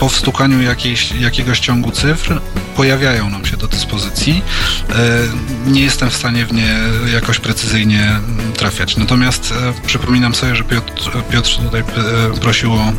po 0.00 0.08
wstukaniu 0.08 0.62
jakiejś, 0.62 1.12
jakiegoś 1.12 1.60
ciągu 1.60 1.90
cyfr 1.90 2.40
pojawiają 2.76 3.30
nam 3.30 3.46
się 3.46 3.56
do 3.56 3.68
dyspozycji. 3.68 4.42
Nie 5.66 5.82
jestem 5.82 6.10
w 6.10 6.16
stanie 6.16 6.46
w 6.46 6.52
nie 6.52 6.78
jakoś 7.12 7.38
precyzyjnie 7.38 8.20
trafiać. 8.56 8.96
Natomiast 8.96 9.54
przypominam 9.90 10.34
sobie, 10.34 10.56
że 10.56 10.64
Piotr, 10.64 11.10
Piotr 11.30 11.56
tutaj 11.56 11.82
prosił 12.40 12.72
o 12.72 12.92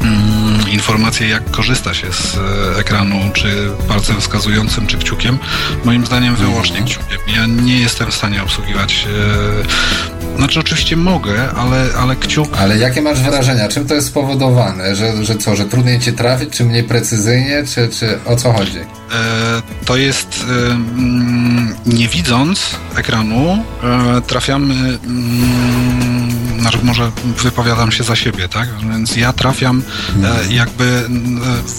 mm, 0.00 0.70
informacje, 0.70 1.28
jak 1.28 1.50
korzysta 1.50 1.94
się 1.94 2.12
z 2.12 2.36
e, 2.36 2.78
ekranu, 2.78 3.30
czy 3.32 3.70
palcem 3.88 4.20
wskazującym, 4.20 4.86
czy 4.86 4.98
kciukiem. 4.98 5.38
Moim 5.84 6.06
zdaniem 6.06 6.36
wyłącznie 6.36 6.82
kciukiem. 6.82 7.18
Ja 7.36 7.46
nie 7.46 7.80
jestem 7.80 8.10
w 8.10 8.14
stanie 8.14 8.42
obsługiwać 8.42 9.06
e, 9.06 10.07
znaczy 10.36 10.60
oczywiście 10.60 10.96
mogę, 10.96 11.50
ale, 11.50 11.86
ale 11.98 12.16
kciuk... 12.16 12.48
Ale 12.58 12.78
jakie 12.78 13.02
masz 13.02 13.20
wrażenia? 13.22 13.68
Czym 13.68 13.86
to 13.86 13.94
jest 13.94 14.06
spowodowane? 14.06 14.96
Że, 14.96 15.24
że 15.24 15.36
co, 15.36 15.56
że 15.56 15.64
trudniej 15.64 16.00
cię 16.00 16.12
trafić, 16.12 16.50
czy 16.50 16.64
mniej 16.64 16.84
precyzyjnie, 16.84 17.64
czy, 17.66 17.88
czy 17.88 18.18
o 18.24 18.36
co 18.36 18.52
chodzi? 18.52 18.78
E, 18.78 19.62
to 19.84 19.96
jest... 19.96 20.44
E, 20.50 20.70
mm, 20.70 21.74
nie 21.86 22.08
widząc 22.08 22.60
ekranu 22.96 23.64
e, 23.82 24.20
trafiamy... 24.20 24.74
Mm, 24.74 26.38
znaczy 26.60 26.78
może 26.82 27.10
wypowiadam 27.42 27.92
się 27.92 28.04
za 28.04 28.16
siebie, 28.16 28.48
tak? 28.48 28.68
Więc 28.92 29.16
ja 29.16 29.32
trafiam 29.32 29.82
e, 30.22 30.54
jakby 30.54 31.04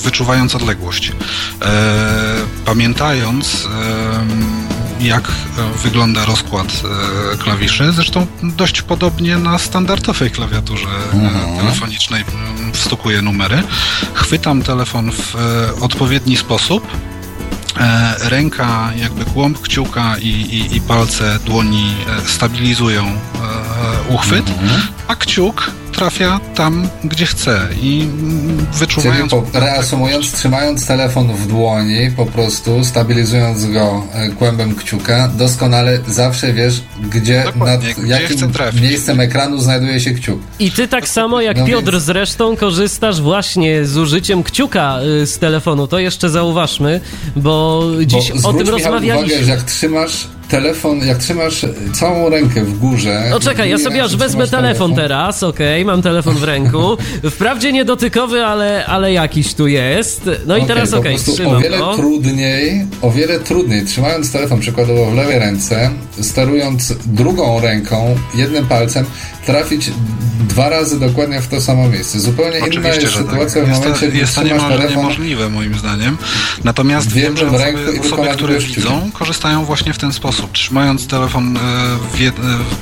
wyczuwając 0.03 0.55
odległość. 0.55 1.11
Pamiętając 2.65 3.67
jak 4.99 5.31
wygląda 5.83 6.25
rozkład 6.25 6.67
klawiszy, 7.39 7.91
zresztą 7.91 8.27
dość 8.43 8.81
podobnie 8.81 9.37
na 9.37 9.57
standardowej 9.57 10.31
klawiaturze 10.31 10.87
mhm. 11.13 11.57
telefonicznej 11.57 12.23
wstukuję 12.73 13.21
numery. 13.21 13.63
Chwytam 14.13 14.61
telefon 14.61 15.11
w 15.11 15.35
odpowiedni 15.81 16.37
sposób, 16.37 16.87
ręka, 18.19 18.89
jakby 18.95 19.25
kłąb 19.25 19.61
kciuka 19.61 20.17
i, 20.17 20.27
i, 20.27 20.75
i 20.75 20.81
palce 20.81 21.39
dłoni 21.45 21.95
stabilizują 22.25 23.19
uchwyt, 24.09 24.49
mhm. 24.49 24.81
a 25.07 25.15
kciuk 25.15 25.71
trafia 25.99 26.39
tam, 26.55 26.89
gdzie 27.03 27.25
chce 27.25 27.67
i 27.81 28.07
wyczuwając... 28.73 29.31
Czyli 29.31 29.43
po, 29.51 29.59
reasumując, 29.59 30.31
trzymając 30.31 30.87
telefon 30.87 31.33
w 31.33 31.47
dłoni, 31.47 32.11
po 32.15 32.25
prostu 32.25 32.83
stabilizując 32.83 33.65
go 33.65 34.03
e, 34.13 34.29
kłębem 34.29 34.75
kciuka, 34.75 35.27
doskonale 35.27 35.99
zawsze 36.07 36.53
wiesz, 36.53 36.81
gdzie, 37.11 37.43
nad 37.55 37.81
gdzie 37.81 38.11
jakim 38.11 38.51
miejscem 38.81 39.19
ekranu 39.19 39.61
znajduje 39.61 39.99
się 39.99 40.11
kciuk. 40.11 40.39
I 40.59 40.71
ty 40.71 40.87
tak 40.87 41.07
samo 41.07 41.41
jak 41.41 41.57
no 41.57 41.65
Piotr 41.65 41.91
więc... 41.91 42.03
zresztą 42.03 42.55
korzystasz 42.55 43.21
właśnie 43.21 43.85
z 43.85 43.97
użyciem 43.97 44.43
kciuka 44.43 44.99
y, 45.21 45.27
z 45.27 45.39
telefonu. 45.39 45.87
To 45.87 45.99
jeszcze 45.99 46.29
zauważmy, 46.29 47.01
bo 47.35 47.83
dziś 48.05 48.31
bo 48.41 48.49
o 48.49 48.53
tym 48.53 48.69
rozmawialiśmy. 48.69 49.27
Uwagę, 49.27 49.45
że 49.45 49.51
jak 49.51 49.63
trzymasz 49.63 50.27
telefon, 50.49 51.07
jak 51.07 51.17
trzymasz 51.17 51.65
całą 51.93 52.29
rękę 52.29 52.63
w 52.63 52.79
górze. 52.79 53.23
No 53.29 53.39
czekaj, 53.39 53.69
ja 53.69 53.77
sobie 53.77 54.03
aż 54.03 54.15
wezmę 54.15 54.47
telefon, 54.47 54.95
teraz, 54.95 55.43
okej, 55.43 55.81
okay, 55.81 55.85
mam 55.85 56.01
telefon 56.01 56.35
w 56.35 56.43
ręku. 56.43 56.97
Wprawdzie 57.31 57.73
niedotykowy, 57.73 58.45
ale, 58.45 58.85
ale 58.85 59.13
jakiś 59.13 59.53
tu 59.53 59.67
jest. 59.67 60.29
No 60.45 60.57
i 60.57 60.59
okay, 60.59 60.67
teraz 60.67 60.93
okej, 60.93 61.15
okay, 61.15 61.33
trzymam 61.33 61.55
O 61.55 61.59
wiele 61.59 61.77
go. 61.77 61.95
trudniej, 61.95 62.85
o 63.01 63.11
wiele 63.11 63.39
trudniej, 63.39 63.85
trzymając 63.85 64.31
telefon 64.31 64.59
przykładowo 64.59 65.05
w 65.05 65.15
lewej 65.15 65.39
ręce, 65.39 65.89
sterując 66.21 66.93
drugą 67.05 67.61
ręką, 67.61 68.15
jednym 68.35 68.67
palcem, 68.67 69.05
trafić 69.49 69.91
dwa 70.39 70.69
razy 70.69 70.99
dokładnie 70.99 71.41
w 71.41 71.47
to 71.47 71.61
samo 71.61 71.89
miejsce. 71.89 72.19
Zupełnie 72.19 72.59
Oczywiście, 72.63 72.79
inna 72.79 72.89
jest 72.89 73.13
tak. 73.13 73.25
sytuacja 73.25 73.61
tak. 73.61 73.71
w 73.71 73.79
momencie, 73.79 74.07
gdy 74.07 74.17
jest 74.17 74.35
to 74.35 74.43
niemożliwe, 74.43 74.77
telefon, 74.77 74.97
niemożliwe 74.97 75.49
moim 75.49 75.75
zdaniem. 75.75 76.17
Natomiast 76.63 77.11
wiem, 77.11 77.37
że 77.37 77.47
osoby, 77.47 77.99
osoby 78.01 78.27
które 78.33 78.59
widzą, 78.59 79.11
korzystają 79.13 79.65
właśnie 79.65 79.93
w 79.93 79.97
ten 79.97 80.13
sposób. 80.13 80.51
Trzymając 80.51 81.07
telefon 81.07 81.57
e, 81.57 81.59
w, 82.13 82.21
e, 82.21 82.31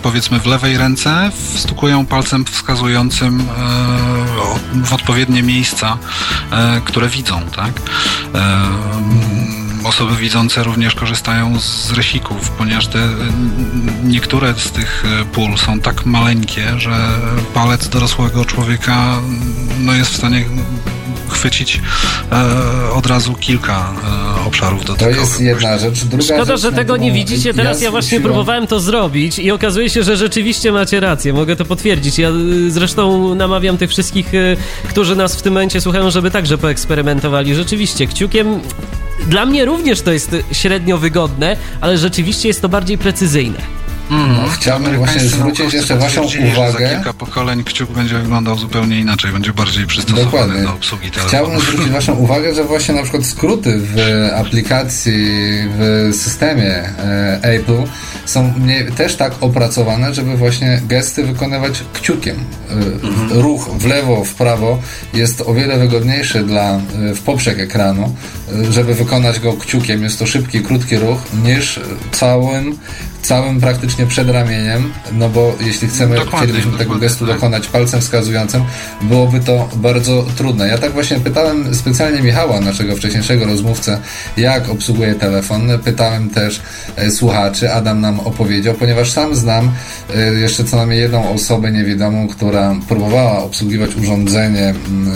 powiedzmy 0.01 0.39
w 0.39 0.45
lewej 0.45 0.77
ręce, 0.77 1.31
wstukują 1.53 2.05
palcem 2.05 2.45
wskazującym 2.45 3.39
e, 3.39 4.85
w 4.85 4.93
odpowiednie 4.93 5.43
miejsca, 5.43 5.97
które 6.85 7.09
widzą, 7.09 7.41
tak? 7.55 7.71
Osoby 9.87 10.15
widzące 10.15 10.63
również 10.63 10.95
korzystają 10.95 11.59
z 11.59 11.91
rysików, 11.91 12.49
ponieważ 12.49 12.87
te, 12.87 12.99
niektóre 14.03 14.53
z 14.57 14.71
tych 14.71 15.03
pól 15.33 15.57
są 15.57 15.79
tak 15.79 16.05
maleńkie, 16.05 16.79
że 16.79 17.09
palec 17.53 17.89
dorosłego 17.89 18.45
człowieka 18.45 19.21
no, 19.79 19.93
jest 19.93 20.11
w 20.11 20.17
stanie 20.17 20.45
chwycić 21.29 21.81
e, 22.31 22.91
od 22.91 23.05
razu 23.05 23.33
kilka 23.33 23.93
e, 24.39 24.45
obszarów 24.45 24.85
dotykowych. 24.85 25.15
To 25.15 25.21
jest 25.21 25.41
jedna 25.41 25.77
rzecz. 25.77 26.03
Druga 26.03 26.23
Szkoda, 26.23 26.45
rzecz, 26.45 26.61
że 26.61 26.71
tego 26.71 26.97
nie 26.97 27.11
widzicie. 27.11 27.53
Teraz 27.53 27.81
ja 27.81 27.91
właśnie 27.91 28.21
próbowałem 28.21 28.67
to 28.67 28.79
zrobić 28.79 29.39
i 29.39 29.51
okazuje 29.51 29.89
się, 29.89 30.03
że 30.03 30.17
rzeczywiście 30.17 30.71
macie 30.71 30.99
rację. 30.99 31.33
Mogę 31.33 31.55
to 31.55 31.65
potwierdzić. 31.65 32.19
Ja 32.19 32.29
y, 32.29 32.71
zresztą 32.71 33.35
namawiam 33.35 33.77
tych 33.77 33.89
wszystkich, 33.89 34.33
y, 34.33 34.57
którzy 34.89 35.15
nas 35.15 35.35
w 35.35 35.41
tym 35.41 35.53
momencie 35.53 35.81
słuchają, 35.81 36.11
żeby 36.11 36.31
także 36.31 36.57
poeksperymentowali. 36.57 37.55
Rzeczywiście, 37.55 38.07
kciukiem 38.07 38.59
dla 39.25 39.45
mnie 39.45 39.65
również 39.65 40.01
to 40.01 40.11
jest 40.11 40.35
średnio 40.51 40.97
wygodne, 40.97 41.57
ale 41.81 41.97
rzeczywiście 41.97 42.47
jest 42.47 42.61
to 42.61 42.69
bardziej 42.69 42.97
precyzyjne. 42.97 43.86
Mm, 44.11 44.35
no, 44.35 44.49
chciałbym 44.49 44.97
właśnie 44.97 45.21
zwrócić 45.21 45.73
jeszcze 45.73 45.95
Waszą 45.95 46.21
uwagę. 46.21 46.89
Za 46.89 46.95
kilka 46.95 47.13
pokoleń 47.13 47.63
kciuk 47.63 47.91
będzie 47.91 48.19
wyglądał 48.19 48.57
zupełnie 48.57 48.99
inaczej, 48.99 49.31
będzie 49.31 49.53
bardziej 49.53 49.87
przystosowany 49.87 50.25
Dokładnie. 50.25 50.63
do 50.63 50.73
obsługi 50.73 51.11
telefonu. 51.11 51.29
Chciałbym 51.29 51.59
zwrócić 51.59 51.89
Waszą 51.89 52.13
uwagę, 52.25 52.55
że 52.55 52.63
właśnie 52.63 52.95
na 52.95 53.01
przykład 53.01 53.25
skróty 53.25 53.79
w 53.79 53.97
aplikacji, 54.35 55.27
w 55.77 56.09
systemie 56.13 56.73
e, 56.73 57.39
Apple 57.41 57.83
są 58.25 58.53
też 58.97 59.15
tak 59.15 59.33
opracowane, 59.41 60.13
żeby 60.13 60.37
właśnie 60.37 60.81
gesty 60.87 61.23
wykonywać 61.23 61.83
kciukiem. 61.93 62.37
E, 62.69 62.73
mhm. 62.73 63.41
Ruch 63.41 63.69
w 63.69 63.85
lewo, 63.85 64.23
w 64.23 64.33
prawo 64.33 64.79
jest 65.13 65.41
o 65.41 65.53
wiele 65.53 65.77
wygodniejszy 65.77 66.43
dla, 66.43 66.75
e, 66.75 66.79
w 67.15 67.21
poprzek 67.21 67.59
ekranu, 67.59 68.15
żeby 68.69 68.93
wykonać 68.93 69.39
go 69.39 69.53
kciukiem. 69.53 70.03
Jest 70.03 70.19
to 70.19 70.25
szybki, 70.25 70.61
krótki 70.61 70.97
ruch 70.97 71.19
niż 71.43 71.79
całym 72.11 72.77
całym 73.21 73.61
praktycznie 73.61 74.05
przed 74.05 74.29
ramieniem, 74.29 74.93
no 75.11 75.29
bo 75.29 75.55
jeśli 75.61 75.87
chcemy, 75.87 76.15
dokładnie, 76.15 76.37
chcielibyśmy 76.37 76.77
tego 76.77 76.95
gestu 76.95 77.25
tak. 77.25 77.35
dokonać 77.35 77.67
palcem 77.67 78.01
wskazującym, 78.01 78.63
byłoby 79.01 79.39
to 79.39 79.69
bardzo 79.75 80.25
trudne. 80.37 80.67
Ja 80.67 80.77
tak 80.77 80.91
właśnie 80.91 81.19
pytałem 81.19 81.75
specjalnie 81.75 82.21
Michała, 82.21 82.59
naszego 82.59 82.95
wcześniejszego 82.95 83.45
rozmówcę, 83.45 83.99
jak 84.37 84.69
obsługuje 84.69 85.15
telefon. 85.15 85.79
Pytałem 85.83 86.29
też 86.29 86.61
e, 86.95 87.11
słuchaczy, 87.11 87.73
Adam 87.73 88.01
nam 88.01 88.19
opowiedział, 88.19 88.73
ponieważ 88.73 89.11
sam 89.11 89.35
znam 89.35 89.71
e, 90.15 90.33
jeszcze 90.33 90.63
co 90.63 90.77
najmniej 90.77 90.99
jedną 90.99 91.29
osobę 91.29 91.71
niewidomą, 91.71 92.27
która 92.27 92.75
próbowała 92.87 93.43
obsługiwać 93.43 93.95
urządzenie 93.95 94.73
mm, 94.87 95.13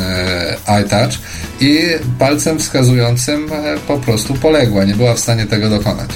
e, 0.67 0.81
iTouch 0.81 1.13
i 1.59 1.79
palcem 2.19 2.59
wskazującym 2.59 3.49
po 3.87 3.97
prostu 3.97 4.33
poległa, 4.33 4.83
nie 4.83 4.95
była 4.95 5.13
w 5.13 5.19
stanie 5.19 5.45
tego 5.45 5.69
dokonać. 5.69 6.09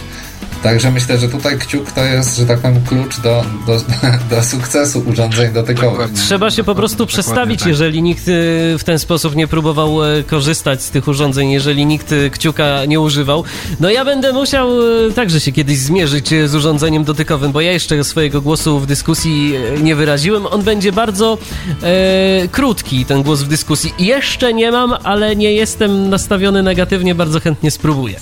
Także 0.63 0.91
myślę, 0.91 1.17
że 1.17 1.29
tutaj 1.29 1.59
kciuk 1.59 1.91
to 1.91 2.03
jest, 2.03 2.37
że 2.37 2.45
tak 2.45 2.59
powiem, 2.59 2.81
klucz 2.83 3.19
do, 3.19 3.45
do, 3.67 3.81
do 4.35 4.43
sukcesu 4.43 5.03
urządzeń 5.05 5.53
dotykowych. 5.53 6.11
Trzeba 6.11 6.51
się 6.51 6.63
po 6.63 6.75
prostu 6.75 7.05
przestawić, 7.05 7.59
tak. 7.59 7.67
jeżeli 7.67 8.01
nikt 8.01 8.27
y, 8.27 8.31
w 8.79 8.83
ten 8.83 8.99
sposób 8.99 9.35
nie 9.35 9.47
próbował 9.47 10.05
e, 10.05 10.23
korzystać 10.23 10.83
z 10.83 10.89
tych 10.89 11.07
urządzeń, 11.07 11.51
jeżeli 11.51 11.85
nikt 11.85 12.11
y, 12.11 12.29
kciuka 12.29 12.85
nie 12.85 12.99
używał. 12.99 13.43
No 13.79 13.89
ja 13.89 14.05
będę 14.05 14.33
musiał 14.33 14.81
y, 14.81 15.13
także 15.13 15.39
się 15.39 15.51
kiedyś 15.51 15.77
zmierzyć 15.77 16.29
z 16.45 16.55
urządzeniem 16.55 17.03
dotykowym, 17.03 17.51
bo 17.51 17.61
ja 17.61 17.71
jeszcze 17.71 18.03
swojego 18.03 18.41
głosu 18.41 18.79
w 18.79 18.85
dyskusji 18.85 19.53
nie 19.81 19.95
wyraziłem. 19.95 20.45
On 20.45 20.61
będzie 20.63 20.91
bardzo 20.91 21.37
e, 21.83 22.47
krótki, 22.47 23.05
ten 23.05 23.23
głos 23.23 23.41
w 23.41 23.47
dyskusji. 23.47 23.93
Jeszcze 23.99 24.53
nie 24.53 24.71
mam, 24.71 24.93
ale 25.03 25.35
nie 25.35 25.53
jestem 25.53 26.09
nastawiony 26.09 26.63
negatywnie, 26.63 27.15
bardzo 27.15 27.39
chętnie 27.39 27.71
spróbuję. 27.71 28.19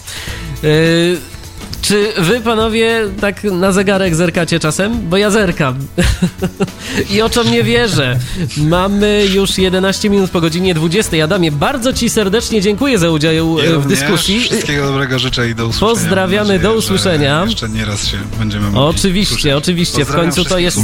E, 0.64 1.33
czy 1.84 2.14
wy, 2.18 2.42
panowie, 2.42 3.02
tak 3.22 3.44
na 3.44 3.72
zegarek 3.72 4.16
zerkacie 4.16 4.60
czasem? 4.60 5.10
Bo 5.10 5.18
ja 5.18 5.30
zerkam. 5.30 5.76
I 7.14 7.22
oczom 7.22 7.52
nie 7.52 7.64
wierzę. 7.64 8.20
Mamy 8.58 9.26
już 9.34 9.58
11 9.58 10.10
minut 10.10 10.32
po 10.32 10.42
godzinie 10.42 10.74
20. 10.74 11.24
Adamie, 11.24 11.52
bardzo 11.52 11.94
ci 11.94 12.10
serdecznie 12.10 12.62
dziękuję 12.62 12.98
za 13.00 13.10
udział 13.10 13.60
e, 13.60 13.80
w 13.80 13.88
dyskusji. 13.88 14.40
Wszystkiego 14.40 14.86
dobrego 14.88 15.20
życzę 15.20 15.50
i 15.50 15.56
do 15.56 15.68
usłyszenia. 15.68 15.92
Pozdrawiamy, 15.94 16.54
nadzieję, 16.54 16.60
do 16.60 16.74
usłyszenia. 16.74 17.44
Jeszcze 17.46 17.70
nie 17.70 17.86
raz 17.86 18.08
się 18.08 18.18
będziemy 18.40 18.66
mogli 18.72 18.80
Oczywiście, 18.80 19.34
słyszeć. 19.34 19.54
oczywiście. 19.54 20.06
W 20.06 20.16
końcu 20.16 20.46
to 20.46 20.60
jest... 20.60 20.78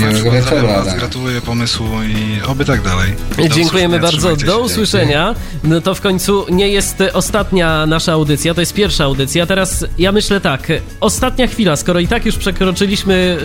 Gratuluję 0.97 1.41
pomysłu 1.41 1.87
i 2.03 2.41
oby 2.47 2.65
tak 2.65 2.81
dalej. 2.81 3.13
Do 3.37 3.49
Dziękujemy 3.49 3.99
bardzo. 3.99 4.35
Do 4.35 4.59
usłyszenia. 4.59 5.35
No 5.63 5.81
to 5.81 5.95
w 5.95 6.01
końcu 6.01 6.45
nie 6.49 6.69
jest 6.69 7.03
ostatnia 7.13 7.85
nasza 7.85 8.13
audycja, 8.13 8.53
to 8.53 8.61
jest 8.61 8.73
pierwsza 8.73 9.03
audycja. 9.03 9.45
Teraz 9.45 9.85
ja 9.97 10.11
myślę 10.11 10.41
tak, 10.41 10.67
ostatnia 10.99 11.47
chwila, 11.47 11.75
skoro 11.75 11.99
i 11.99 12.07
tak 12.07 12.25
już 12.25 12.37
przekroczyliśmy 12.37 13.37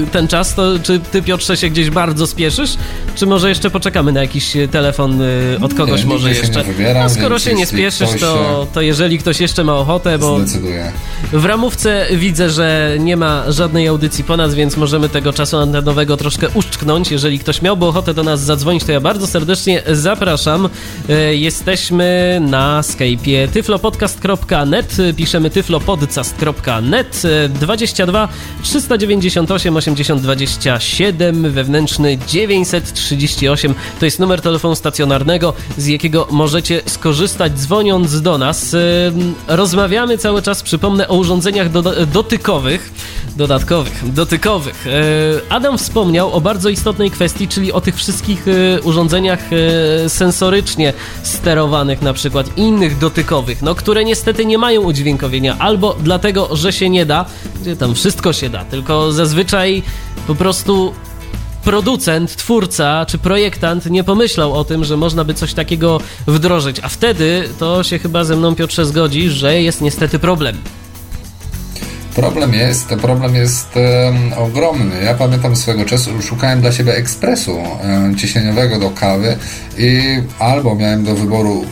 yy, 0.00 0.06
ten 0.06 0.28
czas, 0.28 0.54
to 0.54 0.78
czy 0.82 1.00
ty 1.00 1.22
Piotrze 1.22 1.56
się 1.56 1.68
gdzieś 1.68 1.90
bardzo 1.90 2.26
spieszysz, 2.26 2.76
czy 3.14 3.26
może 3.26 3.48
jeszcze 3.48 3.70
poczekamy 3.70 4.12
na 4.12 4.20
jakiś 4.20 4.52
telefon 4.70 5.20
yy, 5.20 5.58
od 5.62 5.74
kogoś 5.74 6.00
nie, 6.00 6.06
może 6.06 6.30
jeszcze? 6.30 6.64
Wybieram, 6.64 7.02
no, 7.02 7.10
skoro 7.10 7.38
się 7.38 7.54
nie 7.54 7.66
spieszysz, 7.66 8.20
to, 8.20 8.66
to 8.74 8.80
jeżeli 8.80 9.18
ktoś 9.18 9.40
jeszcze 9.40 9.64
ma 9.64 9.74
ochotę, 9.74 10.18
bo 10.18 10.38
zdecyduje. 10.38 10.92
w 11.32 11.44
ramówce 11.44 12.06
widzę, 12.12 12.50
że 12.50 12.96
nie 12.98 13.16
ma 13.16 13.52
żadnej 13.52 13.88
audycji 13.88 14.24
po 14.24 14.36
nas, 14.36 14.54
więc 14.54 14.76
możemy 14.76 15.08
tego 15.08 15.32
czasu 15.32 15.56
antenowego 15.56 16.16
troszkę 16.16 16.48
uszczknąć. 16.48 17.10
Jeżeli 17.10 17.38
ktoś 17.38 17.62
miałby 17.62 17.86
ochotę 17.86 18.14
do 18.14 18.22
nas 18.22 18.40
zadzwonić, 18.40 18.84
to 18.84 18.92
ja 18.92 19.00
bardzo 19.00 19.26
serdecznie 19.26 19.82
zapraszam. 19.92 20.68
Yy, 21.08 21.36
jesteśmy 21.36 22.38
na 22.42 22.80
Skype'ie 22.80 23.48
tyflopodcast.net, 23.48 24.96
piszemy 25.16 25.50
tyflopodcast.net 25.50 26.57
net 26.82 27.22
22 27.48 28.28
398 28.62 29.76
80 29.76 30.22
27 30.22 31.50
wewnętrzny 31.50 32.18
938 32.26 33.74
to 34.00 34.04
jest 34.04 34.18
numer 34.18 34.40
telefonu 34.40 34.74
stacjonarnego, 34.74 35.54
z 35.76 35.86
jakiego 35.86 36.28
możecie 36.30 36.82
skorzystać 36.86 37.52
dzwoniąc 37.52 38.22
do 38.22 38.38
nas. 38.38 38.76
Rozmawiamy 39.48 40.18
cały 40.18 40.42
czas, 40.42 40.62
przypomnę, 40.62 41.08
o 41.08 41.16
urządzeniach 41.16 41.70
do, 41.70 42.06
dotykowych, 42.06 42.92
dodatkowych, 43.36 44.14
dotykowych. 44.14 44.86
E, 44.86 45.52
Adam 45.52 45.78
wspomniał 45.78 46.32
o 46.32 46.40
bardzo 46.40 46.68
istotnej 46.68 47.10
kwestii, 47.10 47.48
czyli 47.48 47.72
o 47.72 47.80
tych 47.80 47.96
wszystkich 47.96 48.44
e, 48.48 48.80
urządzeniach 48.80 49.40
e, 49.52 50.08
sensorycznie 50.08 50.92
sterowanych 51.22 52.02
na 52.02 52.12
przykład, 52.12 52.56
innych 52.56 52.98
dotykowych, 52.98 53.62
no, 53.62 53.74
które 53.74 54.04
niestety 54.04 54.46
nie 54.46 54.58
mają 54.58 54.80
udźwiękowienia, 54.80 55.56
albo 55.58 55.96
dlatego, 56.00 56.47
że 56.56 56.72
się 56.72 56.90
nie 56.90 57.06
da, 57.06 57.24
gdzie 57.60 57.76
tam 57.76 57.94
wszystko 57.94 58.32
się 58.32 58.50
da, 58.50 58.64
tylko 58.64 59.12
zazwyczaj 59.12 59.82
po 60.26 60.34
prostu 60.34 60.94
producent, 61.64 62.36
twórca 62.36 63.06
czy 63.06 63.18
projektant 63.18 63.86
nie 63.86 64.04
pomyślał 64.04 64.54
o 64.54 64.64
tym, 64.64 64.84
że 64.84 64.96
można 64.96 65.24
by 65.24 65.34
coś 65.34 65.54
takiego 65.54 66.00
wdrożyć, 66.26 66.80
a 66.82 66.88
wtedy 66.88 67.48
to 67.58 67.82
się 67.82 67.98
chyba 67.98 68.24
ze 68.24 68.36
mną 68.36 68.54
Piotrze 68.54 68.86
zgodzi, 68.86 69.30
że 69.30 69.62
jest 69.62 69.80
niestety 69.80 70.18
problem. 70.18 70.56
Problem 72.14 72.54
jest, 72.54 72.88
problem 72.88 73.34
jest 73.34 73.68
ogromny. 74.36 75.02
Ja 75.04 75.14
pamiętam 75.14 75.56
swego 75.56 75.84
czasu, 75.84 76.10
szukałem 76.22 76.60
dla 76.60 76.72
siebie 76.72 76.96
ekspresu 76.96 77.58
ciśnieniowego 78.16 78.78
do 78.78 78.90
kawy 78.90 79.36
i 79.78 80.00
albo 80.38 80.74
miałem 80.74 81.04
do 81.04 81.14
wyboru 81.14 81.64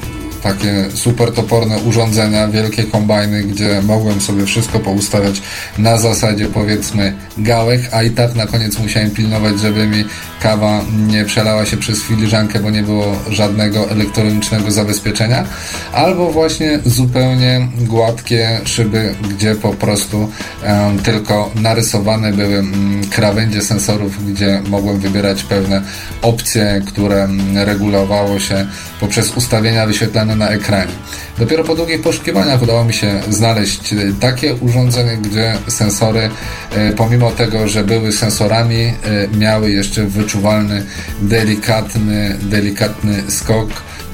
takie 0.47 0.91
super 0.95 1.33
toporne 1.33 1.79
urządzenia, 1.79 2.49
wielkie 2.49 2.85
kombajny, 2.85 3.43
gdzie 3.43 3.83
mogłem 3.83 4.21
sobie 4.21 4.47
wszystko 4.47 4.81
poustawiać 4.81 5.43
na 5.79 5.99
zasadzie 5.99 6.47
powiedzmy 6.47 7.13
gałek, 7.39 7.81
a 7.93 8.03
i 8.03 8.11
tak 8.11 8.35
na 8.35 8.47
koniec 8.47 8.79
musiałem 8.79 9.11
pilnować, 9.11 9.61
żeby 9.61 9.87
mi 9.87 10.05
kawa 10.41 10.85
nie 11.07 11.25
przelała 11.25 11.67
się 11.67 11.77
przez 11.77 12.03
filiżankę, 12.03 12.61
bo 12.61 12.71
nie 12.71 12.83
było 12.83 13.17
żadnego 13.31 13.91
elektronicznego 13.91 14.71
zabezpieczenia, 14.71 15.45
albo 15.93 16.33
właśnie 16.33 16.79
zupełnie 16.85 17.69
gładkie 17.79 18.61
szyby, 18.65 19.15
gdzie 19.31 19.55
po 19.55 19.75
prostu 19.75 20.19
um, 20.19 20.99
tylko 20.99 21.51
narysowane 21.55 22.33
były 22.33 22.57
um, 22.57 23.01
krawędzie 23.11 23.63
sensorów, 23.63 24.33
gdzie 24.33 24.63
mogłem 24.69 24.99
wybierać 24.99 25.43
pewne 25.43 25.83
opcje, 26.23 26.83
które 26.87 27.29
regulowało 27.55 28.39
się 28.39 28.67
poprzez 29.01 29.37
ustawienia 29.37 29.87
wyświetlane 29.87 30.36
na 30.37 30.49
ekranie. 30.49 30.93
Dopiero 31.39 31.65
po 31.65 31.75
długich 31.75 32.03
poszukiwaniach 32.03 32.63
udało 32.63 32.85
mi 32.85 32.95
się 32.95 33.21
znaleźć 33.31 33.95
takie 34.21 34.55
urządzenie, 34.55 35.17
gdzie 35.17 35.55
sensory, 35.69 36.31
e, 36.71 36.93
pomimo 36.93 37.31
tego, 37.31 37.69
że 37.69 37.85
były 37.85 38.13
sensorami, 38.13 38.83
e, 38.83 38.95
miały 39.39 39.71
jeszcze 39.71 40.05
wyczuwalny, 40.05 40.87
delikatny, 41.21 42.37
delikatny 42.43 43.23
skok 43.29 43.69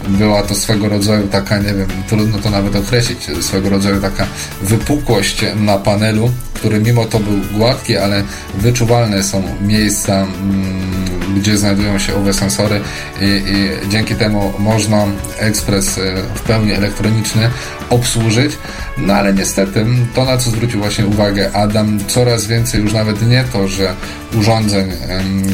była 0.09 0.43
to 0.43 0.55
swego 0.55 0.89
rodzaju 0.89 1.29
taka, 1.29 1.59
nie 1.59 1.75
wiem, 1.75 1.89
trudno 2.09 2.39
to 2.39 2.51
nawet 2.51 2.77
określić, 2.77 3.19
swego 3.41 3.71
rodzaju 3.71 4.01
taka 4.01 4.27
wypukłość 4.63 5.45
na 5.57 5.79
panelu, 5.79 6.31
który 6.55 6.81
mimo 6.81 7.05
to 7.05 7.21
był 7.21 7.41
gładki, 7.59 7.97
ale 7.97 8.23
wyczuwalne 8.55 9.23
są 9.23 9.43
miejsca, 9.61 10.23
mm, 10.23 11.02
gdzie 11.37 11.59
znajdują 11.59 11.99
się 11.99 12.15
owe 12.15 12.33
sensory 12.33 12.81
i, 13.21 13.25
i 13.25 13.89
dzięki 13.89 14.15
temu 14.15 14.53
można 14.59 15.07
ekspres 15.39 15.99
e, 15.99 16.01
w 16.35 16.41
pełni 16.41 16.73
elektroniczny 16.73 17.51
obsłużyć. 17.91 18.53
No 18.99 19.15
ale 19.15 19.33
niestety 19.33 19.87
to, 20.15 20.25
na 20.25 20.39
co 20.39 20.51
zwrócił 20.51 20.81
właśnie 20.81 21.07
uwagę 21.07 21.53
Adam, 21.53 21.99
coraz 22.07 22.47
więcej 22.47 22.81
już 22.81 22.93
nawet 22.93 23.29
nie 23.29 23.45
to, 23.53 23.69
że 23.69 23.95
urządzeń, 24.39 24.93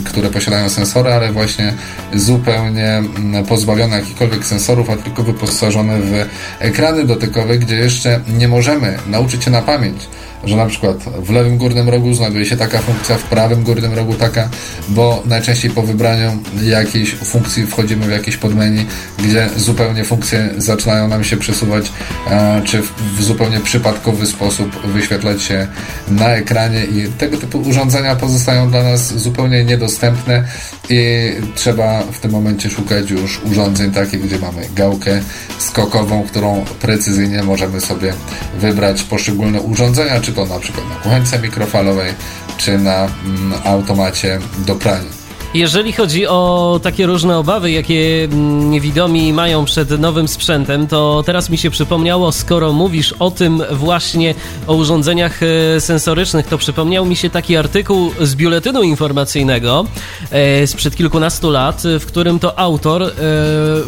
które 0.05 0.31
posiadają 0.31 0.69
sensory, 0.69 1.13
ale 1.13 1.33
właśnie 1.33 1.75
zupełnie 2.15 2.87
mm, 2.87 3.45
pozbawione 3.45 3.97
jakichkolwiek 3.97 4.45
sensorów, 4.45 4.91
a 4.91 4.97
tylko 4.97 5.23
wyposażone 5.23 6.01
w 6.01 6.27
ekrany 6.59 7.05
dotykowe, 7.05 7.59
gdzie 7.59 7.77
jeszcze 7.77 8.21
nie 8.39 8.49
możemy 8.49 8.99
nauczyć 9.07 9.45
się 9.45 9.51
na 9.51 9.63
pamięć 9.63 10.09
że 10.45 10.57
na 10.57 10.67
przykład 10.67 10.97
w 10.99 11.31
lewym 11.31 11.59
górnym 11.59 11.89
rogu 11.89 12.15
znajduje 12.15 12.45
się 12.45 12.57
taka 12.57 12.79
funkcja, 12.79 13.19
w 13.19 13.23
prawym 13.23 13.63
górnym 13.63 13.95
rogu 13.95 14.15
taka, 14.15 14.49
bo 14.89 15.23
najczęściej 15.27 15.71
po 15.71 15.83
wybraniu 15.83 16.39
jakiejś 16.63 17.15
funkcji 17.15 17.67
wchodzimy 17.67 18.07
w 18.07 18.11
jakieś 18.11 18.37
podmenu, 18.37 18.85
gdzie 19.19 19.49
zupełnie 19.57 20.05
funkcje 20.05 20.49
zaczynają 20.57 21.09
nam 21.09 21.25
się 21.25 21.37
przesuwać, 21.37 21.93
e, 22.31 22.63
czy 22.65 22.83
w 23.17 23.23
zupełnie 23.23 23.61
przypadkowy 23.61 24.27
sposób 24.27 24.87
wyświetlać 24.87 25.43
się 25.43 25.67
na 26.09 26.29
ekranie 26.29 26.85
i 26.85 27.09
tego 27.19 27.37
typu 27.37 27.59
urządzenia 27.61 28.17
pozostają 28.17 28.71
dla 28.71 28.83
nas 28.83 29.19
zupełnie 29.19 29.65
niedostępne 29.65 30.45
i 30.91 31.33
trzeba 31.55 32.03
w 32.13 32.19
tym 32.21 32.31
momencie 32.31 32.71
szukać 32.71 33.11
już 33.11 33.41
urządzeń 33.45 33.91
takich, 33.91 34.21
gdzie 34.21 34.39
mamy 34.39 34.69
gałkę 34.75 35.21
skokową, 35.59 36.23
którą 36.23 36.65
precyzyjnie 36.81 37.43
możemy 37.43 37.81
sobie 37.81 38.13
wybrać 38.61 39.03
poszczególne 39.03 39.61
urządzenia, 39.61 40.21
czy 40.29 40.35
to 40.35 40.47
na 40.47 40.59
przykład 40.59 40.89
na 40.89 40.95
kuchence 40.95 41.39
mikrofalowej, 41.39 42.15
czy 42.57 42.79
na 42.79 43.05
mm, 43.05 43.55
automacie 43.65 44.39
do 44.59 44.75
prania. 44.75 45.18
Jeżeli 45.55 45.93
chodzi 45.93 46.27
o 46.27 46.81
takie 46.83 47.07
różne 47.07 47.39
obawy, 47.39 47.71
jakie 47.71 48.25
mm, 48.25 48.71
niewidomi 48.71 49.33
mają 49.33 49.65
przed 49.65 49.91
nowym 49.91 50.29
sprzętem, 50.29 50.87
to 50.87 51.23
teraz 51.27 51.51
mi 51.51 51.59
się 51.59 51.71
przypomniało, 51.71 52.33
skoro 52.33 52.73
mówisz 52.73 53.15
o 53.19 53.31
tym 53.31 53.63
właśnie 53.71 54.35
o 54.67 54.75
urządzeniach 54.75 55.41
e, 55.43 55.81
sensorycznych, 55.81 56.47
to 56.47 56.59
przypomniał 56.59 57.07
mi 57.07 57.17
się 57.17 57.31
taki 57.31 57.57
artykuł 57.57 58.13
z 58.21 58.35
biuletynu 58.35 58.83
informacyjnego 58.83 59.87
e, 60.31 60.67
sprzed 60.67 60.97
kilkunastu 60.97 61.51
lat, 61.51 61.83
w 62.01 62.07
którym 62.07 62.39
to 62.39 62.59
autor 62.59 63.03
e, 63.03 63.09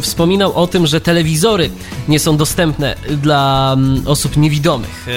wspominał 0.01 0.53
o 0.55 0.67
tym, 0.67 0.87
że 0.87 1.01
telewizory 1.01 1.69
nie 2.07 2.19
są 2.19 2.37
dostępne 2.37 2.95
dla 3.21 3.73
mm, 3.73 4.07
osób 4.07 4.37
niewidomych. 4.37 5.07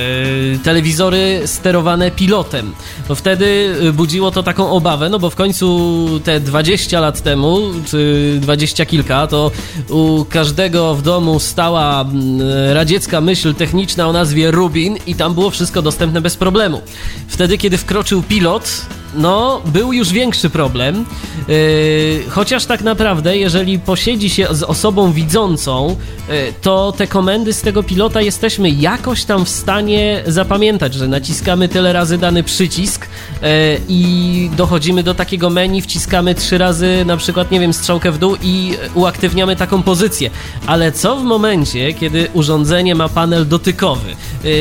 Telewizory 0.62 1.42
sterowane 1.46 2.10
pilotem. 2.10 2.72
Wtedy 3.16 3.74
budziło 3.92 4.30
to 4.30 4.42
taką 4.42 4.70
obawę, 4.70 5.08
no 5.08 5.18
bo 5.18 5.30
w 5.30 5.34
końcu 5.34 6.20
te 6.24 6.33
20 6.40 7.00
lat 7.00 7.22
temu, 7.22 7.60
czy 7.86 8.38
20 8.40 8.86
kilka, 8.86 9.26
to 9.26 9.50
u 9.88 10.24
każdego 10.24 10.94
w 10.94 11.02
domu 11.02 11.40
stała 11.40 12.00
mm, 12.00 12.40
radziecka 12.72 13.20
myśl 13.20 13.54
techniczna 13.54 14.08
o 14.08 14.12
nazwie 14.12 14.50
Rubin 14.50 14.96
i 15.06 15.14
tam 15.14 15.34
było 15.34 15.50
wszystko 15.50 15.82
dostępne 15.82 16.20
bez 16.20 16.36
problemu. 16.36 16.80
Wtedy, 17.28 17.58
kiedy 17.58 17.78
wkroczył 17.78 18.22
pilot, 18.22 18.86
no, 19.16 19.62
był 19.66 19.92
już 19.92 20.12
większy 20.12 20.50
problem. 20.50 21.04
Yy, 21.48 22.22
chociaż 22.28 22.66
tak 22.66 22.82
naprawdę, 22.82 23.36
jeżeli 23.36 23.78
posiedzi 23.78 24.30
się 24.30 24.46
z 24.50 24.62
osobą 24.62 25.12
widzącą, 25.12 25.96
yy, 26.28 26.34
to 26.62 26.92
te 26.92 27.06
komendy 27.06 27.52
z 27.52 27.62
tego 27.62 27.82
pilota 27.82 28.20
jesteśmy 28.20 28.70
jakoś 28.70 29.24
tam 29.24 29.44
w 29.44 29.48
stanie 29.48 30.22
zapamiętać, 30.26 30.94
że 30.94 31.08
naciskamy 31.08 31.68
tyle 31.68 31.92
razy 31.92 32.18
dany 32.18 32.42
przycisk 32.42 33.06
yy, 33.42 33.48
i 33.88 34.50
dochodzimy 34.56 35.02
do 35.02 35.14
takiego 35.14 35.50
menu, 35.50 35.82
wciskamy 35.82 36.34
trzy 36.34 36.58
razy 36.58 37.04
na 37.06 37.16
przykład, 37.16 37.50
nie 37.50 37.60
wiem, 37.60 37.72
strzałkę 37.72 38.12
w 38.12 38.18
dół 38.18 38.36
i 38.42 38.74
uaktywniamy 38.94 39.56
taką 39.56 39.82
pozycję. 39.82 40.30
Ale 40.66 40.92
co 40.92 41.16
w 41.16 41.24
momencie, 41.24 41.92
kiedy 41.92 42.28
urządzenie 42.32 42.94
ma 42.94 43.08
panel 43.08 43.48
dotykowy? 43.48 44.14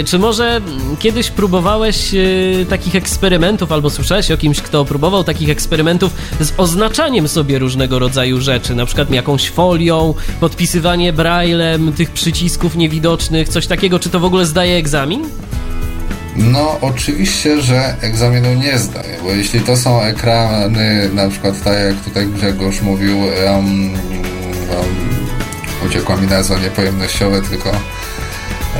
Czy 0.05 0.19
może 0.19 0.61
kiedyś 0.99 1.29
próbowałeś 1.29 2.11
takich 2.69 2.95
eksperymentów 2.95 3.71
albo 3.71 3.89
słyszałeś 3.89 4.31
o 4.31 4.37
kimś, 4.43 4.61
kto 4.61 4.85
próbował 4.85 5.23
takich 5.23 5.49
eksperymentów 5.49 6.13
z 6.39 6.53
oznaczaniem 6.57 7.27
sobie 7.27 7.59
różnego 7.59 7.99
rodzaju 7.99 8.41
rzeczy, 8.41 8.75
na 8.75 8.85
przykład 8.85 9.11
jakąś 9.11 9.49
folią, 9.49 10.13
podpisywanie 10.39 11.13
braillem 11.13 11.93
tych 11.93 12.11
przycisków 12.11 12.75
niewidocznych, 12.75 13.49
coś 13.49 13.67
takiego. 13.67 13.99
Czy 13.99 14.09
to 14.09 14.19
w 14.19 14.25
ogóle 14.25 14.45
zdaje 14.45 14.75
egzamin? 14.75 15.29
No, 16.35 16.77
oczywiście, 16.81 17.61
że 17.61 17.95
egzaminu 18.01 18.53
nie 18.53 18.77
zdaje, 18.79 19.17
bo 19.23 19.31
jeśli 19.31 19.59
to 19.59 19.77
są 19.77 20.01
ekrany, 20.01 21.09
na 21.13 21.29
przykład 21.29 21.63
tak 21.63 21.73
jak 21.79 22.03
tutaj 22.03 22.27
Grzegorz 22.27 22.81
mówił, 22.81 23.17
um, 23.19 23.93
um, 23.93 23.93
uciekła 25.87 26.17
mi 26.17 26.27
nazwa 26.27 26.59
niepojemnościowe, 26.59 27.41
tylko 27.41 27.71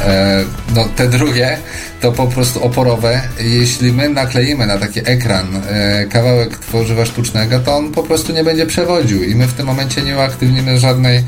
e, 0.06 0.44
no 0.76 0.86
te 0.96 1.08
drugie, 1.08 1.58
to 2.04 2.12
po 2.12 2.28
prostu 2.28 2.64
oporowe. 2.64 3.22
Jeśli 3.40 3.94
my 3.94 4.10
nakleimy 4.10 4.66
na 4.66 4.78
taki 4.78 5.00
ekran 5.00 5.48
e, 5.56 6.06
kawałek 6.06 6.58
tworzywa 6.58 7.06
sztucznego, 7.06 7.60
to 7.60 7.76
on 7.76 7.92
po 7.92 8.04
prostu 8.04 8.34
nie 8.34 8.44
będzie 8.44 8.66
przewodził 8.66 9.24
i 9.24 9.36
my 9.36 9.48
w 9.48 9.54
tym 9.54 9.66
momencie 9.66 10.02
nie 10.02 10.16
uaktywnimy 10.16 10.80
żadnej, 10.80 11.24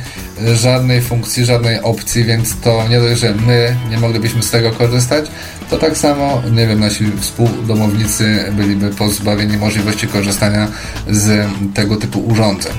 żadnej 0.53 1.01
funkcji, 1.01 1.45
żadnej 1.45 1.81
opcji, 1.81 2.23
więc 2.23 2.57
to 2.57 2.87
nie 2.89 2.99
dość, 2.99 3.21
że 3.21 3.33
my 3.35 3.75
nie 3.89 3.97
moglibyśmy 3.97 4.43
z 4.43 4.51
tego 4.51 4.71
korzystać, 4.71 5.25
to 5.69 5.77
tak 5.77 5.97
samo, 5.97 6.41
nie 6.51 6.67
wiem, 6.67 6.79
nasi 6.79 7.05
współdomownicy 7.19 8.45
byliby 8.51 8.89
pozbawieni 8.89 9.57
możliwości 9.57 10.07
korzystania 10.07 10.67
z 11.09 11.47
tego 11.73 11.95
typu 11.95 12.19
urządzeń. 12.19 12.73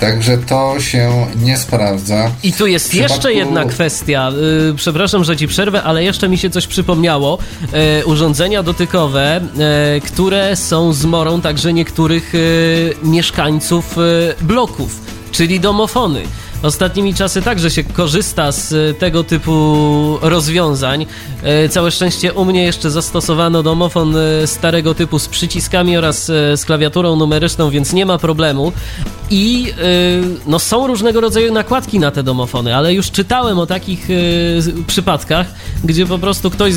Także 0.00 0.38
to 0.38 0.80
się 0.80 1.26
nie 1.42 1.58
sprawdza. 1.58 2.30
I 2.42 2.52
tu 2.52 2.66
jest 2.66 2.88
przypadku... 2.88 3.14
jeszcze 3.14 3.32
jedna 3.32 3.64
kwestia. 3.64 4.30
Yy, 4.68 4.74
przepraszam, 4.74 5.24
że 5.24 5.36
ci 5.36 5.48
przerwę, 5.48 5.82
ale 5.82 6.04
jeszcze 6.04 6.28
mi 6.28 6.38
się 6.38 6.50
coś 6.50 6.66
przypomniało. 6.66 7.29
Yy, 7.72 8.06
urządzenia 8.06 8.62
dotykowe, 8.62 9.40
yy, 9.94 10.00
które 10.00 10.56
są 10.56 10.92
zmorą 10.92 11.40
także 11.40 11.72
niektórych 11.72 12.34
y, 12.34 12.94
mieszkańców 13.02 13.98
y, 13.98 14.44
bloków, 14.44 15.00
czyli 15.32 15.60
domofony. 15.60 16.22
Ostatnimi 16.62 17.14
czasy 17.14 17.42
także 17.42 17.70
się 17.70 17.84
korzysta 17.84 18.52
z 18.52 18.72
e, 18.72 18.94
tego 18.94 19.24
typu 19.24 20.18
rozwiązań. 20.22 21.06
E, 21.42 21.68
całe 21.68 21.90
szczęście 21.90 22.32
u 22.32 22.44
mnie 22.44 22.64
jeszcze 22.64 22.90
zastosowano 22.90 23.62
domofon 23.62 24.16
e, 24.16 24.46
starego 24.46 24.94
typu 24.94 25.18
z 25.18 25.28
przyciskami 25.28 25.96
oraz 25.96 26.26
z 26.26 26.64
klawiaturą 26.64 27.16
numeryczną, 27.16 27.70
więc 27.70 27.92
nie 27.92 28.06
ma 28.06 28.18
problemu. 28.18 28.72
I 29.30 29.72
no, 30.46 30.58
są 30.58 30.86
różnego 30.86 31.20
rodzaju 31.20 31.52
nakładki 31.52 31.98
na 31.98 32.10
te 32.10 32.22
domofony, 32.22 32.76
ale 32.76 32.94
już 32.94 33.10
czytałem 33.10 33.58
o 33.58 33.66
takich 33.66 34.08
przypadkach, 34.86 35.46
gdzie 35.84 36.06
po 36.06 36.18
prostu 36.18 36.50
ktoś 36.50 36.74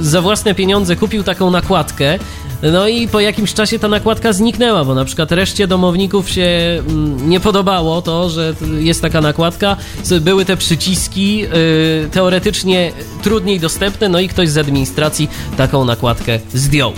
za 0.00 0.22
własne 0.22 0.54
pieniądze 0.54 0.96
kupił 0.96 1.22
taką 1.22 1.50
nakładkę, 1.50 2.18
no 2.62 2.88
i 2.88 3.08
po 3.08 3.20
jakimś 3.20 3.54
czasie 3.54 3.78
ta 3.78 3.88
nakładka 3.88 4.32
zniknęła, 4.32 4.84
bo 4.84 4.94
na 4.94 5.04
przykład 5.04 5.32
reszcie 5.32 5.66
domowników 5.66 6.30
się 6.30 6.48
mm, 6.88 7.30
nie 7.30 7.40
podobało 7.40 8.02
to, 8.02 8.30
że 8.30 8.54
jest 8.78 9.02
taka 9.02 9.20
nakładka. 9.20 9.76
Były 10.20 10.44
te 10.44 10.56
przyciski 10.56 11.44
y, 11.44 12.08
teoretycznie 12.10 12.92
trudniej 13.22 13.60
dostępne, 13.60 14.08
no 14.08 14.20
i 14.20 14.28
ktoś 14.28 14.48
z 14.48 14.58
administracji 14.58 15.28
taką 15.56 15.84
nakładkę 15.84 16.38
zdjął. 16.54 16.92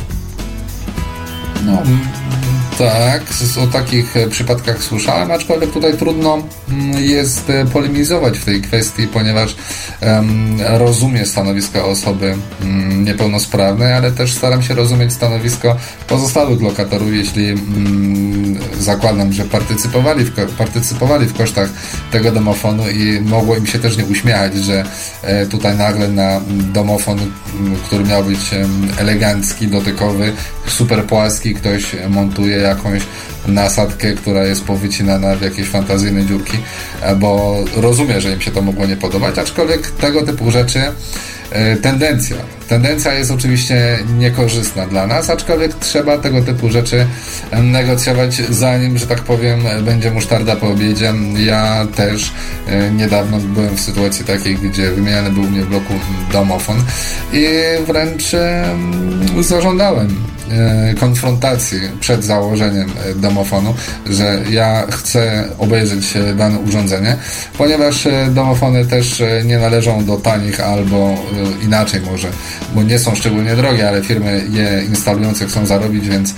No, 1.67 1.83
Tak, 2.79 3.23
o 3.63 3.67
takich 3.67 4.17
e, 4.17 4.29
przypadkach 4.29 4.83
słyszałem, 4.83 5.31
aczkolwiek 5.31 5.73
tutaj 5.73 5.97
trudno 5.97 6.39
mm, 6.69 7.05
jest 7.05 7.51
e, 7.51 7.67
polemizować 7.67 8.39
w 8.39 8.45
tej 8.45 8.63
kwestii, 8.63 9.07
ponieważ 9.07 9.57
um, 10.03 10.57
rozumiem 10.61 11.27
stanowisko 11.27 11.87
osoby 11.87 12.35
um, 12.61 13.05
niepełnosprawnej, 13.05 13.93
ale 13.93 14.13
też 14.13 14.35
staram 14.35 14.63
się 14.63 14.75
rozumieć 14.75 15.13
stanowisko 15.13 15.77
pozostałych 16.07 16.63
lokatorów, 16.63 17.13
jeśli 17.13 17.53
um, 17.53 18.59
zakładam, 18.81 19.33
że 19.33 19.45
partycypowali 19.45 20.25
w, 20.25 20.57
partycypowali 20.59 21.27
w 21.27 21.35
kosztach 21.35 21.69
tego 22.13 22.33
domofonu 22.33 22.91
i 22.91 23.21
mogło 23.21 23.57
im 23.57 23.67
się 23.67 23.79
też 23.79 23.97
nie 23.97 24.05
uśmiechać, 24.05 24.55
że 24.57 24.85
e, 25.23 25.47
tutaj 25.47 25.77
nagle 25.77 26.09
na 26.09 26.41
domofon, 26.49 27.19
który 27.87 28.05
miał 28.05 28.25
być 28.25 28.41
elegancki, 28.99 29.67
dotykowy, 29.69 30.33
super 30.67 31.05
płaski, 31.05 31.55
ktoś 31.55 31.97
montuje 32.09 32.68
jakąś 32.69 33.03
nasadkę, 33.47 34.13
która 34.13 34.45
jest 34.45 34.65
powycinana 34.65 35.37
w 35.37 35.43
jakieś 35.43 35.69
fantazyjne 35.69 36.25
dziurki, 36.25 36.59
e, 37.03 37.17
bo 37.17 37.57
rozumiem, 37.77 38.21
że 38.21 38.33
im 38.33 38.41
się 38.41 38.51
to 38.51 38.63
mogło 38.63 38.87
nie 38.87 38.97
podobać, 38.97 39.39
aczkolwiek 39.39 39.91
tego 39.91 40.23
typu 40.23 40.51
rzeczy 40.51 40.81
e, 41.51 41.77
tendencja. 41.77 42.37
Tendencja 42.69 43.15
jest 43.15 43.31
oczywiście 43.31 43.99
niekorzystna 44.19 44.87
dla 44.87 45.07
nas, 45.07 45.31
aczkolwiek 45.31 45.75
trzeba 45.75 46.19
tego 46.19 46.43
typu 46.43 46.71
rzeczy 46.71 47.07
negocjować 47.63 48.35
zanim, 48.35 48.99
że 48.99 49.07
tak 49.07 49.21
powiem, 49.21 49.61
będzie 49.83 50.11
musztarda 50.11 50.57
po 50.57 50.69
obiedzie. 50.69 51.13
Ja 51.37 51.87
też 51.97 52.33
e, 52.67 52.91
niedawno 52.91 53.39
byłem 53.39 53.77
w 53.77 53.81
sytuacji 53.81 54.25
takiej, 54.25 54.57
gdzie 54.57 54.91
wymieniany 54.91 55.31
był 55.31 55.43
mnie 55.43 55.63
w 55.63 55.69
bloku 55.69 55.95
domofon 56.33 56.77
i 57.33 57.47
wręcz 57.87 58.33
zażądałem 59.41 60.29
E, 60.51 60.95
konfrontacji 60.95 61.81
przed 62.01 62.25
założeniem 62.25 62.91
e, 63.07 63.15
domofonu, 63.15 63.75
że 64.11 64.41
ja 64.51 64.87
chcę 64.91 65.49
obejrzeć 65.59 66.15
dane 66.37 66.59
urządzenie, 66.59 67.17
ponieważ 67.59 68.09
domofony 68.31 68.87
też 68.87 69.23
nie 69.45 69.59
należą 69.59 70.05
do 70.05 70.17
tanich 70.17 70.61
albo 70.61 71.15
inaczej 71.65 72.01
może, 72.01 72.29
bo 72.75 72.83
nie 72.83 72.99
są 72.99 73.15
szczególnie 73.15 73.57
drogie, 73.57 73.89
ale 73.89 74.03
firmy 74.03 74.47
je 74.51 74.85
instalujące 74.89 75.47
chcą 75.47 75.67
zarobić, 75.67 76.09
więc 76.09 76.35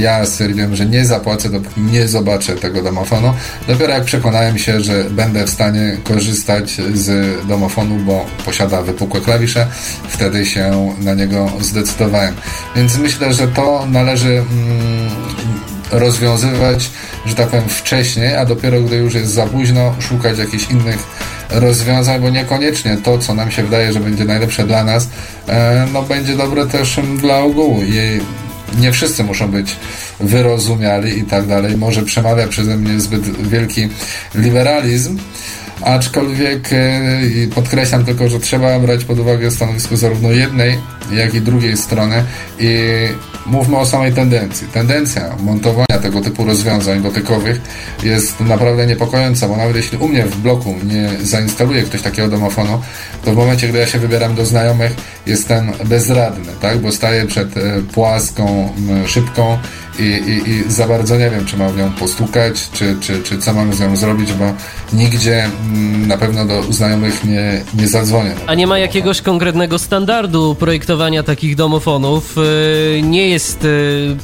ja 0.00 0.26
stwierdziłem, 0.26 0.76
że 0.76 0.86
nie 0.86 1.04
zapłacę, 1.04 1.48
dopóki 1.48 1.80
nie 1.80 2.08
zobaczę 2.08 2.54
tego 2.54 2.82
domofonu. 2.82 3.34
Dopiero 3.66 3.92
jak 3.92 4.04
przekonałem 4.04 4.58
się, 4.58 4.80
że 4.80 5.04
będę 5.04 5.46
w 5.46 5.50
stanie 5.50 5.96
korzystać 6.04 6.76
z 6.94 7.46
domofonu, 7.46 7.96
bo 7.96 8.26
posiada 8.44 8.82
wypukłe 8.82 9.20
klawisze, 9.20 9.66
wtedy 10.08 10.46
się 10.46 10.94
na 11.00 11.14
niego 11.14 11.50
zdecydowałem. 11.60 12.34
Więc 12.76 12.98
myślę, 12.98 13.32
że 13.32 13.48
to 13.48 13.86
należy 13.90 14.28
mm, 14.28 15.10
rozwiązywać, 15.90 16.90
że 17.26 17.34
tak 17.34 17.48
powiem, 17.48 17.68
wcześniej, 17.68 18.36
a 18.36 18.44
dopiero 18.44 18.80
gdy 18.80 18.96
już 18.96 19.14
jest 19.14 19.32
za 19.32 19.46
późno, 19.46 19.94
szukać 20.00 20.38
jakichś 20.38 20.70
innych 20.70 20.98
rozwiązań, 21.50 22.20
bo 22.20 22.30
niekoniecznie 22.30 22.96
to, 22.96 23.18
co 23.18 23.34
nam 23.34 23.50
się 23.50 23.62
wydaje, 23.62 23.92
że 23.92 24.00
będzie 24.00 24.24
najlepsze 24.24 24.66
dla 24.66 24.84
nas, 24.84 25.08
e, 25.48 25.86
no 25.92 26.02
będzie 26.02 26.36
dobre 26.36 26.66
też 26.66 27.00
dla 27.20 27.38
ogółu 27.38 27.82
i 27.82 28.20
nie 28.80 28.92
wszyscy 28.92 29.24
muszą 29.24 29.50
być 29.50 29.76
wyrozumiali 30.20 31.18
i 31.18 31.22
tak 31.22 31.46
dalej. 31.46 31.76
Może 31.76 32.02
przemawia 32.02 32.46
przeze 32.46 32.76
mnie 32.76 33.00
zbyt 33.00 33.48
wielki 33.48 33.88
liberalizm, 34.34 35.18
aczkolwiek 35.84 36.72
e, 36.72 37.20
podkreślam 37.54 38.04
tylko, 38.04 38.28
że 38.28 38.40
trzeba 38.40 38.78
brać 38.78 39.04
pod 39.04 39.18
uwagę 39.18 39.50
stanowisko 39.50 39.96
zarówno 39.96 40.30
jednej, 40.30 40.78
jak 41.12 41.34
i 41.34 41.40
drugiej 41.40 41.76
strony 41.76 42.24
i 42.58 42.78
mówmy 43.46 43.78
o 43.78 43.86
samej 43.86 44.12
tendencji. 44.12 44.66
Tendencja 44.72 45.36
montowania 45.40 45.98
tego 46.02 46.20
typu 46.20 46.44
rozwiązań 46.44 47.02
dotykowych 47.02 47.60
jest 48.02 48.40
naprawdę 48.40 48.86
niepokojąca, 48.86 49.48
bo 49.48 49.56
nawet 49.56 49.76
jeśli 49.76 49.98
u 49.98 50.08
mnie 50.08 50.24
w 50.24 50.36
bloku 50.36 50.74
nie 50.84 51.10
zainstaluje 51.22 51.82
ktoś 51.82 52.02
takiego 52.02 52.28
domofonu, 52.28 52.82
to 53.24 53.32
w 53.32 53.36
momencie, 53.36 53.68
gdy 53.68 53.78
ja 53.78 53.86
się 53.86 53.98
wybieram 53.98 54.34
do 54.34 54.46
znajomych, 54.46 54.92
jestem 55.26 55.72
bezradny, 55.84 56.52
tak? 56.60 56.78
bo 56.78 56.92
staję 56.92 57.26
przed 57.26 57.56
e, 57.56 57.60
płaską 57.92 58.68
szybką 59.06 59.58
i, 59.98 60.02
i, 60.02 60.50
i 60.50 60.70
za 60.70 60.88
bardzo 60.88 61.16
nie 61.16 61.30
wiem, 61.30 61.46
czy 61.46 61.56
mam 61.56 61.76
nią 61.76 61.92
postukać, 61.92 62.70
czy, 62.72 62.96
czy, 63.00 63.22
czy 63.22 63.38
co 63.38 63.54
mam 63.54 63.74
z 63.74 63.80
nią 63.80 63.96
zrobić, 63.96 64.32
bo 64.32 64.44
nigdzie 64.92 65.50
na 66.06 66.18
pewno 66.18 66.44
do 66.44 66.62
znajomych 66.72 67.24
nie, 67.24 67.64
nie 67.74 67.88
zadzwonię. 67.88 68.34
A 68.46 68.54
nie 68.54 68.66
ma 68.66 68.78
jakiegoś 68.78 69.20
konkretnego 69.20 69.78
standardu 69.78 70.56
projektowania 70.58 71.22
takich 71.22 71.56
domofonów? 71.56 72.36
E, 72.38 73.02
nie 73.02 73.28
jest, 73.28 73.66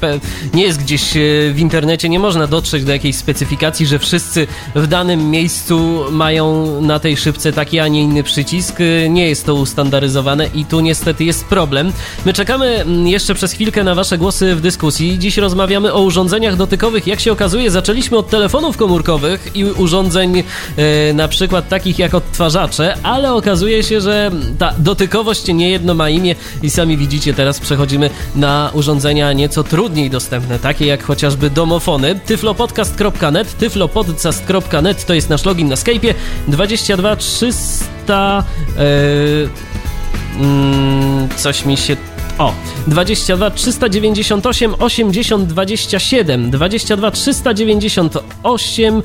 e, 0.03 0.57
nie 0.57 0.63
jest 0.63 0.83
gdzieś 0.83 1.11
w 1.53 1.57
internecie, 1.59 2.09
nie 2.09 2.19
można 2.19 2.47
dotrzeć 2.47 2.85
do 2.85 2.93
jakiejś 2.93 3.17
specyfikacji, 3.17 3.87
że 3.87 3.99
wszyscy 3.99 4.47
w 4.75 4.87
danym 4.87 5.31
miejscu 5.31 6.05
mają 6.11 6.81
na 6.81 6.99
tej 6.99 7.17
szybce 7.17 7.53
taki, 7.53 7.79
a 7.79 7.89
nie 7.89 8.03
inny 8.03 8.23
przycisk. 8.23 8.77
Nie 9.09 9.29
jest 9.29 9.47
to 9.47 9.55
ustandaryzowane 9.55 10.47
i 10.55 10.65
tu 10.65 10.81
niestety 10.81 11.25
jest 11.25 11.45
problem. 11.45 11.93
My 12.27 12.33
czekamy 12.33 12.85
jeszcze 13.05 13.35
przez 13.35 13.53
chwilkę 13.53 13.85
na 13.85 13.95
Wasze 13.95 14.19
głosy 14.19 14.55
w 14.57 14.61
dyskusji. 14.61 15.19
Dziś 15.19 15.37
rozmawiamy 15.37 15.60
o 15.93 16.01
urządzeniach 16.01 16.57
dotykowych. 16.57 17.07
Jak 17.07 17.21
się 17.21 17.33
okazuje, 17.33 17.71
zaczęliśmy 17.71 18.17
od 18.19 18.31
telefonów 18.31 18.77
komórkowych 18.77 19.51
i 19.55 19.65
urządzeń 19.65 20.43
e, 20.77 21.13
na 21.13 21.29
przykład 21.29 21.69
takich 21.69 21.99
jak 21.99 22.15
odtwarzacze, 22.15 22.95
ale 23.03 23.35
okazuje 23.35 23.83
się, 23.83 24.01
że 24.01 24.31
ta 24.59 24.75
dotykowość 24.79 25.47
nie 25.49 25.71
jedno 25.71 25.95
ma 25.95 26.09
imię 26.09 26.35
i 26.63 26.71
sami 26.71 26.97
widzicie, 26.97 27.35
teraz 27.35 27.61
przechodzimy 27.61 28.11
na 28.37 28.71
urządzenia 28.75 29.33
nieco 29.33 29.65
trudniej 29.65 30.11
dostępne, 30.11 30.59
takie 30.59 30.87
jak 30.87 31.03
chociażby 31.03 31.51
domofony. 31.51 32.21
tyflopodcast.net, 32.27 33.59
tyflopodcast.net 33.59 35.05
to 35.07 35.15
jest 35.15 35.31
nasz 35.31 35.45
login 35.45 35.69
na 35.69 35.75
Skype'ie 35.75 36.15
22 36.49 37.17
300 37.17 38.45
yy, 38.77 40.45
mm, 40.45 41.29
coś 41.37 41.65
mi 41.65 41.77
się 41.77 41.97
o, 42.41 42.55
22 42.87 43.51
398 43.51 44.75
80 44.79 45.47
27 45.47 46.51
22 46.51 47.11
398 47.11 49.03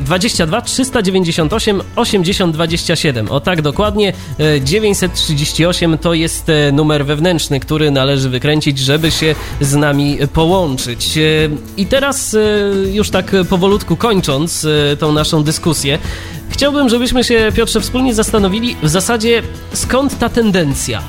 22 0.00 0.62
398 0.62 1.82
80 1.96 2.54
27 2.54 3.30
O 3.30 3.40
tak 3.40 3.62
dokładnie 3.62 4.12
938 4.64 5.94
e, 5.94 5.98
to 5.98 6.14
jest 6.14 6.48
e, 6.48 6.72
numer 6.72 7.06
wewnętrzny, 7.06 7.60
który 7.60 7.90
należy 7.90 8.28
wykręcić, 8.28 8.78
żeby 8.78 9.10
się 9.10 9.34
z 9.60 9.74
nami 9.74 10.18
połączyć. 10.32 11.18
E, 11.18 11.22
I 11.76 11.86
teraz 11.86 12.36
już 12.92 13.10
tak 13.10 13.32
powolutku 13.48 13.96
kończąc 13.96 14.66
tą 14.98 15.12
naszą 15.12 15.44
dyskusję, 15.44 15.98
chciałbym, 16.48 16.88
żebyśmy 16.88 17.24
się 17.24 17.52
Piotrze 17.56 17.80
wspólnie 17.80 18.14
zastanowili 18.14 18.76
w 18.82 18.88
zasadzie 18.88 19.42
skąd 19.72 20.18
ta 20.18 20.28
tendencja. 20.28 21.02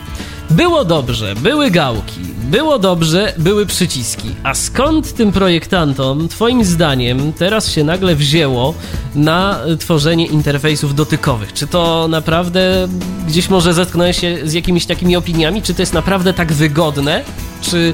Było 0.51 0.85
dobrze, 0.85 1.35
były 1.35 1.71
gałki, 1.71 2.19
było 2.43 2.79
dobrze, 2.79 3.33
były 3.37 3.65
przyciski. 3.65 4.29
A 4.43 4.53
skąd 4.53 5.13
tym 5.13 5.31
projektantom, 5.31 6.27
Twoim 6.27 6.65
zdaniem, 6.65 7.33
teraz 7.33 7.71
się 7.71 7.83
nagle 7.83 8.15
wzięło 8.15 8.73
na 9.15 9.59
tworzenie 9.79 10.25
interfejsów 10.25 10.95
dotykowych? 10.95 11.53
Czy 11.53 11.67
to 11.67 12.07
naprawdę 12.07 12.87
gdzieś 13.27 13.49
może 13.49 13.73
zetknąłeś 13.73 14.19
się 14.19 14.37
z 14.43 14.53
jakimiś 14.53 14.85
takimi 14.85 15.15
opiniami? 15.15 15.61
Czy 15.61 15.73
to 15.73 15.81
jest 15.81 15.93
naprawdę 15.93 16.33
tak 16.33 16.53
wygodne? 16.53 17.23
Czy 17.61 17.93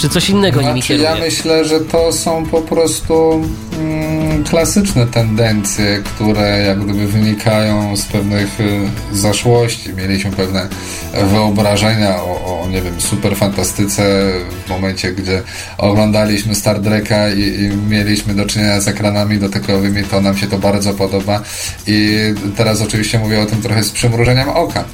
czy 0.00 0.08
coś 0.08 0.30
innego 0.30 0.60
znaczy, 0.60 0.68
nimi 0.68 0.82
kieruje? 0.82 1.08
Ja 1.08 1.16
myślę, 1.16 1.64
że 1.64 1.80
to 1.80 2.12
są 2.12 2.46
po 2.46 2.60
prostu 2.60 3.44
mm, 3.78 4.44
klasyczne 4.44 5.06
tendencje, 5.06 6.02
które 6.04 6.64
jak 6.66 6.84
gdyby 6.84 7.06
wynikają 7.06 7.96
z 7.96 8.04
pewnych 8.04 8.60
y, 8.60 8.80
zaszłości. 9.12 9.94
Mieliśmy 9.94 10.30
pewne 10.30 10.68
wyobrażenia 11.14 12.16
o, 12.16 12.62
o 12.62 12.68
nie 12.68 12.82
wiem, 12.82 13.00
super 13.00 13.36
fantastyce 13.36 14.32
w 14.66 14.70
momencie, 14.70 15.12
gdzie 15.12 15.42
oglądaliśmy 15.78 16.54
Star 16.54 16.80
Treka 16.80 17.30
i, 17.30 17.40
i 17.40 17.68
mieliśmy 17.88 18.34
do 18.34 18.46
czynienia 18.46 18.80
z 18.80 18.88
ekranami 18.88 19.38
dotykowymi, 19.38 20.04
to 20.04 20.20
nam 20.20 20.36
się 20.36 20.46
to 20.46 20.58
bardzo 20.58 20.94
podoba 20.94 21.42
i 21.86 22.18
teraz 22.56 22.82
oczywiście 22.82 23.18
mówię 23.18 23.40
o 23.40 23.46
tym 23.46 23.62
trochę 23.62 23.84
z 23.84 23.90
przymrużeniem 23.90 24.48
oka 24.48 24.84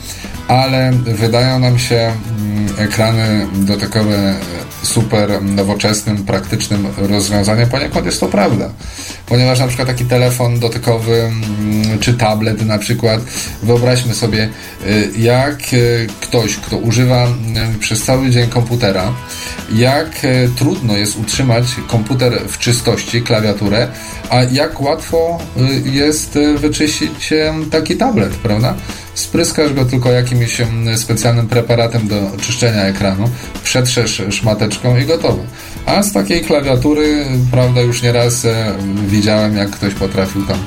ale 0.48 0.92
wydają 0.92 1.58
nam 1.58 1.78
się 1.78 2.12
mm, 2.38 2.68
ekrany 2.78 3.46
dotykowe 3.54 4.34
super 4.82 5.42
nowoczesnym, 5.42 6.24
praktycznym 6.24 6.86
rozwiązaniem. 6.96 7.68
Poniekąd 7.68 8.06
jest 8.06 8.20
to 8.20 8.28
prawda, 8.28 8.70
ponieważ 9.26 9.58
na 9.58 9.66
przykład 9.66 9.88
taki 9.88 10.04
telefon 10.04 10.60
dotykowy 10.60 11.20
mm, 11.22 11.98
czy 11.98 12.14
tablet 12.14 12.66
na 12.66 12.78
przykład, 12.78 13.20
wyobraźmy 13.62 14.14
sobie, 14.14 14.48
y, 14.86 15.10
jak 15.18 15.72
y, 15.72 16.06
ktoś, 16.20 16.56
kto 16.56 16.76
używa 16.76 17.26
mm, 17.26 17.78
przez 17.78 18.02
cały 18.02 18.30
dzień 18.30 18.48
komputera, 18.48 19.12
jak 19.74 20.24
y, 20.24 20.50
trudno 20.56 20.96
jest 20.96 21.18
utrzymać 21.18 21.64
komputer 21.86 22.40
w 22.48 22.58
czystości, 22.58 23.22
klawiaturę, 23.22 23.88
a 24.30 24.42
jak 24.42 24.80
łatwo 24.80 25.38
jest 25.84 26.38
wyczyścić 26.56 27.34
taki 27.70 27.96
tablet, 27.96 28.32
prawda? 28.32 28.74
Spryskasz 29.16 29.72
go 29.72 29.84
tylko 29.84 30.10
jakimś 30.10 30.62
specjalnym 30.96 31.48
preparatem 31.48 32.08
do 32.08 32.32
czyszczenia 32.40 32.82
ekranu, 32.82 33.30
przetrzesz 33.64 34.22
szmateczką 34.30 34.98
i 34.98 35.04
gotowe. 35.04 35.42
A 35.86 36.02
z 36.02 36.12
takiej 36.12 36.44
klawiatury, 36.44 37.26
prawda, 37.50 37.80
już 37.80 38.02
nieraz 38.02 38.44
e, 38.44 38.74
widziałem, 39.06 39.56
jak 39.56 39.70
ktoś 39.70 39.94
potrafił 39.94 40.46
tam 40.46 40.58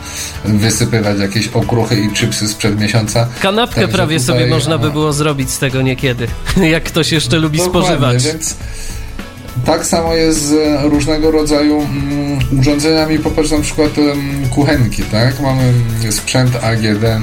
wysypywać 0.45 1.19
jakieś 1.19 1.47
okruchy 1.47 1.95
i 1.95 2.13
chipsy 2.13 2.47
sprzed 2.47 2.79
miesiąca. 2.79 3.27
Kanapkę 3.41 3.81
Także 3.81 3.97
prawie 3.97 4.19
tutaj, 4.19 4.35
sobie 4.37 4.47
można 4.47 4.77
by 4.77 4.91
było 4.91 5.13
zrobić 5.13 5.51
z 5.51 5.59
tego 5.59 5.81
niekiedy, 5.81 6.27
jak 6.71 6.83
ktoś 6.83 7.11
jeszcze 7.11 7.37
lubi 7.37 7.59
spożywać. 7.59 8.23
Więc 8.23 8.55
tak 9.65 9.85
samo 9.85 10.13
jest 10.13 10.41
z 10.41 10.83
różnego 10.83 11.31
rodzaju 11.31 11.81
mm, 11.81 12.59
urządzeniami, 12.59 13.19
popatrz 13.19 13.51
na 13.51 13.59
przykład 13.59 13.97
mm, 13.97 14.49
kuchenki, 14.49 15.03
tak? 15.03 15.39
Mamy 15.39 15.73
sprzęt 16.09 16.55
AGD, 16.63 17.03
y, 17.03 17.17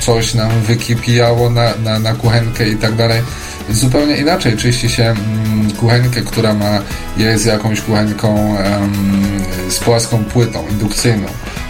coś 0.00 0.34
nam 0.34 0.50
wykipijało 0.60 1.50
na, 1.50 1.74
na, 1.84 1.98
na 1.98 2.14
kuchenkę 2.14 2.68
i 2.68 2.76
tak 2.76 2.94
dalej. 2.94 3.22
Zupełnie 3.70 4.16
inaczej 4.16 4.56
czyści 4.56 4.88
się 4.88 5.04
mm, 5.04 5.70
kuchenkę, 5.72 6.20
która 6.20 6.54
ma, 6.54 6.80
jest 7.16 7.46
jakąś 7.46 7.80
kuchenką 7.80 8.56
z 9.68 9.78
płaską 9.78 10.24
płytą 10.24 10.64
indukcyjną, 10.70 11.26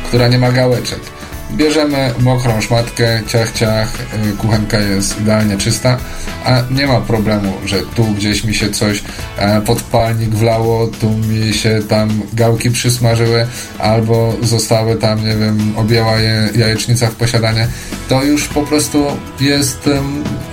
która 0.09 0.29
nie 0.29 0.39
ma 0.39 0.53
gałeczek 0.53 1.18
Bierzemy 1.53 2.15
mokrą 2.21 2.61
szmatkę, 2.61 3.23
ciach, 3.27 3.53
ciach, 3.53 3.95
y, 4.33 4.37
kuchenka 4.37 4.81
jest 4.81 5.21
idealnie 5.21 5.57
czysta, 5.57 5.99
a 6.45 6.63
nie 6.71 6.87
ma 6.87 7.01
problemu, 7.01 7.53
że 7.65 7.79
tu 7.97 8.05
gdzieś 8.05 8.45
mi 8.45 8.55
się 8.55 8.71
coś 8.71 9.03
e, 9.39 9.61
podpalnik 9.61 10.31
wlało, 10.31 10.87
tu 10.87 11.11
mi 11.11 11.55
się 11.55 11.81
tam 11.89 12.23
gałki 12.33 12.71
przysmażyły, 12.71 13.47
albo 13.79 14.37
zostały 14.43 14.97
tam, 14.97 15.25
nie 15.25 15.37
wiem, 15.37 15.73
objęła 15.77 16.19
je 16.19 16.49
jajecznica 16.57 17.07
w 17.07 17.15
posiadanie. 17.15 17.69
To 18.09 18.25
już 18.25 18.49
po 18.49 18.63
prostu 18.63 19.07
jest 19.41 19.91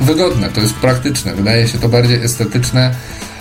wygodne, 0.02 0.50
to 0.50 0.62
jest 0.62 0.74
praktyczne. 0.74 1.36
Wydaje 1.36 1.68
się 1.68 1.78
to 1.78 1.90
bardziej 1.90 2.24
estetyczne, 2.24 2.96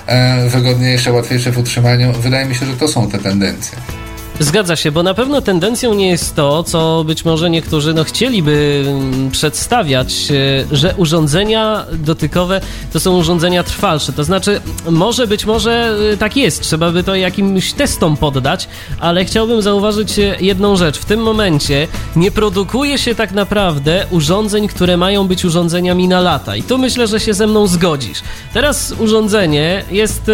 e, 0.07 0.49
wygodniejsze, 0.49 1.13
łatwiejsze 1.13 1.53
w 1.53 1.59
utrzymaniu. 1.59 2.13
Wydaje 2.13 2.47
mi 2.47 2.55
się, 2.55 2.67
że 2.67 2.77
to 2.77 2.89
są 2.89 3.11
te 3.11 3.19
tendencje. 3.19 4.04
Zgadza 4.39 4.76
się, 4.76 4.93
bo 4.93 5.03
na 5.03 5.14
pewno 5.14 5.41
tendencją 5.41 5.95
nie 5.95 6.09
jest 6.09 6.37
to, 6.37 6.62
co 6.62 7.05
być 7.07 7.24
może 7.24 7.51
niektórzy 7.51 7.95
no, 7.95 8.05
chcieliby 8.05 8.85
mm, 8.87 9.30
przedstawiać, 9.30 10.14
e, 10.30 10.76
że 10.76 10.95
urządzenia 10.97 11.85
dotykowe 11.93 12.61
to 12.93 13.01
są 13.01 13.16
urządzenia 13.16 13.62
trwalsze. 13.62 14.12
To 14.12 14.24
znaczy, 14.24 14.61
może 14.91 15.26
być 15.26 15.45
może 15.47 15.97
e, 16.12 16.16
tak 16.16 16.37
jest, 16.37 16.62
trzeba 16.62 16.91
by 16.91 17.03
to 17.03 17.14
jakimś 17.14 17.72
testom 17.72 18.16
poddać, 18.16 18.68
ale 19.01 19.24
chciałbym 19.24 19.62
zauważyć 19.62 20.18
e, 20.18 20.37
jedną 20.41 20.76
rzecz. 20.76 20.99
W 20.99 21.05
tym 21.05 21.20
momencie 21.20 21.89
nie 22.16 22.30
produkuje 22.30 22.99
się 22.99 23.14
tak 23.14 23.32
naprawdę 23.32 24.07
urządzeń, 24.11 24.68
które 24.68 24.97
mają 24.97 25.28
być 25.28 25.45
urządzeniami 25.45 26.09
na 26.09 26.20
lata. 26.20 26.57
I 26.57 26.62
tu 26.62 26.78
myślę, 26.78 27.07
że 27.07 27.20
się 27.20 27.35
ze 27.35 27.47
mną 27.47 27.66
zgodzisz. 27.66 28.18
Teraz 28.55 28.95
urządzenie 28.99 29.85
jest 29.91 30.30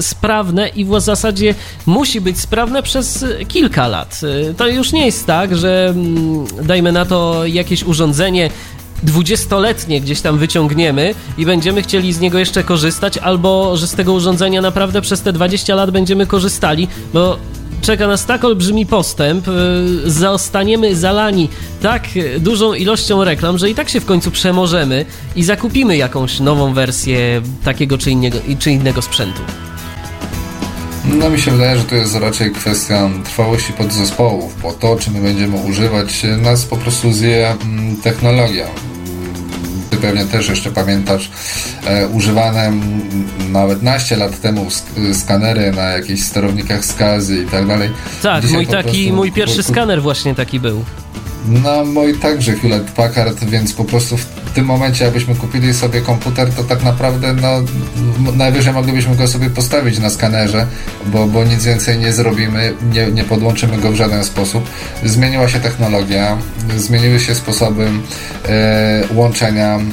sprawne 0.00 0.68
i 0.68 0.84
w 0.84 1.00
zasadzie 1.00 1.54
musi 1.86 2.20
być 2.20 2.40
sprawne 2.40 2.82
przez 2.82 3.24
kilka 3.48 3.88
lat. 3.88 4.20
Y, 4.50 4.54
to 4.54 4.68
już 4.68 4.92
nie 4.92 5.06
jest 5.06 5.26
tak, 5.26 5.56
że 5.56 5.88
mm, 5.88 6.46
dajmy 6.62 6.92
na 6.92 7.04
to 7.04 7.46
jakieś 7.46 7.84
urządzenie 7.84 8.50
dwudziestoletnie 9.02 10.00
gdzieś 10.00 10.20
tam 10.20 10.38
wyciągniemy 10.38 11.14
i 11.38 11.46
będziemy 11.46 11.82
chcieli 11.82 12.12
z 12.12 12.20
niego 12.20 12.38
jeszcze 12.38 12.64
korzystać, 12.64 13.18
albo 13.18 13.76
że 13.76 13.86
z 13.86 13.94
tego 13.94 14.12
urządzenia 14.12 14.60
naprawdę 14.60 15.00
przez 15.00 15.22
te 15.22 15.32
20 15.32 15.74
lat 15.74 15.90
będziemy 15.90 16.26
korzystali, 16.26 16.88
bo 17.14 17.38
czeka 17.82 18.06
nas 18.06 18.26
tak 18.26 18.44
olbrzymi 18.44 18.86
postęp, 18.86 19.48
y, 19.48 20.10
zostaniemy 20.10 20.96
zalani 20.96 21.48
tak 21.82 22.08
dużą 22.38 22.74
ilością 22.74 23.24
reklam, 23.24 23.58
że 23.58 23.70
i 23.70 23.74
tak 23.74 23.88
się 23.88 24.00
w 24.00 24.04
końcu 24.04 24.30
przemożemy 24.30 25.04
i 25.36 25.44
zakupimy 25.44 25.96
jakąś 25.96 26.40
nową 26.40 26.74
wersję 26.74 27.42
takiego 27.64 27.98
czy 27.98 28.10
innego, 28.10 28.38
czy 28.58 28.70
innego 28.70 29.02
sprzętu. 29.02 29.42
No 31.18 31.30
mi 31.30 31.40
się 31.40 31.50
wydaje, 31.50 31.78
że 31.78 31.84
to 31.84 31.94
jest 31.94 32.14
raczej 32.14 32.50
kwestia 32.50 33.10
trwałości 33.24 33.72
podzespołów, 33.72 34.62
bo 34.62 34.72
to, 34.72 34.96
czy 34.96 35.10
my 35.10 35.20
będziemy 35.20 35.56
używać, 35.56 36.22
nas 36.38 36.64
po 36.64 36.76
prostu 36.76 37.12
zje 37.12 37.50
mm, 37.50 37.96
technologia. 37.96 38.66
Ty 39.90 39.96
pewnie 39.96 40.24
też 40.24 40.48
jeszcze 40.48 40.70
pamiętasz 40.70 41.30
e, 41.86 42.08
używane 42.08 42.72
nawet 43.52 43.82
naście 43.82 44.16
lat 44.16 44.40
temu 44.40 44.66
skanery 45.12 45.72
na 45.72 45.82
jakichś 45.82 46.22
sterownikach 46.22 46.84
skazy 46.84 47.42
i 47.42 47.46
tak 47.46 47.66
dalej. 47.66 47.90
Tak, 48.22 48.42
Dzisiaj 48.42 48.56
mój 48.56 48.66
taki, 48.66 49.12
mój 49.12 49.32
pierwszy 49.32 49.62
skaner 49.62 50.02
właśnie 50.02 50.34
taki 50.34 50.60
był. 50.60 50.84
No 51.48 51.84
mój 51.84 52.14
także 52.14 52.52
Hewlett 52.52 52.90
Packard, 52.90 53.44
więc 53.44 53.72
po 53.72 53.84
prostu 53.84 54.16
w 54.16 54.41
w 54.52 54.54
tym 54.54 54.64
momencie, 54.64 55.04
jakbyśmy 55.04 55.34
kupili 55.34 55.74
sobie 55.74 56.00
komputer, 56.00 56.52
to 56.52 56.64
tak 56.64 56.82
naprawdę 56.82 57.34
no, 57.34 57.62
najwyżej 58.36 58.72
moglibyśmy 58.72 59.16
go 59.16 59.26
sobie 59.26 59.50
postawić 59.50 59.98
na 59.98 60.10
skanerze, 60.10 60.66
bo, 61.06 61.26
bo 61.26 61.44
nic 61.44 61.64
więcej 61.64 61.98
nie 61.98 62.12
zrobimy, 62.12 62.74
nie, 62.92 63.06
nie 63.06 63.24
podłączymy 63.24 63.78
go 63.78 63.92
w 63.92 63.94
żaden 63.94 64.24
sposób. 64.24 64.70
Zmieniła 65.04 65.48
się 65.48 65.60
technologia, 65.60 66.38
zmieniły 66.76 67.20
się 67.20 67.34
sposoby 67.34 67.88
e, 68.48 69.02
łączenia 69.14 69.74
m, 69.74 69.88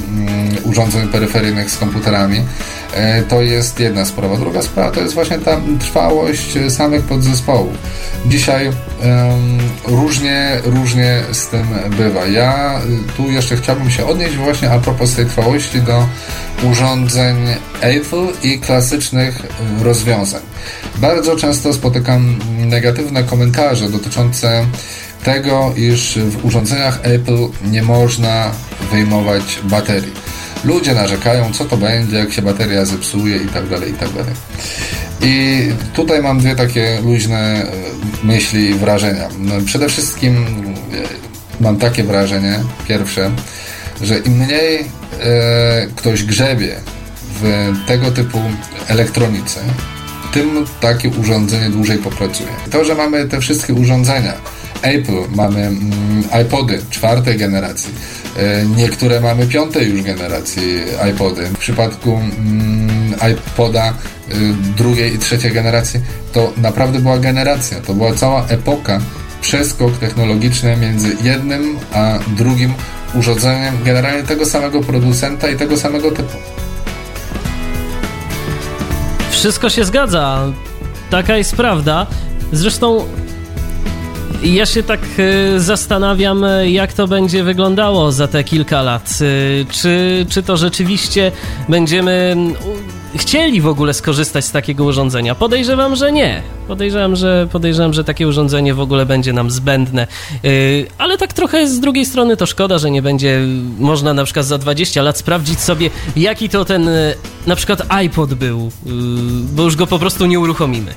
urządzeń 0.64 1.08
peryferyjnych 1.08 1.70
z 1.70 1.76
komputerami. 1.76 2.40
E, 2.94 3.22
to 3.22 3.42
jest 3.42 3.80
jedna 3.80 4.04
sprawa. 4.04 4.36
Druga 4.36 4.62
sprawa 4.62 4.90
to 4.90 5.00
jest 5.00 5.14
właśnie 5.14 5.38
ta 5.38 5.60
trwałość 5.80 6.58
samych 6.68 7.02
podzespołów. 7.02 7.74
Dzisiaj 8.26 8.66
um, 8.66 8.74
różnie, 9.86 10.60
różnie 10.64 11.22
z 11.32 11.48
tym 11.48 11.66
bywa. 11.98 12.26
Ja 12.26 12.80
tu 13.16 13.30
jeszcze 13.30 13.56
chciałbym 13.56 13.90
się 13.90 14.06
odnieść 14.06 14.36
właśnie 14.36 14.49
a 14.70 14.78
propos 14.78 15.14
tej 15.14 15.26
trwałości 15.26 15.82
do 15.82 16.06
urządzeń 16.70 17.36
Apple 17.80 18.26
i 18.42 18.58
klasycznych 18.58 19.42
rozwiązań. 19.82 20.40
Bardzo 20.96 21.36
często 21.36 21.72
spotykam 21.72 22.38
negatywne 22.58 23.24
komentarze 23.24 23.88
dotyczące 23.88 24.64
tego, 25.24 25.72
iż 25.76 26.18
w 26.18 26.44
urządzeniach 26.44 27.00
Apple 27.02 27.48
nie 27.64 27.82
można 27.82 28.50
wyjmować 28.92 29.58
baterii. 29.64 30.12
Ludzie 30.64 30.94
narzekają, 30.94 31.52
co 31.52 31.64
to 31.64 31.76
będzie, 31.76 32.16
jak 32.16 32.32
się 32.32 32.42
bateria 32.42 32.84
zepsuje 32.84 33.36
i 33.36 33.46
tak 33.46 33.68
dalej, 33.68 33.90
i 33.90 33.94
tak 33.94 34.12
dalej. 34.12 34.34
I 35.22 35.66
tutaj 35.94 36.22
mam 36.22 36.38
dwie 36.38 36.56
takie 36.56 37.00
luźne 37.04 37.38
e, 37.38 37.66
myśli 38.22 38.70
i 38.70 38.74
wrażenia. 38.74 39.28
No, 39.38 39.54
przede 39.64 39.88
wszystkim 39.88 40.36
e, 40.36 41.62
mam 41.62 41.76
takie 41.76 42.04
wrażenie, 42.04 42.60
pierwsze, 42.88 43.30
że 44.02 44.18
im 44.18 44.32
mniej 44.32 44.78
e, 45.20 45.86
ktoś 45.96 46.24
grzebie 46.24 46.76
w 47.42 47.72
tego 47.86 48.10
typu 48.10 48.38
elektronice, 48.88 49.60
tym 50.32 50.66
takie 50.80 51.08
urządzenie 51.08 51.70
dłużej 51.70 51.98
popracuje. 51.98 52.48
To, 52.70 52.84
że 52.84 52.94
mamy 52.94 53.28
te 53.28 53.40
wszystkie 53.40 53.74
urządzenia, 53.74 54.32
Apple, 54.82 55.34
mamy 55.36 55.60
mm, 55.60 56.24
iPody 56.42 56.82
czwartej 56.90 57.38
generacji, 57.38 57.94
e, 58.36 58.66
niektóre 58.66 59.20
mamy 59.20 59.46
piątej 59.46 59.90
już 59.90 60.02
generacji 60.02 60.62
iPody. 61.10 61.46
W 61.46 61.58
przypadku 61.58 62.16
mm, 62.16 63.14
iPoda 63.32 63.88
e, 63.88 63.94
drugiej 64.76 65.14
i 65.14 65.18
trzeciej 65.18 65.52
generacji 65.52 66.00
to 66.32 66.52
naprawdę 66.56 66.98
była 66.98 67.18
generacja, 67.18 67.80
to 67.80 67.94
była 67.94 68.14
cała 68.14 68.46
epoka, 68.46 69.00
przeskok 69.40 69.98
technologiczny 69.98 70.76
między 70.76 71.16
jednym 71.22 71.78
a 71.92 72.18
drugim 72.36 72.74
urządzeniem 73.14 73.74
generalnie 73.84 74.22
tego 74.22 74.46
samego 74.46 74.80
producenta 74.80 75.48
i 75.48 75.56
tego 75.56 75.76
samego 75.76 76.10
typu. 76.10 76.36
Wszystko 79.30 79.70
się 79.70 79.84
zgadza. 79.84 80.52
Taka 81.10 81.36
jest 81.36 81.56
prawda. 81.56 82.06
Zresztą 82.52 83.04
ja 84.42 84.66
się 84.66 84.82
tak 84.82 85.00
e, 85.18 85.60
zastanawiam, 85.60 86.44
e, 86.44 86.70
jak 86.70 86.92
to 86.92 87.08
będzie 87.08 87.44
wyglądało 87.44 88.12
za 88.12 88.28
te 88.28 88.44
kilka 88.44 88.82
lat. 88.82 89.18
E, 89.20 89.64
czy, 89.72 90.26
czy 90.28 90.42
to 90.42 90.56
rzeczywiście 90.56 91.32
będziemy 91.68 92.36
chcieli 93.16 93.60
w 93.60 93.66
ogóle 93.66 93.94
skorzystać 93.94 94.44
z 94.44 94.52
takiego 94.52 94.84
urządzenia? 94.84 95.34
Podejrzewam, 95.34 95.96
że 95.96 96.12
nie. 96.12 96.42
Podejrzewam, 96.68 97.16
że, 97.16 97.48
podejrzewam, 97.52 97.92
że 97.92 98.04
takie 98.04 98.28
urządzenie 98.28 98.74
w 98.74 98.80
ogóle 98.80 99.06
będzie 99.06 99.32
nam 99.32 99.50
zbędne. 99.50 100.06
ale 100.98 101.18
tak 101.18 101.32
trochę 101.32 101.68
z 101.68 101.80
drugiej 101.80 102.06
strony 102.06 102.36
to 102.36 102.46
szkoda, 102.46 102.78
że 102.78 102.90
nie 102.90 103.02
będzie 103.02 103.40
można 103.78 104.14
na 104.14 104.24
przykład 104.24 104.46
za 104.46 104.58
20 104.58 105.02
lat 105.02 105.18
sprawdzić 105.18 105.60
sobie, 105.60 105.90
jaki 106.16 106.48
to 106.48 106.64
ten 106.64 106.90
na 107.46 107.56
przykład 107.56 107.82
iPod 107.88 108.34
był, 108.34 108.70
bo 109.52 109.62
już 109.62 109.76
go 109.76 109.86
po 109.86 109.98
prostu 109.98 110.26
nie 110.26 110.40
uruchomimy. 110.40 110.94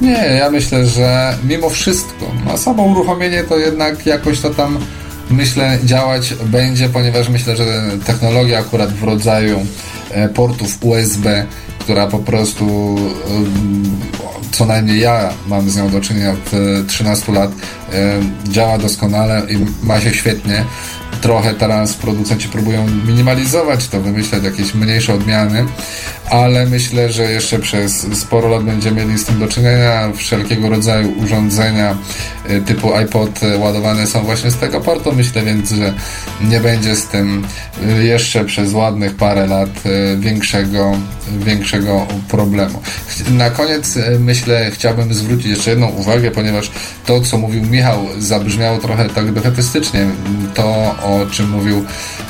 Nie, 0.00 0.36
ja 0.38 0.50
myślę, 0.50 0.86
że 0.86 1.38
mimo 1.44 1.70
wszystko, 1.70 2.26
no 2.46 2.58
samo 2.58 2.82
uruchomienie 2.82 3.44
to 3.44 3.56
jednak 3.56 4.06
jakoś 4.06 4.40
to 4.40 4.50
tam 4.50 4.78
myślę 5.30 5.78
działać 5.84 6.34
będzie, 6.44 6.88
ponieważ 6.88 7.28
myślę, 7.28 7.56
że 7.56 7.90
technologia 8.06 8.58
akurat 8.58 8.92
w 8.92 9.02
rodzaju 9.02 9.66
e, 10.10 10.28
portów 10.28 10.78
USB, 10.84 11.46
która 11.78 12.06
po 12.06 12.18
prostu 12.18 12.96
co 14.52 14.66
najmniej 14.66 15.00
ja 15.00 15.30
mam 15.46 15.70
z 15.70 15.76
nią 15.76 15.90
do 15.90 16.00
czynienia 16.00 16.30
od 16.30 16.50
13 16.86 17.32
lat, 17.32 17.50
działa 18.48 18.78
doskonale 18.78 19.42
i 19.50 19.86
ma 19.86 20.00
się 20.00 20.14
świetnie. 20.14 20.64
Trochę 21.20 21.54
teraz 21.54 21.94
producenci 21.94 22.48
próbują 22.48 22.86
minimalizować 23.06 23.88
to, 23.88 24.00
wymyślać 24.00 24.44
jakieś 24.44 24.74
mniejsze 24.74 25.14
odmiany, 25.14 25.66
ale 26.30 26.66
myślę, 26.66 27.12
że 27.12 27.32
jeszcze 27.32 27.58
przez 27.58 28.06
sporo 28.20 28.48
lat 28.48 28.64
będziemy 28.64 29.04
mieli 29.04 29.18
z 29.18 29.24
tym 29.24 29.38
do 29.38 29.48
czynienia. 29.48 30.12
Wszelkiego 30.14 30.68
rodzaju 30.68 31.12
urządzenia 31.18 31.96
y, 32.50 32.62
typu 32.62 32.94
iPod 32.94 33.40
ładowane 33.58 34.06
są 34.06 34.24
właśnie 34.24 34.50
z 34.50 34.56
tego 34.56 34.80
portu. 34.80 35.12
Myślę 35.12 35.42
więc, 35.42 35.70
że 35.70 35.94
nie 36.40 36.60
będzie 36.60 36.96
z 36.96 37.06
tym 37.06 37.44
y, 38.00 38.04
jeszcze 38.04 38.44
przez 38.44 38.72
ładnych 38.72 39.14
parę 39.16 39.46
lat 39.46 39.70
większego, 40.18 40.92
większego 41.38 42.06
problemu. 42.28 42.82
Na 43.30 43.50
koniec 43.50 43.98
myślę, 44.18 44.70
chciałbym 44.70 45.14
zwrócić 45.14 45.46
jeszcze 45.46 45.70
jedną 45.70 45.88
uwagę, 45.88 46.30
ponieważ 46.30 46.70
to, 47.06 47.20
co 47.20 47.38
mówił 47.38 47.62
Michał, 47.62 48.06
zabrzmiało 48.18 48.78
trochę 48.78 49.08
tak 49.08 49.32
defetystycznie. 49.32 50.06
To, 50.54 50.94
o 51.08 51.26
czym 51.26 51.50
mówił, 51.50 51.84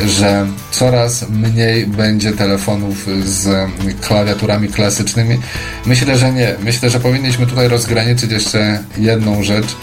że 0.06 0.46
coraz 0.70 1.28
mniej 1.28 1.86
będzie 1.86 2.32
telefonów 2.32 3.06
z 3.24 3.70
klawiaturami 4.00 4.68
klasycznymi. 4.68 5.38
Myślę, 5.86 6.18
że 6.18 6.32
nie. 6.32 6.54
Myślę, 6.64 6.90
że 6.90 7.00
powinniśmy 7.00 7.46
tutaj 7.46 7.68
rozgraniczyć 7.68 8.30
jeszcze 8.30 8.84
jedną 8.98 9.42
rzecz, 9.42 9.76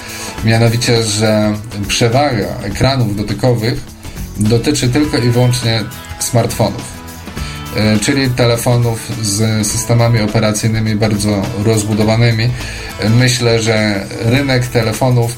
mianowicie, 0.44 1.04
że 1.04 1.54
przewaga 1.88 2.48
ekranów 2.64 3.16
dotykowych 3.16 3.80
dotyczy 4.38 4.90
tylko 4.90 5.18
i 5.18 5.30
wyłącznie 5.30 5.84
smartfonów 6.20 6.84
e, 7.78 8.00
czyli 8.00 8.30
telefonów 8.30 9.12
z 9.22 9.68
systemami 9.68 10.22
operacyjnymi 10.22 10.96
bardzo 10.96 11.42
rozbudowanymi. 11.64 12.50
Myślę, 13.10 13.62
że 13.62 14.06
rynek 14.22 14.68
telefonów 14.68 15.38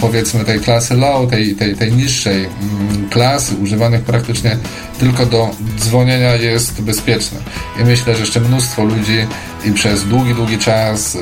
powiedzmy 0.00 0.44
tej 0.44 0.60
klasy 0.60 0.94
low, 0.94 1.30
tej, 1.30 1.54
tej, 1.54 1.76
tej 1.76 1.92
niższej 1.92 2.44
mm, 2.44 3.08
klasy, 3.10 3.54
używanych 3.62 4.02
praktycznie 4.02 4.56
tylko 4.98 5.26
do 5.26 5.50
dzwonienia 5.78 6.34
jest 6.34 6.82
bezpieczne. 6.82 7.38
I 7.80 7.84
myślę, 7.84 8.14
że 8.14 8.20
jeszcze 8.20 8.40
mnóstwo 8.40 8.84
ludzi 8.84 9.26
i 9.64 9.72
przez 9.72 10.04
długi, 10.04 10.34
długi 10.34 10.58
czas 10.58 11.18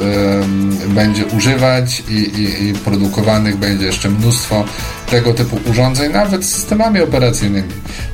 będzie 0.88 1.26
używać 1.26 2.02
i, 2.08 2.12
i, 2.12 2.68
i 2.68 2.74
produkowanych 2.74 3.56
będzie 3.56 3.86
jeszcze 3.86 4.10
mnóstwo 4.10 4.64
tego 5.10 5.34
typu 5.34 5.58
urządzeń, 5.70 6.12
nawet 6.12 6.44
systemami 6.44 7.00
operacyjnymi. 7.00 7.68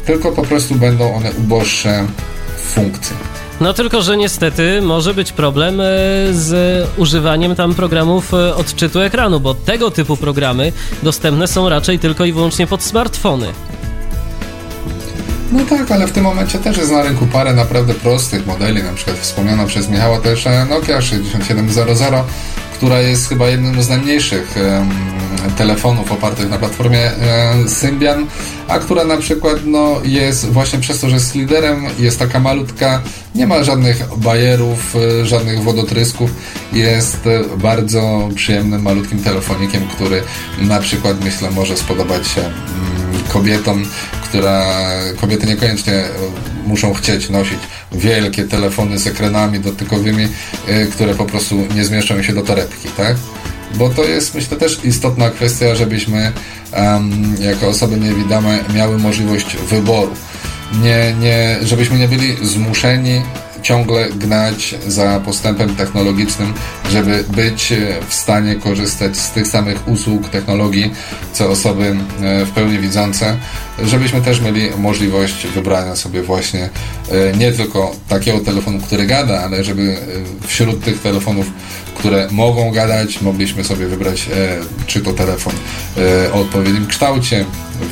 Tylko 0.07 0.33
po 0.33 0.43
prostu 0.43 0.75
będą 0.75 1.15
one 1.15 1.33
uboższe 1.33 2.07
w 2.57 2.61
funkcji. 2.61 3.38
No 3.61 3.73
tylko, 3.73 4.03
że 4.03 4.17
niestety 4.17 4.83
może 4.83 5.15
być 5.15 5.33
problem 5.33 5.81
e, 5.81 5.85
z 6.31 6.89
używaniem 6.97 7.57
tam 7.57 7.75
programów 7.75 8.35
e, 8.35 8.55
odczytu 8.55 9.01
ekranu, 9.01 9.41
bo 9.41 9.55
tego 9.55 9.91
typu 9.91 10.17
programy 10.17 10.73
dostępne 11.03 11.49
są 11.49 11.69
raczej 11.69 11.99
tylko 11.99 12.25
i 12.25 12.33
wyłącznie 12.33 12.67
pod 12.67 12.83
smartfony. 12.83 13.47
No 15.53 15.61
tak, 15.65 15.91
ale 15.91 16.07
w 16.07 16.13
tym 16.13 16.25
momencie 16.25 16.59
też 16.59 16.77
jest 16.77 16.93
na 16.93 17.03
rynku 17.03 17.27
parę 17.27 17.55
naprawdę 17.55 17.95
prostych 17.95 18.47
modeli, 18.47 18.83
na 18.83 18.93
przykład 18.93 19.17
wspomniana 19.17 19.67
przez 19.67 19.89
Michała 19.89 20.21
też 20.21 20.45
Nokia 20.69 21.01
6700, 21.03 21.89
która 22.79 23.01
jest 23.01 23.29
chyba 23.29 23.49
jednym 23.49 23.83
z 23.83 23.89
najmniejszych 23.89 24.55
telefonów 25.57 26.13
opartych 26.13 26.51
na 26.51 26.59
platformie 26.59 27.11
Symbian, 27.69 28.27
a 28.69 28.79
która 28.79 29.05
na 29.05 29.17
przykład 29.17 29.57
no, 29.65 30.01
jest 30.05 30.47
właśnie 30.47 30.79
przez 30.79 31.01
to, 31.01 31.09
że 31.09 31.15
jest 31.15 31.35
liderem, 31.35 31.87
jest 31.99 32.19
taka 32.19 32.41
malutka, 32.41 33.03
nie 33.35 33.47
ma 33.47 33.65
żadnych 33.65 34.17
bajerów, 34.17 34.97
e, 34.97 35.27
żadnych 35.27 35.63
wodotrysków, 35.63 36.31
jest 36.73 37.29
bardzo 37.57 38.29
przyjemnym, 38.35 38.83
malutkim 38.83 39.23
telefonikiem, 39.23 39.89
który 39.89 40.23
na 40.59 40.81
przykład 40.81 41.25
myślę 41.25 41.51
może 41.51 41.77
spodobać 41.77 42.29
się 42.29 42.41
mm, 42.41 42.98
kobietom, 43.23 43.85
która 44.23 44.67
kobiety 45.21 45.47
niekoniecznie 45.47 45.95
e, 45.95 46.09
muszą 46.67 46.95
chcieć 46.95 47.31
nosić 47.31 47.59
wielkie 47.93 48.45
telefony 48.45 48.99
z 48.99 49.07
ekranami 49.07 49.61
dotykowymi, 49.61 50.29
e, 50.67 50.87
które 50.87 51.15
po 51.15 51.25
prostu 51.25 51.67
nie 51.75 51.85
zmieszczą 51.85 52.23
się 52.23 52.33
do 52.33 52.43
torebki, 52.43 52.89
tak? 52.97 53.17
Bo 53.75 53.89
to 53.89 54.05
jest, 54.05 54.35
myślę, 54.35 54.57
też 54.57 54.85
istotna 54.85 55.31
kwestia, 55.31 55.75
żebyśmy 55.75 56.33
um, 56.73 57.37
jako 57.41 57.69
osoby 57.69 57.97
niewidome 57.97 58.59
miały 58.75 58.99
możliwość 58.99 59.57
wyboru. 59.57 60.13
Nie, 60.83 61.15
nie, 61.21 61.59
żebyśmy 61.63 61.99
nie 61.99 62.09
byli 62.09 62.37
zmuszeni 62.47 63.23
ciągle 63.63 64.09
gnać 64.11 64.75
za 64.87 65.21
postępem 65.21 65.77
technologicznym, 65.77 66.55
żeby 66.91 67.25
być 67.29 67.73
w 68.09 68.15
stanie 68.15 68.57
korzystać 68.57 69.17
z 69.17 69.31
tych 69.31 69.47
samych 69.47 69.89
usług, 69.89 70.29
technologii, 70.29 70.93
co 71.33 71.51
osoby 71.51 71.97
e, 72.23 72.45
w 72.45 72.51
pełni 72.51 72.79
widzące, 72.79 73.37
żebyśmy 73.83 74.21
też 74.21 74.41
mieli 74.41 74.71
możliwość 74.79 75.47
wybrania 75.47 75.97
sobie 75.97 76.23
właśnie 76.23 76.71
e, 77.11 77.37
nie 77.37 77.53
tylko 77.53 77.95
takiego 78.09 78.41
telefonu, 78.41 78.79
który 78.81 79.07
gada, 79.07 79.41
ale 79.41 79.65
żeby 79.65 79.83
e, 79.83 80.47
wśród 80.47 80.85
tych 80.85 81.03
telefonów, 81.03 81.47
które 81.95 82.29
mogą 82.31 82.73
gadać, 82.73 83.21
mogliśmy 83.21 83.65
sobie 83.65 83.87
wybrać 83.87 84.29
czy 84.87 85.01
to 85.01 85.13
telefon 85.13 85.53
o 86.33 86.41
odpowiednim 86.41 86.87
kształcie, 86.87 87.45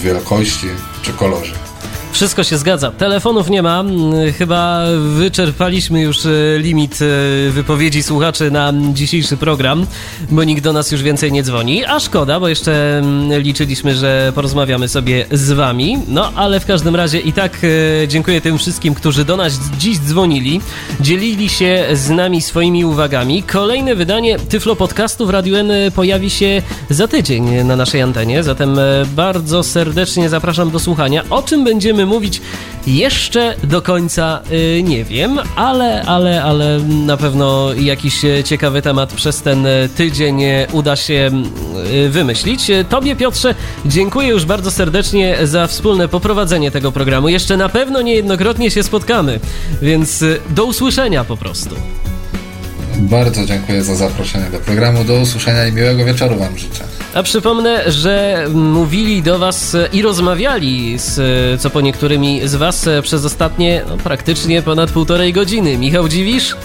wielkości 0.03 0.67
czy 1.03 1.13
kolorze. 1.13 1.55
Wszystko 2.17 2.45
się 2.45 2.59
zgadza. 2.59 2.91
Telefonów 2.91 3.51
nie 3.51 3.63
ma. 3.63 3.81
Mm, 3.81 4.33
chyba 4.33 4.83
wyczerpaliśmy 4.99 6.01
już 6.01 6.27
e, 6.27 6.31
limit 6.59 6.99
e, 7.03 7.51
wypowiedzi 7.51 8.03
słuchaczy 8.03 8.51
na 8.51 8.73
dzisiejszy 8.93 9.37
program, 9.37 9.87
bo 10.31 10.45
nikt 10.45 10.63
do 10.63 10.73
nas 10.73 10.93
już 10.93 11.03
więcej 11.03 11.33
nie 11.33 11.43
dzwoni. 11.43 11.85
A 11.85 12.01
szkoda, 12.01 12.41
bo 12.41 12.49
jeszcze 12.49 12.99
mm, 12.99 13.41
liczyliśmy, 13.41 13.95
że 13.95 14.33
porozmawiamy 14.35 14.89
sobie 14.89 15.27
z 15.33 15.53
wami. 15.53 15.99
No, 16.09 16.33
ale 16.35 16.61
w 16.61 16.67
każdym 16.67 16.97
razie 16.97 17.21
i 17.21 17.33
tak 17.33 17.59
e, 18.05 18.09
dziękuję 18.09 18.41
tym 18.41 18.59
wszystkim, 18.59 18.95
którzy 18.95 19.25
do 19.25 19.37
nas 19.37 19.59
dziś 19.79 19.99
dzwonili, 19.99 20.61
dzielili 21.01 21.49
się 21.49 21.87
z 21.93 22.11
nami 22.11 22.43
swoimi 22.43 22.85
uwagami. 22.85 23.43
Kolejne 23.43 23.95
wydanie 23.95 24.39
Tyflo 24.39 24.77
Podcastu 24.77 25.27
w 25.27 25.31
Radiu 25.31 25.57
N 25.57 25.73
pojawi 25.95 26.31
się 26.31 26.63
za 26.91 27.09
tydzień 27.09 27.65
na 27.65 27.77
naszej 27.77 28.03
antenie, 28.03 28.43
zatem 28.43 28.81
bardzo 29.17 29.63
serdecznie 29.63 30.29
zapraszam 30.29 30.71
do 30.71 30.79
słuchania. 30.79 31.25
O 31.31 31.43
czym 31.43 31.65
będziemy 31.65 32.06
mówić, 32.07 32.41
jeszcze 32.87 33.55
do 33.65 33.83
końca 33.83 34.41
y, 34.53 34.83
nie 34.83 35.05
wiem, 35.05 35.39
ale, 35.57 36.03
ale, 36.03 36.43
ale 36.45 36.79
na 36.89 37.17
pewno 37.17 37.75
jakiś 37.75 38.21
ciekawy 38.45 38.83
temat 38.83 39.13
przez 39.13 39.43
ten 39.43 39.67
tydzień 39.97 40.43
uda 40.73 40.97
się 40.97 41.31
wymyślić. 42.09 42.71
Tobie, 42.89 43.17
Piotrze, 43.17 43.55
dziękuję 43.87 44.29
już 44.29 44.45
bardzo 44.45 44.71
serdecznie 44.71 45.37
za 45.43 45.67
wspólne 45.67 46.09
poprowadzenie 46.09 46.71
tego 46.71 46.93
programu. 46.93 47.29
Jeszcze 47.29 47.57
na 47.57 47.69
pewno 47.69 48.03
niejednokrotnie 48.03 48.71
się 48.71 48.83
spotkamy, 48.83 49.41
więc 49.83 50.25
do 50.51 50.65
usłyszenia 50.65 51.25
po 51.25 51.37
prostu. 51.37 51.75
Bardzo 52.97 53.47
dziękuję 53.47 53.85
za 53.85 53.95
zaproszenie 53.95 54.51
do 54.51 54.59
programu. 54.59 55.05
Do 55.05 55.15
usłyszenia 55.15 55.67
i 55.67 55.73
miłego 55.73 56.05
wieczoru 56.05 56.37
Wam 56.39 56.59
życzę. 56.59 56.85
A 57.15 57.23
przypomnę, 57.23 57.93
że 57.93 58.47
mówili 58.55 59.23
do 59.23 59.39
Was 59.39 59.77
i 59.93 60.03
rozmawiali 60.03 60.99
z 60.99 61.21
co 61.61 61.71
po 61.71 61.81
niektórymi 61.81 62.41
z 62.49 62.55
Was 62.55 62.89
przez 63.03 63.25
ostatnie 63.25 63.83
no, 63.89 63.97
praktycznie 63.97 64.63
ponad 64.63 64.91
półtorej 64.91 65.33
godziny. 65.33 65.79
Michał 65.79 66.09
Dziwisz? 66.09 66.57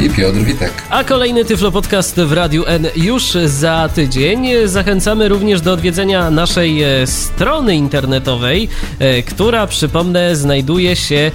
I 0.00 0.10
Piotr 0.10 0.38
Witek. 0.38 0.72
A 0.90 1.04
kolejny 1.04 1.44
Tyflo 1.44 1.72
Podcast 1.72 2.20
w 2.20 2.32
Radiu 2.32 2.64
N 2.66 2.86
już 2.96 3.24
za 3.46 3.88
tydzień. 3.94 4.46
Zachęcamy 4.64 5.28
również 5.28 5.60
do 5.60 5.72
odwiedzenia 5.72 6.30
naszej 6.30 6.82
e, 6.82 7.06
strony 7.06 7.76
internetowej, 7.76 8.68
e, 8.98 9.22
która 9.22 9.66
przypomnę 9.66 10.36
znajduje 10.36 10.96
się 10.96 11.30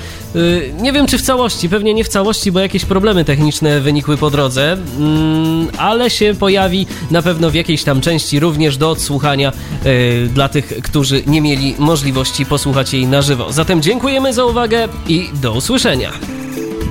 nie 0.80 0.92
wiem 0.92 1.06
czy 1.06 1.18
w 1.18 1.22
całości, 1.22 1.68
pewnie 1.68 1.94
nie 1.94 2.04
w 2.04 2.08
całości, 2.08 2.52
bo 2.52 2.60
jakieś 2.60 2.84
problemy 2.84 3.24
techniczne 3.24 3.80
wynikły 3.80 4.16
po 4.16 4.30
drodze 4.30 4.69
Mm, 4.72 5.68
ale 5.78 6.10
się 6.10 6.34
pojawi 6.38 6.86
na 7.10 7.22
pewno 7.22 7.50
w 7.50 7.54
jakiejś 7.54 7.84
tam 7.84 8.00
części 8.00 8.40
również 8.40 8.76
do 8.76 8.90
odsłuchania 8.90 9.52
e, 9.84 10.26
dla 10.26 10.48
tych, 10.48 10.66
którzy 10.66 11.22
nie 11.26 11.40
mieli 11.40 11.74
możliwości 11.78 12.46
posłuchać 12.46 12.94
jej 12.94 13.06
na 13.06 13.22
żywo. 13.22 13.52
Zatem 13.52 13.82
dziękujemy 13.82 14.32
za 14.32 14.44
uwagę 14.44 14.88
i 15.08 15.28
do 15.42 15.52
usłyszenia. 15.52 16.12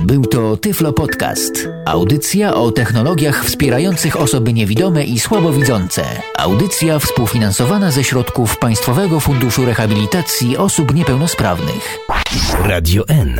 Był 0.02 0.24
to 0.24 0.56
Tyflo 0.56 0.92
Podcast. 0.92 1.68
Audycja 1.86 2.54
o 2.54 2.70
technologiach 2.70 3.44
wspierających 3.44 4.20
osoby 4.20 4.52
niewidome 4.52 5.04
i 5.04 5.20
słabowidzące. 5.20 6.04
Audycja 6.38 6.98
współfinansowana 6.98 7.90
ze 7.90 8.04
środków 8.04 8.58
Państwowego 8.58 9.20
Funduszu 9.20 9.64
Rehabilitacji 9.64 10.56
Osób 10.56 10.94
Niepełnosprawnych. 10.94 11.98
Radio 12.64 13.08
N. 13.08 13.36